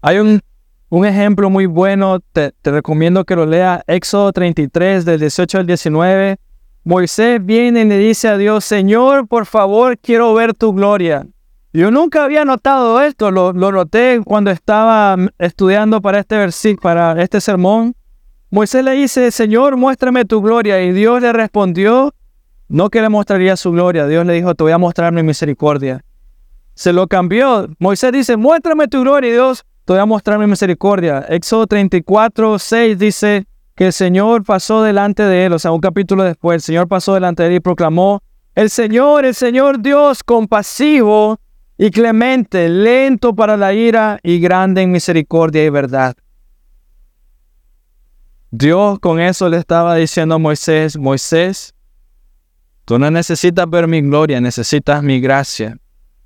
Hay 0.03 0.19
un, 0.19 0.43
un 0.91 1.07
ejemplo 1.07 1.49
muy 1.49 1.65
bueno, 1.65 2.21
te, 2.21 2.53
te 2.61 2.71
recomiendo 2.71 3.25
que 3.25 3.35
lo 3.35 3.47
leas, 3.47 3.83
Éxodo 3.87 4.31
33 4.31 5.07
del 5.07 5.21
18 5.21 5.61
al 5.61 5.67
19. 5.67 6.37
Moisés 6.85 7.41
viene 7.43 7.81
y 7.81 7.85
le 7.87 7.97
dice 7.97 8.29
a 8.29 8.37
Dios, 8.37 8.63
Señor, 8.63 9.27
por 9.27 9.47
favor, 9.47 9.97
quiero 9.97 10.35
ver 10.35 10.53
tu 10.53 10.75
gloria. 10.75 11.27
Yo 11.73 11.91
nunca 11.91 12.25
había 12.25 12.45
notado 12.45 13.01
esto, 13.01 13.31
lo, 13.31 13.55
noté 13.55 14.21
cuando 14.23 14.51
estaba 14.51 15.17
estudiando 15.39 16.03
para 16.03 16.19
este 16.19 16.37
versículo, 16.37 16.83
para 16.83 17.23
este 17.23 17.41
sermón. 17.41 17.95
Moisés 18.53 18.85
le 18.85 18.93
dice, 18.93 19.31
Señor, 19.31 19.79
muéstrame 19.79 20.27
tu 20.27 20.43
gloria. 20.43 20.83
Y 20.83 20.93
Dios 20.93 21.23
le 21.23 21.33
respondió, 21.33 22.13
no 22.69 22.91
que 22.91 23.01
le 23.01 23.09
mostraría 23.09 23.57
su 23.57 23.73
gloria. 23.73 24.07
Dios 24.07 24.27
le 24.27 24.35
dijo, 24.35 24.55
te 24.55 24.63
voy 24.63 24.73
a 24.73 24.77
mostrar 24.77 25.11
mi 25.11 25.23
misericordia. 25.23 26.05
Se 26.75 26.93
lo 26.93 27.07
cambió. 27.07 27.67
Moisés 27.79 28.13
dice, 28.13 28.37
muéstrame 28.37 28.89
tu 28.89 29.01
gloria. 29.01 29.31
Y 29.31 29.33
Dios, 29.33 29.65
te 29.87 29.95
voy 29.95 30.01
a 30.03 30.05
mostrar 30.05 30.39
mi 30.39 30.47
misericordia. 30.47 31.25
Éxodo 31.31 31.67
34, 31.67 32.59
6 32.59 32.99
dice 32.99 33.47
que 33.75 33.87
el 33.87 33.93
Señor 33.95 34.45
pasó 34.45 34.83
delante 34.83 35.23
de 35.23 35.47
él. 35.47 35.55
O 35.55 35.59
sea, 35.59 35.73
un 35.73 35.81
capítulo 35.81 36.23
después, 36.23 36.57
el 36.57 36.61
Señor 36.61 36.89
pasó 36.89 37.15
delante 37.15 37.45
de 37.45 37.49
él 37.49 37.55
y 37.55 37.61
proclamó, 37.61 38.21
el 38.55 38.69
Señor, 38.69 39.25
el 39.25 39.35
Señor 39.35 39.81
Dios 39.81 40.23
compasivo 40.23 41.41
y 41.79 41.91
clemente, 41.91 42.69
lento 42.69 43.35
para 43.35 43.57
la 43.57 43.73
ira 43.73 44.19
y 44.23 44.41
grande 44.41 44.83
en 44.83 44.93
misericordia 44.93 45.65
y 45.65 45.71
verdad. 45.71 46.15
Dios 48.55 48.99
con 48.99 49.19
eso 49.19 49.49
le 49.49 49.57
estaba 49.57 49.97
diciendo 49.97 50.35
a 50.35 50.39
Moisés, 50.39 50.99
Moisés, 50.99 51.75
tú 52.85 52.99
no 52.99 53.11
necesitas 53.11 53.69
ver 53.69 53.89
mi 53.89 54.03
gloria, 54.03 54.43
necesitas 54.43 55.03
mi 55.03 55.21
gracia, 55.21 55.79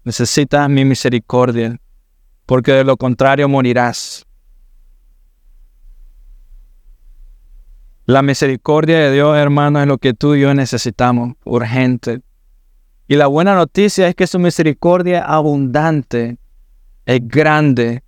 necesitas 0.02 0.68
mi 0.68 0.84
misericordia, 0.84 1.80
porque 2.44 2.72
de 2.72 2.82
lo 2.82 2.96
contrario 2.96 3.48
morirás. 3.48 4.26
La 8.06 8.22
misericordia 8.22 8.98
de 8.98 9.12
Dios, 9.12 9.36
hermano, 9.36 9.80
es 9.80 9.86
lo 9.86 9.98
que 9.98 10.12
tú 10.12 10.34
y 10.34 10.40
yo 10.40 10.52
necesitamos, 10.52 11.36
urgente. 11.44 12.22
Y 13.06 13.14
la 13.14 13.28
buena 13.28 13.54
noticia 13.54 14.08
es 14.08 14.16
que 14.16 14.26
su 14.26 14.40
misericordia 14.40 15.24
abundante 15.24 16.38
es 17.04 17.20
grande. 17.22 18.02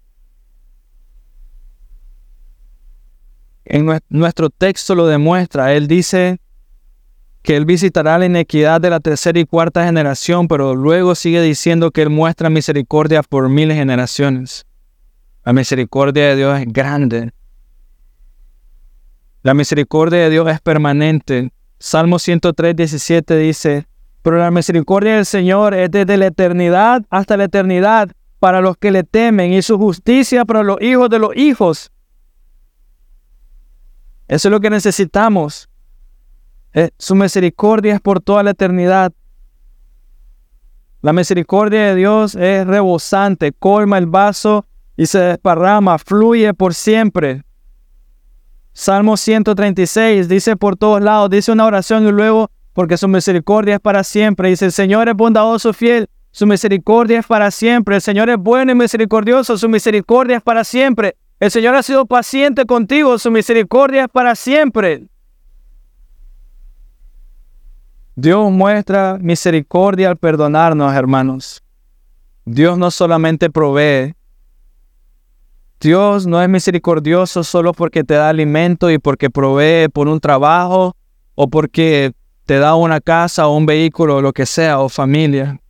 En 3.71 4.01
nuestro 4.09 4.49
texto 4.49 4.95
lo 4.95 5.07
demuestra. 5.07 5.75
Él 5.75 5.89
dice 5.89 6.41
que 7.43 7.55
Él 7.55 7.67
visitará 7.67 8.17
la 8.17 8.25
inequidad 8.25 8.81
de 8.81 8.89
la 8.89 8.99
tercera 8.99 9.39
y 9.39 9.45
cuarta 9.45 9.85
generación, 9.85 10.49
pero 10.49 10.75
luego 10.75 11.15
sigue 11.15 11.43
diciendo 11.43 11.91
que 11.91 12.01
Él 12.01 12.09
muestra 12.09 12.49
misericordia 12.49 13.23
por 13.23 13.51
mil 13.51 13.71
generaciones. 13.71 14.65
La 15.45 15.53
misericordia 15.53 16.29
de 16.29 16.37
Dios 16.37 16.61
es 16.61 16.67
grande. 16.73 17.31
La 19.43 19.53
misericordia 19.53 20.21
de 20.21 20.31
Dios 20.31 20.49
es 20.49 20.61
permanente. 20.63 21.53
Salmo 21.79 22.19
103, 22.19 22.75
17 22.75 23.37
dice, 23.37 23.87
pero 24.23 24.39
la 24.39 24.51
misericordia 24.51 25.17
del 25.17 25.27
Señor 25.27 25.75
es 25.75 25.91
desde 25.91 26.17
la 26.17 26.29
eternidad 26.29 27.05
hasta 27.11 27.37
la 27.37 27.45
eternidad 27.45 28.11
para 28.39 28.63
los 28.63 28.79
que 28.79 28.91
le 28.91 29.05
temen 29.05 29.53
y 29.53 29.61
su 29.61 29.77
justicia 29.77 30.47
para 30.47 30.63
los 30.63 30.81
hijos 30.81 31.11
de 31.11 31.19
los 31.19 31.37
hijos. 31.37 31.93
Eso 34.29 34.49
es 34.49 34.53
lo 34.53 34.61
que 34.61 34.71
necesitamos. 34.71 35.69
Eh, 36.75 36.91
su 36.99 37.15
misericordia 37.15 37.95
es 37.95 38.01
por 38.01 38.21
toda 38.21 38.43
la 38.43 38.51
eternidad. 38.51 39.13
La 41.01 41.13
misericordia 41.13 41.87
de 41.87 41.95
Dios 41.95 42.35
es 42.35 42.67
rebosante, 42.67 43.53
colma 43.53 43.99
el 43.99 44.07
vaso 44.07 44.67
y 44.97 45.07
se 45.07 45.19
desparrama, 45.19 45.99
fluye 45.99 46.53
por 46.55 46.75
siempre. 46.75 47.43
Salmo 48.73 49.17
136 49.17 50.29
dice 50.29 50.57
por 50.57 50.77
todos 50.77 51.01
lados, 51.01 51.31
dice 51.31 51.51
una 51.51 51.67
oración 51.67 52.07
y 52.07 52.13
luego 52.13 52.51
porque 52.75 52.97
su 52.97 53.09
misericordia 53.09 53.77
es 53.77 53.81
para 53.81 54.05
siempre. 54.05 54.51
Dice, 54.51 54.67
el 54.67 54.73
Señor 54.73 55.09
es 55.09 55.15
bondadoso, 55.17 55.73
fiel, 55.73 56.09
su 56.31 56.47
misericordia 56.47 57.21
es 57.21 57.27
para 57.27 57.51
siempre. 57.51 57.97
El 57.97 58.03
Señor 58.03 58.29
es 58.29 58.37
bueno 58.37 58.71
y 58.71 58.75
misericordioso, 58.75 59.59
su 59.59 59.69
misericordia 59.69 60.37
es 60.37 60.43
para 60.43 60.63
siempre. 60.63 61.17
El 61.41 61.51
Señor 61.53 61.77
ha 61.77 61.83
sido 61.83 62.05
paciente 62.05 62.67
contigo, 62.67 63.17
su 63.19 63.31
misericordia 63.31 64.05
es 64.05 64.09
para 64.09 64.35
siempre. 64.35 65.07
Dios 68.17 68.51
muestra 68.51 69.17
misericordia 69.21 70.09
al 70.09 70.17
perdonarnos, 70.17 70.93
hermanos. 70.93 71.63
Dios 72.45 72.77
no 72.77 72.91
solamente 72.91 73.51
provee. 73.51 74.17
Dios 75.81 76.27
no 76.27 76.43
es 76.43 76.49
misericordioso 76.49 77.45
solo 77.45 77.73
porque 77.73 78.03
te 78.03 78.15
da 78.15 78.31
alimento 78.31 78.91
y 78.91 78.99
porque 78.99 79.31
provee 79.31 79.89
por 79.89 80.09
un 80.09 80.19
trabajo 80.19 80.97
o 81.37 81.49
porque 81.49 82.13
te 82.47 82.59
da 82.59 82.75
una 82.75 83.01
casa 83.01 83.47
o 83.47 83.57
un 83.57 83.67
vehículo 83.67 84.17
o 84.17 84.23
lo 84.23 84.33
que 84.33 84.47
sea 84.47 84.81
o 84.81 84.89
familia. 84.89 85.61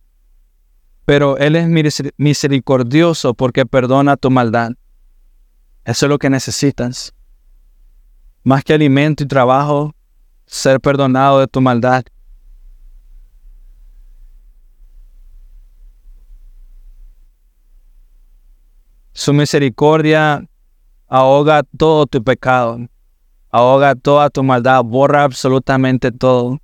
Pero 1.05 1.37
Él 1.37 1.55
es 1.55 1.67
misericordioso 2.17 3.35
porque 3.35 3.67
perdona 3.67 4.17
tu 4.17 4.31
maldad. 4.31 4.71
Eso 5.89 6.05
es 6.05 6.09
lo 6.11 6.19
que 6.19 6.29
necesitas. 6.29 7.15
Más 8.43 8.63
que 8.63 8.73
alimento 8.73 9.23
y 9.23 9.27
trabajo, 9.27 9.95
ser 10.45 10.79
perdonado 10.79 11.39
de 11.39 11.47
tu 11.47 11.61
maldad. 11.61 12.03
Su 19.13 19.33
misericordia 19.33 20.47
ahoga 21.07 21.63
todo 21.63 22.05
tu 22.05 22.23
pecado, 22.23 22.87
ahoga 23.49 23.95
toda 23.95 24.29
tu 24.29 24.43
maldad, 24.43 24.83
borra 24.83 25.23
absolutamente 25.23 26.11
todo. 26.11 26.59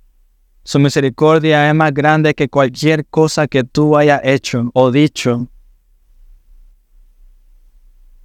Su 0.62 0.78
misericordia 0.78 1.68
es 1.68 1.74
más 1.74 1.92
grande 1.92 2.32
que 2.32 2.48
cualquier 2.48 3.04
cosa 3.04 3.48
que 3.48 3.64
tú 3.64 3.96
hayas 3.96 4.20
hecho 4.22 4.70
o 4.72 4.92
dicho. 4.92 5.48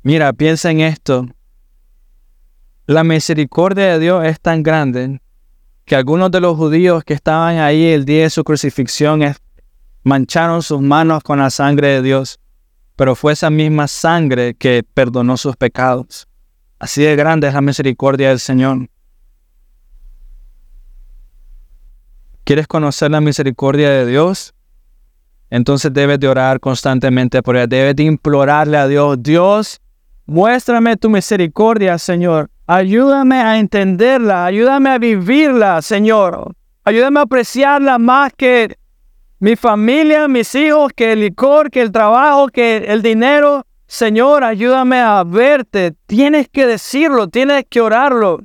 Mira, 0.03 0.33
piensa 0.33 0.71
en 0.71 0.79
esto. 0.79 1.27
La 2.87 3.03
misericordia 3.03 3.93
de 3.93 3.99
Dios 3.99 4.25
es 4.25 4.39
tan 4.39 4.63
grande 4.63 5.21
que 5.85 5.95
algunos 5.95 6.31
de 6.31 6.41
los 6.41 6.57
judíos 6.57 7.03
que 7.03 7.13
estaban 7.13 7.57
ahí 7.59 7.85
el 7.85 8.03
día 8.05 8.23
de 8.23 8.29
su 8.31 8.43
crucifixión 8.43 9.21
mancharon 10.03 10.63
sus 10.63 10.81
manos 10.81 11.21
con 11.21 11.37
la 11.37 11.51
sangre 11.51 11.89
de 11.89 12.01
Dios, 12.01 12.39
pero 12.95 13.15
fue 13.15 13.33
esa 13.33 13.51
misma 13.51 13.87
sangre 13.87 14.55
que 14.55 14.83
perdonó 14.93 15.37
sus 15.37 15.55
pecados. 15.55 16.27
Así 16.79 17.03
de 17.03 17.15
grande 17.15 17.47
es 17.47 17.53
la 17.53 17.61
misericordia 17.61 18.29
del 18.29 18.39
Señor. 18.39 18.89
¿Quieres 22.43 22.65
conocer 22.65 23.11
la 23.11 23.21
misericordia 23.21 23.91
de 23.91 24.07
Dios? 24.07 24.55
Entonces 25.51 25.93
debes 25.93 26.19
de 26.19 26.27
orar 26.27 26.59
constantemente 26.59 27.43
por 27.43 27.55
ella. 27.55 27.67
Debes 27.67 27.95
de 27.95 28.03
implorarle 28.03 28.77
a 28.77 28.87
Dios, 28.87 29.21
Dios, 29.21 29.79
muéstrame 30.25 30.97
tu 30.97 31.09
misericordia, 31.09 31.97
Señor. 31.97 32.49
Ayúdame 32.67 33.35
a 33.35 33.59
entenderla, 33.59 34.45
ayúdame 34.45 34.89
a 34.91 34.97
vivirla, 34.97 35.81
Señor. 35.81 36.55
Ayúdame 36.83 37.19
a 37.19 37.23
apreciarla 37.23 37.97
más 37.97 38.31
que 38.35 38.77
mi 39.39 39.55
familia, 39.55 40.27
mis 40.27 40.53
hijos, 40.55 40.91
que 40.95 41.13
el 41.13 41.21
licor, 41.21 41.71
que 41.71 41.81
el 41.81 41.91
trabajo, 41.91 42.47
que 42.47 42.77
el 42.77 43.01
dinero. 43.01 43.65
Señor, 43.87 44.43
ayúdame 44.43 44.99
a 44.99 45.23
verte. 45.23 45.95
Tienes 46.05 46.47
que 46.47 46.65
decirlo, 46.65 47.27
tienes 47.27 47.65
que 47.69 47.81
orarlo. 47.81 48.39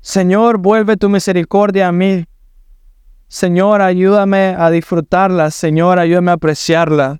Señor, 0.00 0.58
vuelve 0.58 0.96
tu 0.96 1.08
misericordia 1.08 1.88
a 1.88 1.92
mí. 1.92 2.24
Señor, 3.26 3.82
ayúdame 3.82 4.54
a 4.56 4.70
disfrutarla. 4.70 5.50
Señor, 5.50 5.98
ayúdame 5.98 6.30
a 6.30 6.34
apreciarla. 6.34 7.18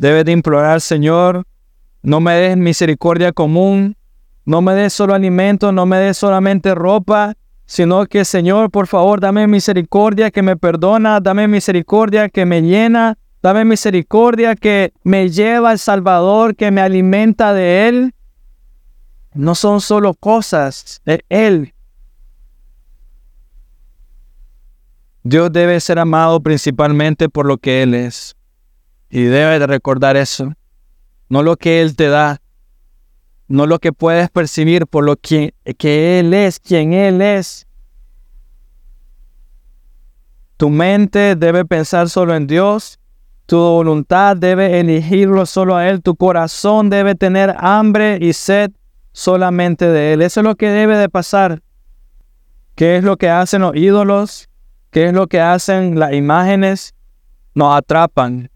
Debes 0.00 0.24
de 0.24 0.32
implorar, 0.32 0.80
Señor, 0.80 1.44
no 2.02 2.20
me 2.20 2.32
des 2.32 2.56
misericordia 2.56 3.32
común, 3.32 3.96
no 4.46 4.62
me 4.62 4.74
des 4.74 4.92
solo 4.92 5.14
alimento, 5.14 5.72
no 5.72 5.84
me 5.84 5.98
des 5.98 6.16
solamente 6.16 6.74
ropa, 6.74 7.34
sino 7.66 8.06
que, 8.06 8.24
Señor, 8.24 8.70
por 8.70 8.86
favor, 8.86 9.20
dame 9.20 9.46
misericordia 9.46 10.30
que 10.30 10.42
me 10.42 10.56
perdona, 10.56 11.20
dame 11.20 11.46
misericordia 11.48 12.30
que 12.30 12.46
me 12.46 12.62
llena, 12.62 13.18
dame 13.42 13.64
misericordia 13.64 14.56
que 14.56 14.92
me 15.04 15.28
lleva 15.28 15.70
al 15.70 15.78
Salvador, 15.78 16.56
que 16.56 16.70
me 16.70 16.80
alimenta 16.80 17.52
de 17.52 17.88
Él 17.88 18.14
no 19.34 19.54
son 19.54 19.80
solo 19.80 20.14
cosas, 20.14 21.00
de 21.04 21.24
Él. 21.28 21.74
Dios 25.22 25.52
debe 25.52 25.78
ser 25.80 25.98
amado 25.98 26.40
principalmente 26.40 27.28
por 27.28 27.46
lo 27.46 27.58
que 27.58 27.82
Él 27.82 27.94
es. 27.94 28.34
Y 29.10 29.24
debe 29.24 29.58
de 29.58 29.66
recordar 29.66 30.16
eso. 30.16 30.52
No 31.28 31.42
lo 31.42 31.56
que 31.56 31.82
Él 31.82 31.96
te 31.96 32.08
da, 32.08 32.40
no 33.48 33.66
lo 33.66 33.80
que 33.80 33.92
puedes 33.92 34.30
percibir 34.30 34.86
por 34.86 35.04
lo 35.04 35.16
que, 35.16 35.54
que 35.76 36.20
Él 36.20 36.32
es, 36.34 36.60
quien 36.60 36.92
Él 36.92 37.20
es. 37.20 37.66
Tu 40.56 40.70
mente 40.70 41.34
debe 41.36 41.64
pensar 41.64 42.08
solo 42.08 42.34
en 42.34 42.46
Dios, 42.46 43.00
tu 43.46 43.56
voluntad 43.56 44.36
debe 44.36 44.78
elegirlo 44.78 45.46
solo 45.46 45.74
a 45.74 45.88
Él, 45.88 46.02
tu 46.02 46.14
corazón 46.14 46.90
debe 46.90 47.16
tener 47.16 47.54
hambre 47.58 48.18
y 48.20 48.32
sed 48.32 48.70
solamente 49.12 49.86
de 49.86 50.12
Él. 50.12 50.22
Eso 50.22 50.40
es 50.40 50.44
lo 50.44 50.54
que 50.54 50.68
debe 50.68 50.96
de 50.96 51.08
pasar. 51.08 51.62
¿Qué 52.74 52.96
es 52.96 53.04
lo 53.04 53.16
que 53.16 53.28
hacen 53.30 53.62
los 53.62 53.74
ídolos? 53.74 54.48
¿Qué 54.90 55.06
es 55.06 55.12
lo 55.12 55.26
que 55.26 55.40
hacen 55.40 55.98
las 55.98 56.12
imágenes? 56.12 56.94
Nos 57.54 57.74
atrapan. 57.74 58.49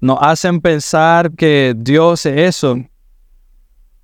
Nos 0.00 0.18
hacen 0.20 0.60
pensar 0.60 1.32
que 1.32 1.74
Dios 1.76 2.26
es 2.26 2.56
eso 2.56 2.76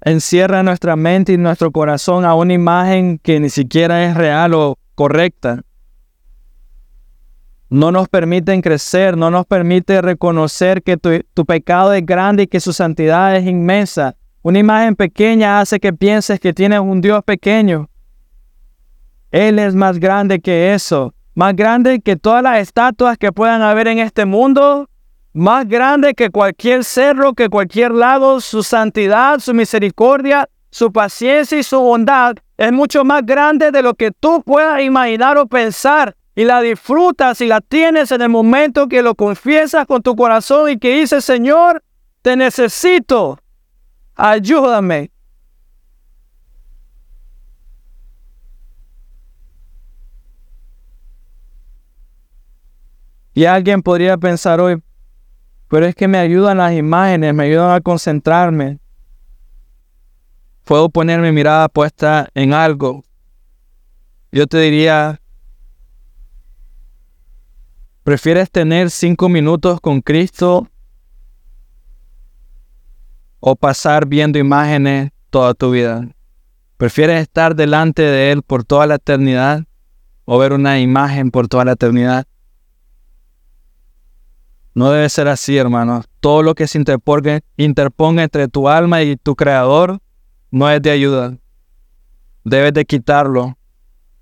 encierra 0.05 0.63
nuestra 0.63 0.97
mente 0.97 1.33
y 1.33 1.39
nuestro 1.39 1.71
corazón 1.71 2.25
a 2.25 2.35
una 2.35 2.53
imagen 2.53 3.19
que 3.19 3.39
ni 3.41 3.51
siquiera 3.51 4.05
es 4.05 4.17
real 4.17 4.55
o 4.55 4.79
correcta. 4.95 5.63
No 7.71 7.91
nos 7.91 8.09
permiten 8.09 8.61
crecer, 8.61 9.17
no 9.17 9.31
nos 9.31 9.47
permite 9.47 10.03
reconocer 10.03 10.83
que 10.83 10.99
tu, 10.99 11.47
pecado 11.47 11.95
es 11.95 12.05
grande 12.05 12.43
y 12.43 12.47
que 12.47 12.61
su 12.61 12.73
santidad 12.73 13.35
es 13.35 13.47
inmensa. 13.47 14.15
Una 14.43 14.59
imagen 14.59 14.95
pequeña 14.95 15.61
hace 15.61 15.81
que 15.81 15.93
pienses 15.93 16.39
que 16.39 16.53
tienes 16.53 16.81
un 16.81 17.01
Dios 17.01 17.23
pequeño. 17.25 17.89
Él 19.31 19.59
es 19.59 19.75
más 19.75 19.99
grande 19.99 20.41
que 20.41 20.75
eso, 20.75 21.15
más 21.35 21.57
grande 21.57 22.01
que 22.01 22.17
todas 22.17 22.43
las 22.43 22.59
estatuas 22.59 23.17
que 23.17 23.33
puedan 23.33 23.63
haber 23.63 23.89
en 23.89 24.01
este 24.01 24.27
mundo, 24.27 24.91
más 25.33 25.67
grande 25.67 26.15
que 26.15 26.31
cualquier 26.31 26.85
cerro, 26.85 27.35
que 27.35 27.49
cualquier 27.49 27.93
lago, 27.93 28.41
su 28.41 28.63
santidad, 28.63 29.39
su 29.39 29.55
misericordia, 29.55 30.49
su 30.71 30.93
paciencia 30.93 31.59
y 31.59 31.63
su 31.63 31.81
bondad 31.81 32.37
es 32.57 32.73
mucho 32.73 33.05
más 33.05 33.25
grande 33.25 33.71
de 33.71 33.83
lo 33.83 33.95
que 33.95 34.11
tú 34.11 34.43
puedas 34.43 34.81
imaginar 34.83 35.37
o 35.39 35.47
pensar. 35.47 36.17
Y 36.35 36.45
la 36.45 36.63
disfrutas 36.63 37.41
y 37.43 37.47
la 37.47 37.61
tienes 37.61 38.11
en 38.11 38.23
el 38.23 38.31
momento 38.31 38.89
que 38.89 39.03
lo 39.03 39.15
confiesas 39.15 39.87
con 39.87 40.01
tu 40.01 40.17
corazón 40.17 40.71
y 40.71 40.79
que 40.79 40.95
dices, 41.01 41.25
Señor, 41.25 41.83
te 42.23 42.37
necesito, 42.37 43.39
ayúdame. 44.15 45.11
Y 53.35 53.45
alguien 53.45 53.83
podría 53.83 54.17
pensar 54.17 54.61
hoy, 54.61 54.83
pero 55.73 55.87
es 55.87 55.95
que 55.95 56.07
me 56.07 56.19
ayudan 56.19 56.59
las 56.59 56.75
imágenes, 56.75 57.33
me 57.33 57.45
ayudan 57.45 57.71
a 57.71 57.81
concentrarme. 57.81 58.79
Puedo 60.65 60.91
poner 60.91 61.19
mi 61.19 61.33
mirada 61.33 61.67
puesta 61.71 62.29
en 62.35 62.53
algo. 62.53 63.03
Yo 64.31 64.47
te 64.47 64.59
diría, 64.59 65.19
¿prefieres 68.05 68.51
tener 68.51 68.91
cinco 68.91 69.31
minutos 69.31 69.81
con 69.81 70.03
Cristo 70.03 70.69
o 73.41 73.57
pasar 73.57 74.05
viendo 74.05 74.39
imágenes 74.39 75.11
toda 75.31 75.55
tu 75.55 75.71
vida? 75.71 76.07
¿Prefieres 76.77 77.23
estar 77.23 77.57
delante 77.57 78.03
de 78.03 78.31
Él 78.31 78.43
por 78.43 78.63
toda 78.63 78.87
la 78.87 78.97
eternidad 78.97 79.65
o 80.27 80.37
ver 80.37 80.53
una 80.53 80.81
imagen 80.81 81.31
por 81.31 81.49
toda 81.49 81.65
la 81.65 81.73
eternidad? 81.73 82.27
No 84.75 84.91
debe 84.91 85.09
ser 85.09 85.29
así, 85.29 85.57
hermano. 85.57 86.03
Todo 86.21 86.43
lo 86.43 86.55
que 86.55 86.67
se 86.67 86.79
interponga, 86.79 87.41
entre 88.23 88.49
tu 88.49 88.69
alma 88.69 89.03
y 89.03 89.17
tu 89.17 89.37
creador 89.37 89.99
no 90.51 90.71
es 90.71 90.81
de 90.81 90.91
ayuda. 90.91 91.37
Debes 92.45 92.73
de 92.73 92.85
quitarlo. 92.85 93.57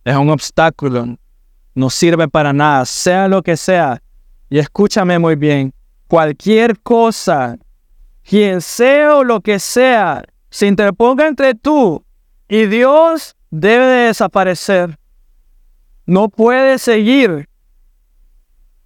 Es 0.05 0.17
un 0.17 0.31
obstáculo. 0.31 1.17
No 1.75 1.91
sirve 1.91 2.27
para 2.27 2.53
nada, 2.53 2.85
sea 2.85 3.29
lo 3.29 3.43
que 3.43 3.57
sea. 3.57 4.03
Y 4.49 4.59
escúchame 4.59 5.19
muy 5.19 5.37
bien. 5.37 5.73
Cualquier 6.09 6.81
cosa, 6.81 7.57
quien 8.23 8.61
sea 8.61 9.17
o 9.17 9.25
lo 9.25 9.41
que 9.41 9.61
sea, 9.61 10.25
se 10.51 10.67
interponga 10.67 11.29
entre 11.29 11.55
tú 11.55 12.05
y 12.49 12.67
Dios 12.67 13.37
debe 13.51 13.87
de 13.87 14.07
desaparecer. 14.09 14.99
No 16.07 16.29
puede 16.29 16.79
seguir 16.79 17.49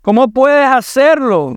¿Cómo 0.05 0.29
puedes 0.29 0.69
hacerlo? 0.69 1.57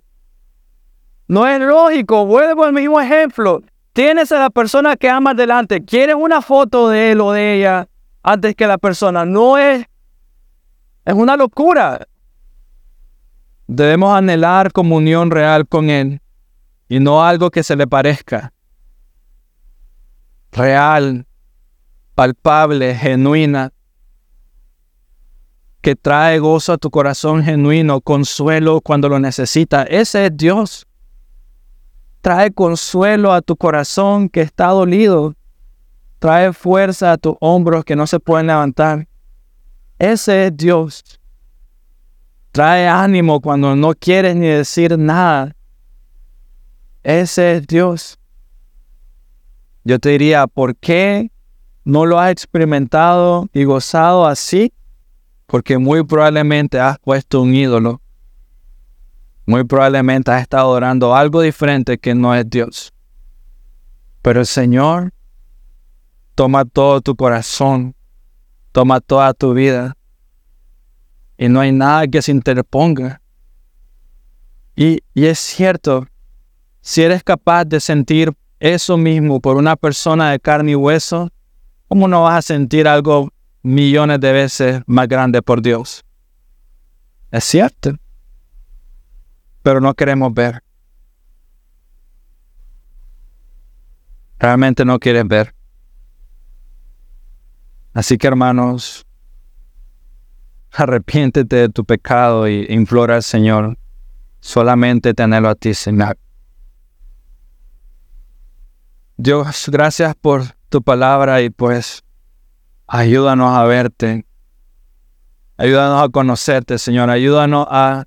No 1.27 1.45
es 1.45 1.59
lógico. 1.59 2.25
Vuelvo 2.25 2.63
al 2.63 2.71
mismo 2.71 3.01
ejemplo. 3.01 3.61
Tienes 3.91 4.31
a 4.31 4.39
la 4.39 4.49
persona 4.49 4.95
que 4.95 5.09
amas 5.09 5.35
delante. 5.35 5.83
Quieres 5.83 6.15
una 6.17 6.41
foto 6.41 6.87
de 6.87 7.11
él 7.11 7.19
o 7.19 7.33
de 7.33 7.55
ella 7.55 7.89
antes 8.23 8.55
que 8.55 8.65
la 8.65 8.77
persona. 8.77 9.25
No 9.25 9.57
es... 9.57 9.85
Es 11.03 11.13
una 11.13 11.35
locura. 11.35 12.07
Debemos 13.67 14.15
anhelar 14.15 14.71
comunión 14.71 15.29
real 15.29 15.67
con 15.67 15.89
Él 15.89 16.21
y 16.87 17.01
no 17.01 17.25
algo 17.25 17.51
que 17.51 17.63
se 17.63 17.75
le 17.75 17.85
parezca. 17.85 18.53
Real, 20.53 21.25
palpable, 22.15 22.95
genuina 22.95 23.73
que 25.81 25.95
trae 25.95 26.39
gozo 26.39 26.73
a 26.73 26.77
tu 26.77 26.89
corazón 26.89 27.43
genuino, 27.43 28.01
consuelo 28.01 28.81
cuando 28.81 29.09
lo 29.09 29.19
necesita. 29.19 29.83
Ese 29.83 30.25
es 30.25 30.31
Dios. 30.35 30.87
Trae 32.21 32.51
consuelo 32.51 33.31
a 33.31 33.41
tu 33.41 33.55
corazón 33.55 34.29
que 34.29 34.41
está 34.41 34.67
dolido. 34.67 35.35
Trae 36.19 36.51
fuerza 36.51 37.13
a 37.13 37.17
tus 37.17 37.35
hombros 37.39 37.85
que 37.85 37.95
no 37.95 38.07
se 38.07 38.19
pueden 38.19 38.47
levantar. 38.47 39.07
Ese 39.99 40.47
es 40.47 40.57
Dios. 40.57 41.19
Trae 42.51 42.87
ánimo 42.87 43.39
cuando 43.39 43.75
no 43.75 43.93
quieres 43.93 44.35
ni 44.35 44.47
decir 44.47 44.97
nada. 44.97 45.55
Ese 47.03 47.57
es 47.57 47.67
Dios. 47.67 48.19
Yo 49.83 49.99
te 49.99 50.09
diría, 50.09 50.47
¿por 50.47 50.75
qué 50.75 51.31
no 51.85 52.05
lo 52.05 52.19
has 52.19 52.31
experimentado 52.31 53.47
y 53.53 53.63
gozado 53.63 54.25
así? 54.25 54.73
Porque 55.47 55.77
muy 55.77 56.03
probablemente 56.03 56.79
has 56.79 56.99
puesto 56.99 57.41
un 57.41 57.55
ídolo. 57.55 58.01
Muy 59.45 59.63
probablemente 59.63 60.29
has 60.29 60.41
estado 60.41 60.67
adorando 60.69 61.15
algo 61.15 61.41
diferente 61.41 61.97
que 61.97 62.13
no 62.13 62.35
es 62.35 62.47
Dios. 62.49 62.93
Pero 64.21 64.41
el 64.41 64.45
Señor 64.45 65.13
toma 66.35 66.65
todo 66.65 66.99
tu 66.99 67.15
corazón, 67.15 67.95
toma 68.73 68.99
toda 68.99 69.33
tu 69.33 69.53
vida. 69.53 69.95
Y 71.37 71.47
no 71.47 71.61
hay 71.61 71.71
nada 71.71 72.07
que 72.07 72.21
se 72.21 72.31
interponga. 72.31 73.21
Y, 74.75 74.99
y 75.13 75.25
es 75.27 75.39
cierto, 75.39 76.07
si 76.81 77.03
eres 77.03 77.23
capaz 77.23 77.63
de 77.65 77.79
sentir 77.79 78.33
eso 78.59 78.97
mismo 78.97 79.39
por 79.39 79.55
una 79.55 79.77
persona 79.77 80.31
de 80.31 80.39
carne 80.41 80.71
y 80.71 80.75
hueso, 80.75 81.31
¿cómo 81.87 82.09
no 82.09 82.23
vas 82.23 82.37
a 82.37 82.41
sentir 82.41 82.87
algo 82.87 83.31
millones 83.67 84.21
de 84.21 84.31
veces 84.31 84.81
más 84.85 85.07
grande 85.09 85.41
por 85.41 85.61
Dios. 85.61 86.05
Es 87.31 87.43
cierto, 87.43 87.97
pero 89.61 89.81
no 89.81 89.93
queremos 89.93 90.33
ver. 90.33 90.63
Realmente 94.39 94.85
no 94.85 94.97
quieres 94.99 95.27
ver. 95.27 95.53
Así 97.93 98.17
que 98.17 98.27
hermanos, 98.27 99.05
arrepiéntete 100.71 101.55
de 101.55 101.69
tu 101.69 101.83
pecado 101.83 102.47
y 102.47 102.67
implora 102.69 103.15
al 103.15 103.23
Señor 103.23 103.77
solamente 104.39 105.13
tenerlo 105.13 105.49
a 105.49 105.55
ti, 105.55 105.73
Señor. 105.73 106.17
Dios, 109.17 109.67
gracias 109.69 110.15
por 110.15 110.43
tu 110.69 110.81
palabra 110.81 111.41
y 111.41 111.49
pues 111.49 112.03
Ayúdanos 112.87 113.53
a 113.53 113.65
verte. 113.65 114.25
Ayúdanos 115.57 116.03
a 116.03 116.09
conocerte, 116.09 116.77
Señor. 116.77 117.09
Ayúdanos 117.09 117.67
a 117.69 118.05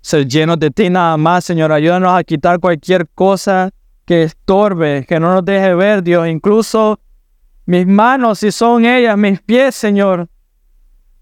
ser 0.00 0.26
llenos 0.26 0.58
de 0.58 0.70
ti 0.70 0.88
nada 0.88 1.16
más, 1.18 1.44
Señor. 1.44 1.72
Ayúdanos 1.72 2.18
a 2.18 2.24
quitar 2.24 2.58
cualquier 2.58 3.06
cosa 3.14 3.70
que 4.06 4.22
estorbe, 4.22 5.04
que 5.06 5.20
no 5.20 5.34
nos 5.34 5.44
deje 5.44 5.74
ver, 5.74 6.02
Dios. 6.02 6.26
Incluso 6.26 7.00
mis 7.66 7.86
manos, 7.86 8.38
si 8.38 8.50
son 8.50 8.86
ellas, 8.86 9.18
mis 9.18 9.42
pies, 9.42 9.74
Señor. 9.74 10.28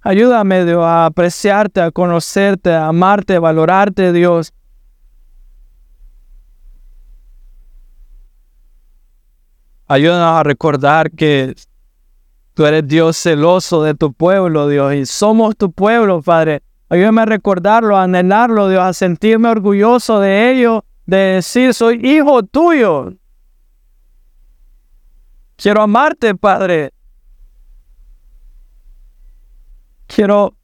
Ayúdame, 0.01 0.65
Dios, 0.65 0.85
a 0.85 1.07
apreciarte, 1.07 1.81
a 1.81 1.91
conocerte, 1.91 2.73
a 2.73 2.87
amarte, 2.87 3.37
a 3.37 3.41
valorarte, 3.41 4.13
Dios. 4.13 4.53
Ayúdanos 9.89 10.41
a 10.41 10.43
recordar 10.45 11.11
que 11.11 11.55
Tú 12.55 12.67
eres 12.67 12.87
Dios 12.87 13.17
celoso 13.17 13.83
de 13.83 13.95
tu 13.95 14.13
pueblo, 14.13 14.69
Dios, 14.69 14.95
y 14.95 15.07
somos 15.07 15.57
tu 15.57 15.73
pueblo, 15.73 16.21
Padre. 16.21 16.63
Ayúdame 16.91 17.23
a 17.23 17.25
recordarlo, 17.25 17.97
a 17.97 18.03
anhelarlo, 18.03 18.69
Dios, 18.69 18.83
a 18.83 18.93
sentirme 18.93 19.49
orgulloso 19.49 20.21
de 20.21 20.53
ello, 20.53 20.85
de 21.07 21.17
decir, 21.17 21.73
soy 21.73 22.01
hijo 22.03 22.43
tuyo. 22.43 23.15
Quiero 25.57 25.81
amarte, 25.81 26.35
Padre. 26.35 26.93
Quiero 30.07 30.55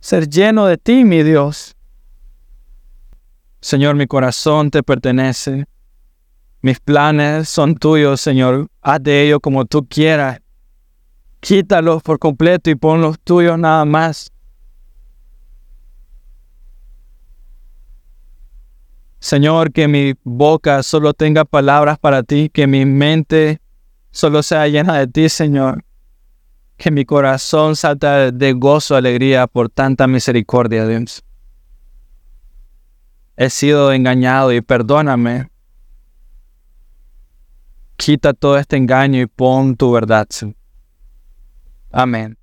ser 0.00 0.28
lleno 0.28 0.66
de 0.66 0.76
ti, 0.76 1.04
mi 1.04 1.22
Dios. 1.22 1.74
Señor, 3.62 3.94
mi 3.94 4.06
corazón 4.06 4.70
te 4.70 4.82
pertenece. 4.82 5.64
Mis 6.60 6.78
planes 6.80 7.48
son 7.48 7.76
tuyos, 7.76 8.20
Señor. 8.20 8.68
Haz 8.82 9.02
de 9.02 9.24
ellos 9.24 9.38
como 9.40 9.64
tú 9.64 9.86
quieras. 9.88 10.41
Quítalos 11.42 12.04
por 12.04 12.20
completo 12.20 12.70
y 12.70 12.76
pon 12.76 13.00
los 13.02 13.18
tuyos 13.18 13.58
nada 13.58 13.84
más. 13.84 14.32
Señor, 19.18 19.72
que 19.72 19.88
mi 19.88 20.14
boca 20.22 20.84
solo 20.84 21.14
tenga 21.14 21.44
palabras 21.44 21.98
para 21.98 22.22
ti, 22.22 22.48
que 22.48 22.68
mi 22.68 22.86
mente 22.86 23.60
solo 24.12 24.44
sea 24.44 24.68
llena 24.68 24.96
de 24.98 25.08
ti, 25.08 25.28
Señor. 25.28 25.84
Que 26.76 26.92
mi 26.92 27.04
corazón 27.04 27.74
salta 27.74 28.30
de 28.30 28.52
gozo, 28.52 28.94
alegría 28.94 29.48
por 29.48 29.68
tanta 29.68 30.06
misericordia, 30.06 30.86
Dios. 30.86 31.24
He 33.36 33.50
sido 33.50 33.92
engañado 33.92 34.52
y 34.52 34.60
perdóname. 34.60 35.50
Quita 37.96 38.32
todo 38.32 38.58
este 38.58 38.76
engaño 38.76 39.20
y 39.20 39.26
pon 39.26 39.74
tu 39.74 39.90
verdad. 39.90 40.28
Amén. 41.92 42.41